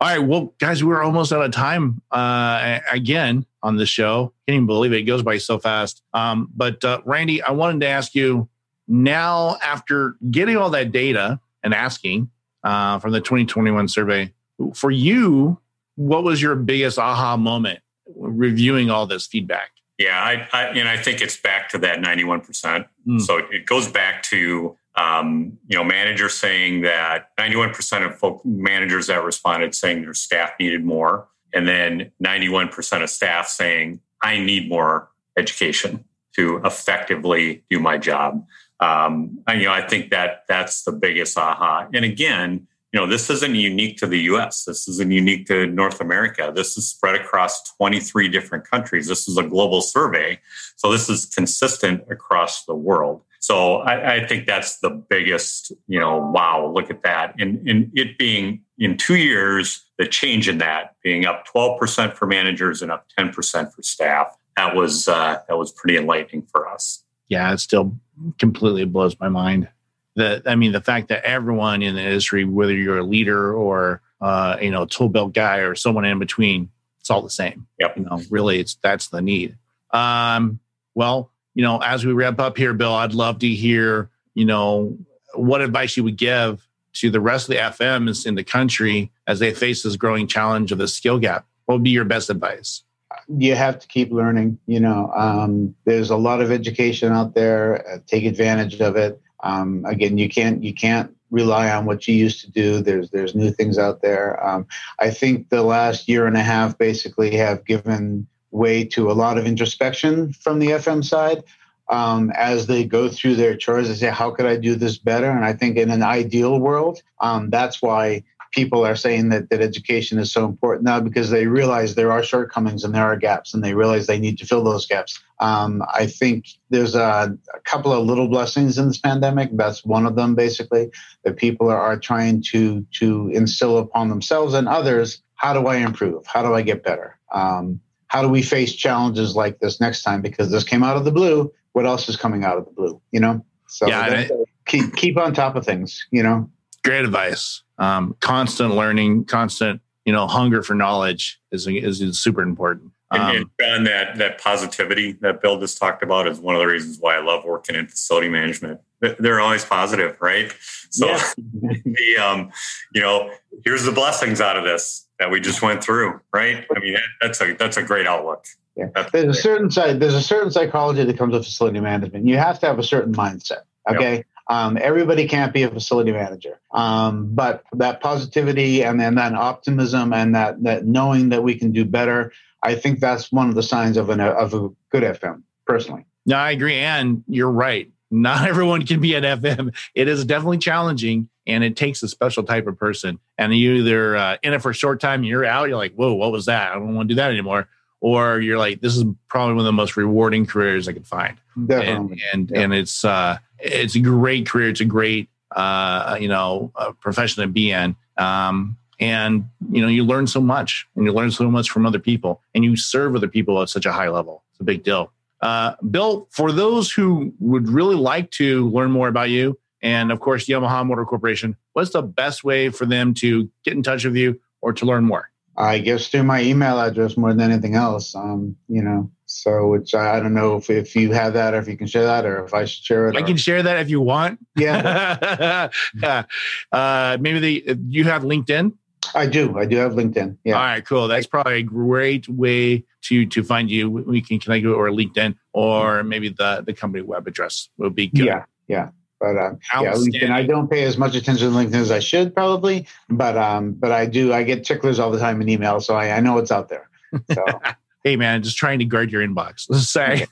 All 0.00 0.08
right, 0.08 0.18
well, 0.18 0.52
guys, 0.58 0.82
we're 0.82 1.00
almost 1.00 1.32
out 1.32 1.44
of 1.44 1.52
time 1.52 2.02
uh, 2.10 2.80
again 2.90 3.46
on 3.62 3.76
the 3.76 3.86
show. 3.86 4.32
Can't 4.48 4.56
even 4.56 4.66
believe 4.66 4.92
it; 4.92 4.98
it 4.98 5.02
goes 5.02 5.22
by 5.22 5.38
so 5.38 5.60
fast. 5.60 6.02
Um, 6.12 6.50
but 6.56 6.84
uh, 6.84 7.02
Randy, 7.04 7.40
I 7.40 7.52
wanted 7.52 7.82
to 7.82 7.86
ask 7.86 8.16
you 8.16 8.48
now, 8.88 9.58
after 9.62 10.16
getting 10.32 10.56
all 10.56 10.70
that 10.70 10.90
data 10.90 11.38
and 11.62 11.72
asking 11.72 12.30
uh, 12.64 12.98
from 12.98 13.12
the 13.12 13.20
2021 13.20 13.86
survey, 13.86 14.32
for 14.74 14.90
you, 14.90 15.60
what 15.94 16.24
was 16.24 16.42
your 16.42 16.56
biggest 16.56 16.98
aha 16.98 17.36
moment 17.36 17.78
reviewing 18.16 18.90
all 18.90 19.06
this 19.06 19.28
feedback? 19.28 19.70
Yeah, 19.98 20.18
I, 20.18 20.48
I 20.52 20.64
and 20.70 20.88
I 20.88 20.96
think 20.96 21.20
it's 21.20 21.36
back 21.36 21.68
to 21.70 21.78
that 21.78 21.98
91%. 21.98 22.86
Mm. 23.06 23.20
So 23.20 23.38
it 23.38 23.66
goes 23.66 23.88
back 23.88 24.22
to 24.24 24.76
um, 24.96 25.58
you 25.66 25.76
know, 25.76 25.84
managers 25.84 26.34
saying 26.34 26.82
that 26.82 27.36
91% 27.36 28.06
of 28.06 28.16
folk 28.16 28.44
managers 28.44 29.08
that 29.08 29.24
responded 29.24 29.74
saying 29.74 30.02
their 30.02 30.14
staff 30.14 30.52
needed 30.60 30.84
more, 30.84 31.28
and 31.52 31.66
then 31.66 32.12
91% 32.22 33.02
of 33.02 33.10
staff 33.10 33.48
saying 33.48 34.00
I 34.22 34.38
need 34.38 34.68
more 34.68 35.10
education 35.36 36.04
to 36.36 36.60
effectively 36.64 37.64
do 37.70 37.80
my 37.80 37.98
job. 37.98 38.44
Um, 38.80 39.42
and, 39.46 39.60
you 39.60 39.66
know, 39.66 39.72
I 39.72 39.86
think 39.86 40.10
that 40.10 40.44
that's 40.48 40.82
the 40.84 40.92
biggest 40.92 41.38
aha. 41.38 41.88
And 41.92 42.04
again, 42.04 42.66
you 42.94 43.00
know, 43.00 43.08
this 43.08 43.28
isn't 43.28 43.56
unique 43.56 43.96
to 43.98 44.06
the 44.06 44.20
U.S. 44.20 44.66
This 44.66 44.86
isn't 44.86 45.10
unique 45.10 45.48
to 45.48 45.66
North 45.66 46.00
America. 46.00 46.52
This 46.54 46.78
is 46.78 46.88
spread 46.88 47.16
across 47.16 47.72
23 47.72 48.28
different 48.28 48.70
countries. 48.70 49.08
This 49.08 49.26
is 49.26 49.36
a 49.36 49.42
global 49.42 49.80
survey, 49.80 50.38
so 50.76 50.92
this 50.92 51.08
is 51.10 51.26
consistent 51.26 52.04
across 52.08 52.64
the 52.66 52.74
world. 52.76 53.22
So 53.40 53.78
I, 53.78 54.14
I, 54.14 54.26
think 54.26 54.46
that's 54.46 54.78
the 54.78 54.90
biggest, 54.90 55.72
you 55.88 55.98
know, 55.98 56.18
wow, 56.18 56.70
look 56.72 56.88
at 56.88 57.02
that. 57.02 57.34
And, 57.38 57.68
and 57.68 57.90
it 57.94 58.16
being 58.16 58.62
in 58.78 58.96
two 58.96 59.16
years, 59.16 59.84
the 59.98 60.06
change 60.06 60.48
in 60.48 60.58
that 60.58 60.94
being 61.02 61.26
up 61.26 61.46
12% 61.48 62.14
for 62.14 62.26
managers 62.26 62.80
and 62.80 62.92
up 62.92 63.06
10% 63.18 63.74
for 63.74 63.82
staff, 63.82 64.36
that 64.56 64.76
was 64.76 65.08
uh, 65.08 65.40
that 65.48 65.58
was 65.58 65.72
pretty 65.72 65.98
enlightening 65.98 66.46
for 66.46 66.68
us. 66.68 67.02
Yeah, 67.28 67.52
it 67.52 67.58
still 67.58 67.98
completely 68.38 68.84
blows 68.84 69.18
my 69.18 69.28
mind. 69.28 69.68
The, 70.16 70.42
I 70.46 70.54
mean, 70.54 70.72
the 70.72 70.80
fact 70.80 71.08
that 71.08 71.24
everyone 71.24 71.82
in 71.82 71.96
the 71.96 72.02
industry, 72.02 72.44
whether 72.44 72.72
you're 72.72 72.98
a 72.98 73.04
leader 73.04 73.52
or 73.52 74.00
uh, 74.20 74.56
you 74.60 74.70
know, 74.70 74.82
a 74.82 74.86
tool 74.86 75.08
belt 75.08 75.34
guy 75.34 75.58
or 75.58 75.74
someone 75.74 76.04
in 76.04 76.18
between, 76.18 76.70
it's 77.00 77.10
all 77.10 77.20
the 77.20 77.28
same. 77.28 77.66
Yep. 77.78 77.98
You 77.98 78.04
know, 78.04 78.22
really, 78.30 78.58
it's 78.58 78.76
that's 78.76 79.08
the 79.08 79.20
need. 79.20 79.58
Um, 79.90 80.60
well, 80.94 81.30
you 81.54 81.62
know, 81.62 81.78
as 81.82 82.06
we 82.06 82.12
wrap 82.12 82.40
up 82.40 82.56
here, 82.56 82.72
Bill, 82.72 82.94
I'd 82.94 83.12
love 83.12 83.40
to 83.40 83.48
hear, 83.48 84.08
you 84.34 84.46
know, 84.46 84.96
what 85.34 85.60
advice 85.60 85.96
you 85.96 86.04
would 86.04 86.16
give 86.16 86.66
to 86.94 87.10
the 87.10 87.20
rest 87.20 87.48
of 87.48 87.54
the 87.54 87.60
FMs 87.60 88.24
in 88.24 88.34
the 88.34 88.44
country 88.44 89.12
as 89.26 89.40
they 89.40 89.52
face 89.52 89.82
this 89.82 89.96
growing 89.96 90.26
challenge 90.26 90.72
of 90.72 90.78
the 90.78 90.88
skill 90.88 91.18
gap. 91.18 91.46
What 91.66 91.76
would 91.76 91.84
be 91.84 91.90
your 91.90 92.04
best 92.04 92.30
advice? 92.30 92.82
You 93.28 93.54
have 93.54 93.78
to 93.80 93.86
keep 93.86 94.10
learning. 94.10 94.58
You 94.66 94.80
know, 94.80 95.12
um, 95.14 95.74
there's 95.84 96.10
a 96.10 96.16
lot 96.16 96.40
of 96.40 96.50
education 96.50 97.12
out 97.12 97.34
there. 97.34 97.86
Uh, 97.86 97.98
take 98.06 98.24
advantage 98.24 98.80
of 98.80 98.96
it. 98.96 99.20
Um, 99.44 99.84
again, 99.84 100.18
you 100.18 100.28
can't 100.28 100.64
you 100.64 100.74
can't 100.74 101.14
rely 101.30 101.70
on 101.70 101.84
what 101.84 102.08
you 102.08 102.14
used 102.14 102.40
to 102.40 102.50
do. 102.50 102.80
There's 102.80 103.10
there's 103.10 103.34
new 103.34 103.50
things 103.50 103.78
out 103.78 104.00
there. 104.00 104.44
Um, 104.44 104.66
I 104.98 105.10
think 105.10 105.50
the 105.50 105.62
last 105.62 106.08
year 106.08 106.26
and 106.26 106.36
a 106.36 106.42
half 106.42 106.78
basically 106.78 107.36
have 107.36 107.64
given 107.64 108.26
way 108.50 108.84
to 108.84 109.10
a 109.10 109.12
lot 109.12 109.36
of 109.36 109.46
introspection 109.46 110.32
from 110.32 110.58
the 110.58 110.68
FM 110.68 111.04
side. 111.04 111.44
Um, 111.90 112.32
as 112.34 112.66
they 112.66 112.84
go 112.84 113.10
through 113.10 113.36
their 113.36 113.54
chores, 113.54 113.88
they 113.88 113.94
say, 113.94 114.08
"How 114.08 114.30
could 114.30 114.46
I 114.46 114.56
do 114.56 114.74
this 114.74 114.96
better?" 114.96 115.30
And 115.30 115.44
I 115.44 115.52
think 115.52 115.76
in 115.76 115.90
an 115.90 116.02
ideal 116.02 116.58
world, 116.58 117.02
um, 117.20 117.50
that's 117.50 117.82
why 117.82 118.24
people 118.54 118.86
are 118.86 118.94
saying 118.94 119.30
that, 119.30 119.50
that 119.50 119.60
education 119.60 120.18
is 120.18 120.32
so 120.32 120.44
important 120.44 120.84
now 120.84 121.00
because 121.00 121.30
they 121.30 121.46
realize 121.46 121.94
there 121.94 122.12
are 122.12 122.22
shortcomings 122.22 122.84
and 122.84 122.94
there 122.94 123.02
are 123.02 123.16
gaps, 123.16 123.52
and 123.52 123.64
they 123.64 123.74
realize 123.74 124.06
they 124.06 124.18
need 124.18 124.38
to 124.38 124.46
fill 124.46 124.62
those 124.62 124.86
gaps. 124.86 125.20
Um, 125.40 125.82
I 125.92 126.06
think 126.06 126.46
there's 126.70 126.94
a, 126.94 127.36
a, 127.54 127.60
couple 127.64 127.92
of 127.92 128.06
little 128.06 128.28
blessings 128.28 128.78
in 128.78 128.86
this 128.86 128.98
pandemic. 128.98 129.50
That's 129.52 129.84
one 129.84 130.06
of 130.06 130.14
them, 130.14 130.36
basically, 130.36 130.90
that 131.24 131.36
people 131.36 131.68
are, 131.68 131.80
are 131.80 131.98
trying 131.98 132.42
to 132.52 132.86
to 133.00 133.28
instill 133.34 133.78
upon 133.78 134.08
themselves 134.08 134.54
and 134.54 134.68
others. 134.68 135.20
How 135.34 135.52
do 135.52 135.66
I 135.66 135.76
improve? 135.76 136.24
How 136.26 136.42
do 136.42 136.54
I 136.54 136.62
get 136.62 136.84
better? 136.84 137.18
Um, 137.32 137.80
how 138.06 138.22
do 138.22 138.28
we 138.28 138.42
face 138.42 138.72
challenges 138.72 139.34
like 139.34 139.58
this 139.58 139.80
next 139.80 140.02
time? 140.02 140.22
Because 140.22 140.50
this 140.50 140.62
came 140.62 140.84
out 140.84 140.96
of 140.96 141.04
the 141.04 141.10
blue. 141.10 141.52
What 141.72 141.86
else 141.86 142.08
is 142.08 142.16
coming 142.16 142.44
out 142.44 142.56
of 142.56 142.64
the 142.66 142.70
blue? 142.70 143.00
You 143.10 143.18
know. 143.18 143.44
So 143.66 143.88
yeah, 143.88 144.28
keep 144.66 144.94
keep 144.94 145.18
on 145.18 145.34
top 145.34 145.56
of 145.56 145.66
things. 145.66 146.06
You 146.12 146.22
know. 146.22 146.50
Great 146.84 147.04
advice. 147.04 147.62
Um, 147.78 148.16
constant 148.20 148.74
learning, 148.74 149.24
constant 149.24 149.80
you 150.04 150.12
know 150.12 150.26
hunger 150.26 150.62
for 150.62 150.74
knowledge 150.74 151.40
is 151.50 151.66
is, 151.66 152.00
is 152.00 152.20
super 152.20 152.42
important. 152.42 152.92
Um, 153.10 153.20
and, 153.20 153.46
and 153.60 153.86
that 153.86 154.16
that 154.18 154.40
positivity 154.40 155.12
that 155.20 155.40
Bill 155.40 155.58
just 155.58 155.78
talked 155.78 156.02
about 156.02 156.26
is 156.26 156.40
one 156.40 156.54
of 156.54 156.60
the 156.60 156.66
reasons 156.66 156.98
why 157.00 157.16
I 157.16 157.22
love 157.22 157.44
working 157.44 157.76
in 157.76 157.86
facility 157.86 158.28
management. 158.28 158.80
They're 159.00 159.40
always 159.40 159.64
positive, 159.64 160.16
right? 160.20 160.54
So 160.90 161.08
yeah. 161.08 161.32
the 161.84 162.16
um, 162.22 162.50
you 162.94 163.00
know, 163.00 163.30
here's 163.64 163.84
the 163.84 163.92
blessings 163.92 164.40
out 164.40 164.56
of 164.56 164.64
this 164.64 165.06
that 165.18 165.30
we 165.30 165.40
just 165.40 165.62
went 165.62 165.82
through, 165.82 166.20
right? 166.32 166.66
I 166.74 166.80
mean, 166.80 166.94
that, 166.94 167.02
that's 167.20 167.40
a 167.40 167.54
that's 167.54 167.76
a 167.76 167.82
great 167.82 168.06
outlook. 168.06 168.46
Yeah. 168.76 168.86
there's 169.12 169.38
a 169.38 169.40
certain 169.40 169.70
side. 169.70 170.00
There's 170.00 170.14
a 170.14 170.22
certain 170.22 170.50
psychology 170.50 171.04
that 171.04 171.16
comes 171.16 171.32
with 171.32 171.44
facility 171.44 171.78
management. 171.78 172.26
You 172.26 172.38
have 172.38 172.58
to 172.60 172.66
have 172.66 172.78
a 172.78 172.82
certain 172.82 173.14
mindset. 173.14 173.62
Okay. 173.88 174.16
Yep. 174.16 174.26
Um, 174.48 174.78
everybody 174.80 175.26
can't 175.26 175.52
be 175.52 175.62
a 175.62 175.70
facility 175.70 176.12
manager, 176.12 176.60
um, 176.72 177.34
but 177.34 177.64
that 177.72 178.00
positivity 178.00 178.84
and 178.84 179.00
then 179.00 179.14
that 179.14 179.32
optimism 179.34 180.12
and 180.12 180.34
that 180.34 180.62
that 180.64 180.84
knowing 180.84 181.30
that 181.30 181.42
we 181.42 181.54
can 181.54 181.72
do 181.72 181.84
better, 181.84 182.32
I 182.62 182.74
think 182.74 183.00
that's 183.00 183.32
one 183.32 183.48
of 183.48 183.54
the 183.54 183.62
signs 183.62 183.96
of 183.96 184.10
an 184.10 184.20
of 184.20 184.52
a 184.52 184.68
good 184.90 185.02
FM. 185.02 185.42
Personally, 185.66 186.04
no, 186.26 186.36
I 186.36 186.50
agree, 186.50 186.76
and 186.76 187.24
you're 187.26 187.50
right. 187.50 187.90
Not 188.10 188.46
everyone 188.48 188.86
can 188.86 189.00
be 189.00 189.14
an 189.14 189.24
FM. 189.24 189.74
It 189.94 190.08
is 190.08 190.24
definitely 190.24 190.58
challenging, 190.58 191.28
and 191.46 191.64
it 191.64 191.76
takes 191.76 192.02
a 192.02 192.08
special 192.08 192.42
type 192.42 192.66
of 192.66 192.78
person. 192.78 193.18
And 193.38 193.54
you 193.54 193.74
either 193.74 194.16
uh, 194.16 194.36
in 194.42 194.52
it 194.52 194.62
for 194.62 194.70
a 194.70 194.74
short 194.74 195.00
time, 195.00 195.24
you're 195.24 195.44
out, 195.44 195.68
you're 195.68 195.78
like, 195.78 195.94
whoa, 195.94 196.14
what 196.14 196.32
was 196.32 196.46
that? 196.46 196.72
I 196.72 196.74
don't 196.74 196.94
want 196.94 197.08
to 197.08 197.14
do 197.14 197.16
that 197.16 197.30
anymore. 197.30 197.68
Or 198.04 198.38
you're 198.38 198.58
like, 198.58 198.82
this 198.82 198.98
is 198.98 199.04
probably 199.30 199.54
one 199.54 199.60
of 199.60 199.64
the 199.64 199.72
most 199.72 199.96
rewarding 199.96 200.44
careers 200.44 200.88
I 200.88 200.92
could 200.92 201.06
find. 201.06 201.38
Definitely. 201.66 202.22
And 202.34 202.50
and, 202.50 202.58
and 202.58 202.74
it's 202.74 203.02
uh, 203.02 203.38
it's 203.58 203.94
a 203.94 204.00
great 204.00 204.46
career. 204.46 204.68
It's 204.68 204.82
a 204.82 204.84
great 204.84 205.30
uh, 205.56 206.18
you 206.20 206.28
know 206.28 206.70
profession 207.00 207.42
to 207.42 207.48
be 207.48 207.70
in. 207.70 207.96
Um, 208.18 208.76
and 209.00 209.48
you 209.70 209.80
know 209.80 209.88
you 209.88 210.04
learn 210.04 210.26
so 210.26 210.42
much, 210.42 210.86
and 210.94 211.06
you 211.06 211.14
learn 211.14 211.30
so 211.30 211.50
much 211.50 211.70
from 211.70 211.86
other 211.86 211.98
people, 211.98 212.42
and 212.54 212.62
you 212.62 212.76
serve 212.76 213.16
other 213.16 213.26
people 213.26 213.62
at 213.62 213.70
such 213.70 213.86
a 213.86 213.92
high 213.92 214.10
level. 214.10 214.44
It's 214.50 214.60
a 214.60 214.64
big 214.64 214.82
deal. 214.84 215.10
Uh, 215.40 215.74
Bill, 215.90 216.28
for 216.30 216.52
those 216.52 216.92
who 216.92 217.32
would 217.40 217.70
really 217.70 217.96
like 217.96 218.30
to 218.32 218.68
learn 218.68 218.90
more 218.90 219.08
about 219.08 219.30
you, 219.30 219.58
and 219.80 220.12
of 220.12 220.20
course, 220.20 220.44
Yamaha 220.44 220.86
Motor 220.86 221.06
Corporation, 221.06 221.56
what's 221.72 221.92
the 221.92 222.02
best 222.02 222.44
way 222.44 222.68
for 222.68 222.84
them 222.84 223.14
to 223.14 223.50
get 223.64 223.72
in 223.72 223.82
touch 223.82 224.04
with 224.04 224.14
you 224.14 224.40
or 224.60 224.74
to 224.74 224.84
learn 224.84 225.04
more? 225.04 225.30
I 225.56 225.78
guess 225.78 226.08
through 226.08 226.24
my 226.24 226.42
email 226.42 226.80
address 226.80 227.16
more 227.16 227.32
than 227.32 227.50
anything 227.50 227.74
else. 227.74 228.14
Um, 228.14 228.56
you 228.68 228.82
know, 228.82 229.10
so 229.26 229.68
which 229.68 229.94
I 229.94 230.20
don't 230.20 230.34
know 230.34 230.56
if, 230.56 230.70
if 230.70 230.94
you 230.96 231.12
have 231.12 231.34
that 231.34 231.54
or 231.54 231.58
if 231.58 231.68
you 231.68 231.76
can 231.76 231.86
share 231.86 232.04
that 232.04 232.24
or 232.24 232.44
if 232.44 232.54
I 232.54 232.64
should 232.64 232.84
share 232.84 233.08
it. 233.08 233.16
I 233.16 233.20
or... 233.20 233.26
can 233.26 233.36
share 233.36 233.62
that 233.62 233.78
if 233.78 233.90
you 233.90 234.00
want. 234.00 234.40
Yeah. 234.56 235.68
yeah. 236.02 236.24
Uh, 236.72 237.18
maybe 237.20 237.62
the 237.62 237.78
you 237.88 238.04
have 238.04 238.22
LinkedIn. 238.22 238.72
I 239.14 239.26
do. 239.26 239.56
I 239.58 239.66
do 239.66 239.76
have 239.76 239.92
LinkedIn. 239.92 240.38
Yeah. 240.44 240.54
All 240.54 240.64
right. 240.64 240.84
Cool. 240.84 241.08
That's 241.08 241.26
probably 241.26 241.58
a 241.58 241.62
great 241.62 242.28
way 242.28 242.84
to 243.02 243.26
to 243.26 243.44
find 243.44 243.70
you. 243.70 243.90
We 243.90 244.20
can 244.20 244.40
connect 244.40 244.62
you 244.62 244.74
or 244.74 244.88
LinkedIn 244.88 245.36
or 245.52 246.02
maybe 246.02 246.30
the 246.30 246.62
the 246.66 246.72
company 246.72 247.02
web 247.02 247.26
address 247.26 247.68
would 247.78 247.94
be 247.94 248.08
good. 248.08 248.26
Yeah. 248.26 248.44
Yeah. 248.66 248.88
But 249.24 249.38
uh, 249.38 249.54
yeah, 249.80 249.94
LinkedIn. 249.94 250.30
I 250.30 250.42
don't 250.42 250.70
pay 250.70 250.84
as 250.84 250.98
much 250.98 251.14
attention 251.14 251.50
to 251.50 251.56
LinkedIn 251.56 251.76
as 251.76 251.90
I 251.90 251.98
should 251.98 252.34
probably, 252.34 252.86
but 253.08 253.38
um, 253.38 253.72
but 253.72 253.90
I 253.90 254.04
do. 254.04 254.34
I 254.34 254.42
get 254.42 254.64
ticklers 254.64 254.98
all 254.98 255.10
the 255.10 255.18
time 255.18 255.40
in 255.40 255.48
email, 255.48 255.80
so 255.80 255.94
I, 255.94 256.10
I 256.10 256.20
know 256.20 256.36
it's 256.36 256.52
out 256.52 256.68
there. 256.68 256.90
So. 257.32 257.42
hey 258.04 258.16
man, 258.16 258.42
just 258.42 258.58
trying 258.58 258.80
to 258.80 258.84
guard 258.84 259.10
your 259.10 259.26
inbox. 259.26 259.64
Let's 259.70 259.88
say 259.88 260.26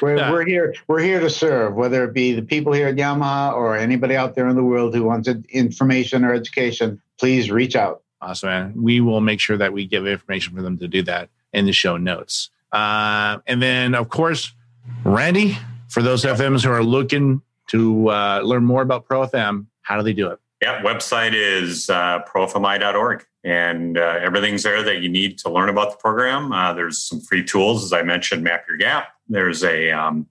we're, 0.00 0.16
we're 0.30 0.46
here. 0.46 0.76
We're 0.86 1.00
here 1.00 1.18
to 1.18 1.28
serve, 1.28 1.74
whether 1.74 2.04
it 2.04 2.14
be 2.14 2.34
the 2.34 2.42
people 2.42 2.72
here 2.72 2.86
at 2.86 2.94
Yamaha 2.94 3.52
or 3.54 3.76
anybody 3.76 4.14
out 4.14 4.36
there 4.36 4.46
in 4.46 4.54
the 4.54 4.62
world 4.62 4.94
who 4.94 5.02
wants 5.02 5.28
information 5.48 6.24
or 6.24 6.32
education. 6.32 7.02
Please 7.18 7.50
reach 7.50 7.74
out. 7.74 8.02
Awesome, 8.22 8.48
man. 8.48 8.74
We 8.76 9.00
will 9.00 9.20
make 9.20 9.40
sure 9.40 9.56
that 9.56 9.72
we 9.72 9.86
give 9.86 10.06
information 10.06 10.54
for 10.54 10.62
them 10.62 10.78
to 10.78 10.86
do 10.86 11.02
that 11.02 11.30
in 11.52 11.66
the 11.66 11.72
show 11.72 11.96
notes. 11.96 12.50
Uh, 12.70 13.38
and 13.48 13.60
then, 13.60 13.96
of 13.96 14.08
course, 14.08 14.52
Randy, 15.04 15.58
for 15.88 16.02
those 16.02 16.24
FMs 16.24 16.64
who 16.64 16.70
are 16.70 16.82
looking 16.82 17.42
to 17.68 18.08
uh, 18.08 18.40
learn 18.44 18.64
more 18.64 18.82
about 18.82 19.06
ProFM, 19.06 19.66
how 19.82 19.96
do 19.96 20.02
they 20.02 20.12
do 20.12 20.28
it? 20.28 20.38
Yeah, 20.62 20.82
website 20.82 21.32
is 21.34 21.90
uh, 21.90 22.22
profmi.org, 22.24 23.26
and 23.44 23.98
uh, 23.98 24.18
everything's 24.22 24.62
there 24.62 24.82
that 24.82 25.02
you 25.02 25.08
need 25.08 25.38
to 25.38 25.50
learn 25.50 25.68
about 25.68 25.90
the 25.90 25.96
program. 25.98 26.50
Uh, 26.50 26.72
there's 26.72 26.98
some 26.98 27.20
free 27.20 27.44
tools, 27.44 27.84
as 27.84 27.92
I 27.92 28.02
mentioned, 28.02 28.42
Map 28.42 28.64
Your 28.66 28.78
Gap. 28.78 29.08
There's 29.28 29.62
a 29.62 29.90
um, 29.90 30.26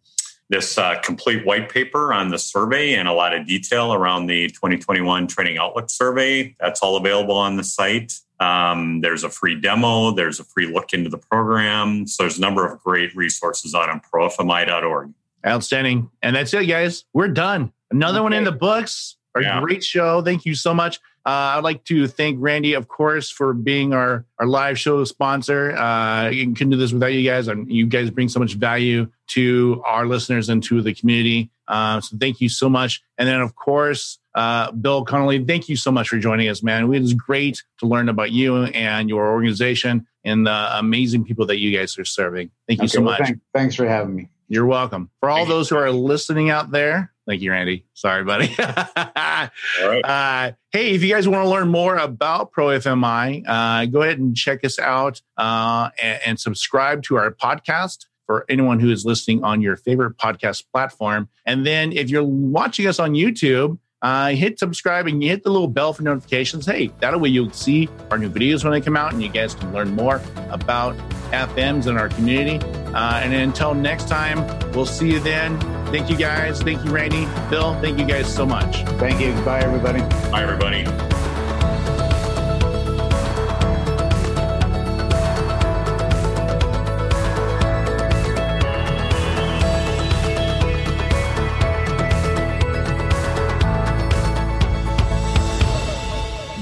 this 0.49 0.78
uh, 0.78 0.99
complete 1.01 1.45
white 1.45 1.70
paper 1.70 2.14
on 2.14 2.30
the 2.30 2.38
survey 2.38 2.93
and 2.93 3.08
a 3.08 3.14
lot 3.14 3.36
of 3.36 3.47
detail 3.47 3.93
around 3.93 4.28
the 4.28 4.47
2021 4.47 5.28
Training 5.28 5.58
Outlook 5.58 5.89
survey. 5.89 6.56
That's 6.60 6.82
all 6.82 6.97
available 6.97 7.36
on 7.36 7.56
the 7.56 7.64
site. 7.64 8.14
Um, 8.39 9.01
there's 9.01 9.24
a 9.24 9.30
free 9.30 9.60
demo. 9.60 10.12
There's 10.12 10.39
a 10.39 10.43
free 10.43 10.68
look 10.68 10.93
into 10.93 11.10
the 11.10 11.18
program. 11.18 12.06
So 12.06 12.24
there's 12.24 12.38
a 12.38 12.41
number 12.41 12.66
of 12.66 12.82
great 12.84 13.16
resources 13.16 13.74
out 13.74 13.89
on 13.89 14.01
profmi.org. 14.01 15.14
Outstanding. 15.45 16.09
And 16.21 16.35
that's 16.35 16.53
it, 16.53 16.65
guys. 16.65 17.05
We're 17.13 17.27
done. 17.27 17.71
Another 17.91 18.19
okay. 18.19 18.23
one 18.23 18.33
in 18.33 18.43
the 18.43 18.51
books. 18.51 19.17
A 19.35 19.41
yeah. 19.41 19.59
great 19.59 19.83
show. 19.83 20.21
Thank 20.21 20.45
you 20.45 20.55
so 20.55 20.73
much. 20.73 20.99
Uh, 21.25 21.57
I'd 21.57 21.63
like 21.63 21.83
to 21.85 22.07
thank 22.07 22.37
Randy, 22.39 22.73
of 22.73 22.87
course, 22.87 23.31
for 23.31 23.53
being 23.53 23.93
our, 23.93 24.25
our 24.39 24.45
live 24.45 24.79
show 24.79 25.03
sponsor. 25.03 25.75
Uh, 25.75 26.29
you 26.29 26.53
couldn't 26.53 26.69
do 26.69 26.77
this 26.77 26.93
without 26.93 27.13
you 27.13 27.29
guys. 27.29 27.47
And 27.47 27.69
you 27.69 27.87
guys 27.87 28.11
bring 28.11 28.29
so 28.29 28.39
much 28.39 28.53
value 28.53 29.07
to 29.29 29.81
our 29.85 30.05
listeners 30.05 30.49
and 30.49 30.63
to 30.63 30.81
the 30.81 30.93
community. 30.93 31.49
Uh, 31.67 31.99
so 31.99 32.15
thank 32.17 32.41
you 32.41 32.47
so 32.47 32.69
much. 32.69 33.01
And 33.17 33.27
then, 33.27 33.41
of 33.41 33.55
course, 33.55 34.19
uh, 34.35 34.71
Bill 34.71 35.03
Connolly, 35.03 35.43
thank 35.43 35.67
you 35.67 35.75
so 35.75 35.91
much 35.91 36.09
for 36.09 36.19
joining 36.19 36.47
us, 36.47 36.61
man. 36.61 36.83
It 36.83 36.99
was 36.99 37.13
great 37.13 37.63
to 37.79 37.87
learn 37.87 38.07
about 38.07 38.31
you 38.31 38.63
and 38.65 39.09
your 39.09 39.31
organization 39.31 40.05
and 40.23 40.45
the 40.45 40.77
amazing 40.77 41.23
people 41.23 41.47
that 41.47 41.57
you 41.57 41.75
guys 41.75 41.97
are 41.97 42.05
serving. 42.05 42.51
Thank 42.67 42.81
you 42.81 42.85
okay, 42.85 42.97
so 42.97 43.01
well, 43.01 43.17
much. 43.19 43.31
thanks 43.53 43.75
for 43.75 43.87
having 43.87 44.15
me. 44.15 44.29
You're 44.47 44.65
welcome. 44.65 45.09
For 45.19 45.29
all 45.29 45.45
those 45.45 45.69
who 45.69 45.77
are 45.77 45.91
listening 45.91 46.49
out 46.49 46.71
there, 46.71 47.11
thank 47.27 47.41
you, 47.41 47.51
Randy. 47.51 47.85
Sorry, 47.93 48.23
buddy. 48.23 48.53
all 48.59 49.87
right. 49.87 50.01
Uh, 50.03 50.51
hey, 50.71 50.91
if 50.91 51.03
you 51.03 51.13
guys 51.13 51.27
want 51.27 51.43
to 51.43 51.49
learn 51.49 51.69
more 51.69 51.95
about 51.97 52.51
ProFMI, 52.51 53.43
uh, 53.47 53.85
go 53.87 54.03
ahead 54.03 54.19
and 54.19 54.35
check 54.35 54.63
us 54.63 54.77
out 54.77 55.21
uh, 55.37 55.89
and, 56.01 56.19
and 56.25 56.39
subscribe 56.39 57.01
to 57.03 57.15
our 57.15 57.31
podcast 57.31 58.05
for 58.25 58.45
anyone 58.49 58.79
who 58.79 58.91
is 58.91 59.05
listening 59.05 59.43
on 59.43 59.61
your 59.61 59.75
favorite 59.75 60.17
podcast 60.17 60.63
platform. 60.71 61.29
And 61.45 61.65
then 61.65 61.91
if 61.91 62.09
you're 62.09 62.23
watching 62.23 62.87
us 62.87 62.99
on 62.99 63.13
YouTube, 63.13 63.77
uh, 64.06 64.30
hit 64.30 64.60
subscribe 64.60 65.08
and 65.08 65.24
hit 65.24 65.41
the 65.41 65.49
little 65.49 65.68
bell 65.68 65.91
for 65.91 66.03
notifications. 66.03 66.68
Hey, 66.68 66.91
that 66.99 67.20
way 67.20 67.30
you'll 67.30 67.49
see 67.49 67.89
our 68.12 68.20
new 68.20 68.30
videos 68.30 68.64
when 68.64 68.72
they 68.72 68.80
come 68.80 68.95
out 68.95 69.14
and 69.14 69.24
you 69.24 69.30
guys 69.30 69.56
can 69.56 69.74
learn 69.74 69.89
more 69.95 70.22
about 70.51 70.95
FMs 71.32 71.88
in 71.88 71.97
our 71.97 72.10
community. 72.10 72.64
Uh, 72.93 73.22
and 73.24 73.34
until 73.34 73.74
next 73.74 74.08
time, 74.08 74.45
we'll 74.74 74.86
see 74.86 75.12
you 75.12 75.20
then. 75.20 75.60
Thank 75.88 76.12
you 76.12 76.18
guys. 76.18 76.62
Thank 76.62 76.86
you, 76.86 76.91
Randy. 76.91 77.26
Bill, 77.49 77.74
thank 77.82 77.97
you 77.97 78.06
guys 78.06 78.32
so 78.32 78.45
much. 78.45 78.84
Thank 78.99 79.20
you. 79.20 79.34
Bye, 79.43 79.62
everybody. 79.62 80.01
Bye, 80.30 80.43
everybody. 80.43 81.24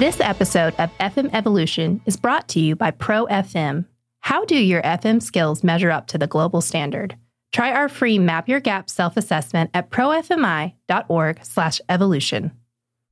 This 0.04 0.20
episode 0.20 0.76
of 0.80 0.91
FM 0.97 1.30
Evolution 1.32 2.01
is 2.06 2.18
brought 2.18 2.49
to 2.49 2.60
you 2.60 2.76
by 2.76 2.91
Pro 2.91 3.26
FM. 3.28 3.86
How 4.20 4.43
do 4.43 4.58
your 4.58 4.82
FM 4.82 5.24
skills 5.24 5.64
measure 5.64 5.91
up 5.91 6.08
to 6.08 6.18
the 6.18 6.28
global 6.28 6.60
standard? 6.60 7.16
Try 7.54 7.72
our 7.72 7.88
free 7.88 8.20
Map 8.20 8.49
Your 8.49 8.60
Gap 8.60 8.89
self-assessment 8.89 9.70
at 9.74 9.91
profmi.org/evolution. 9.91 12.51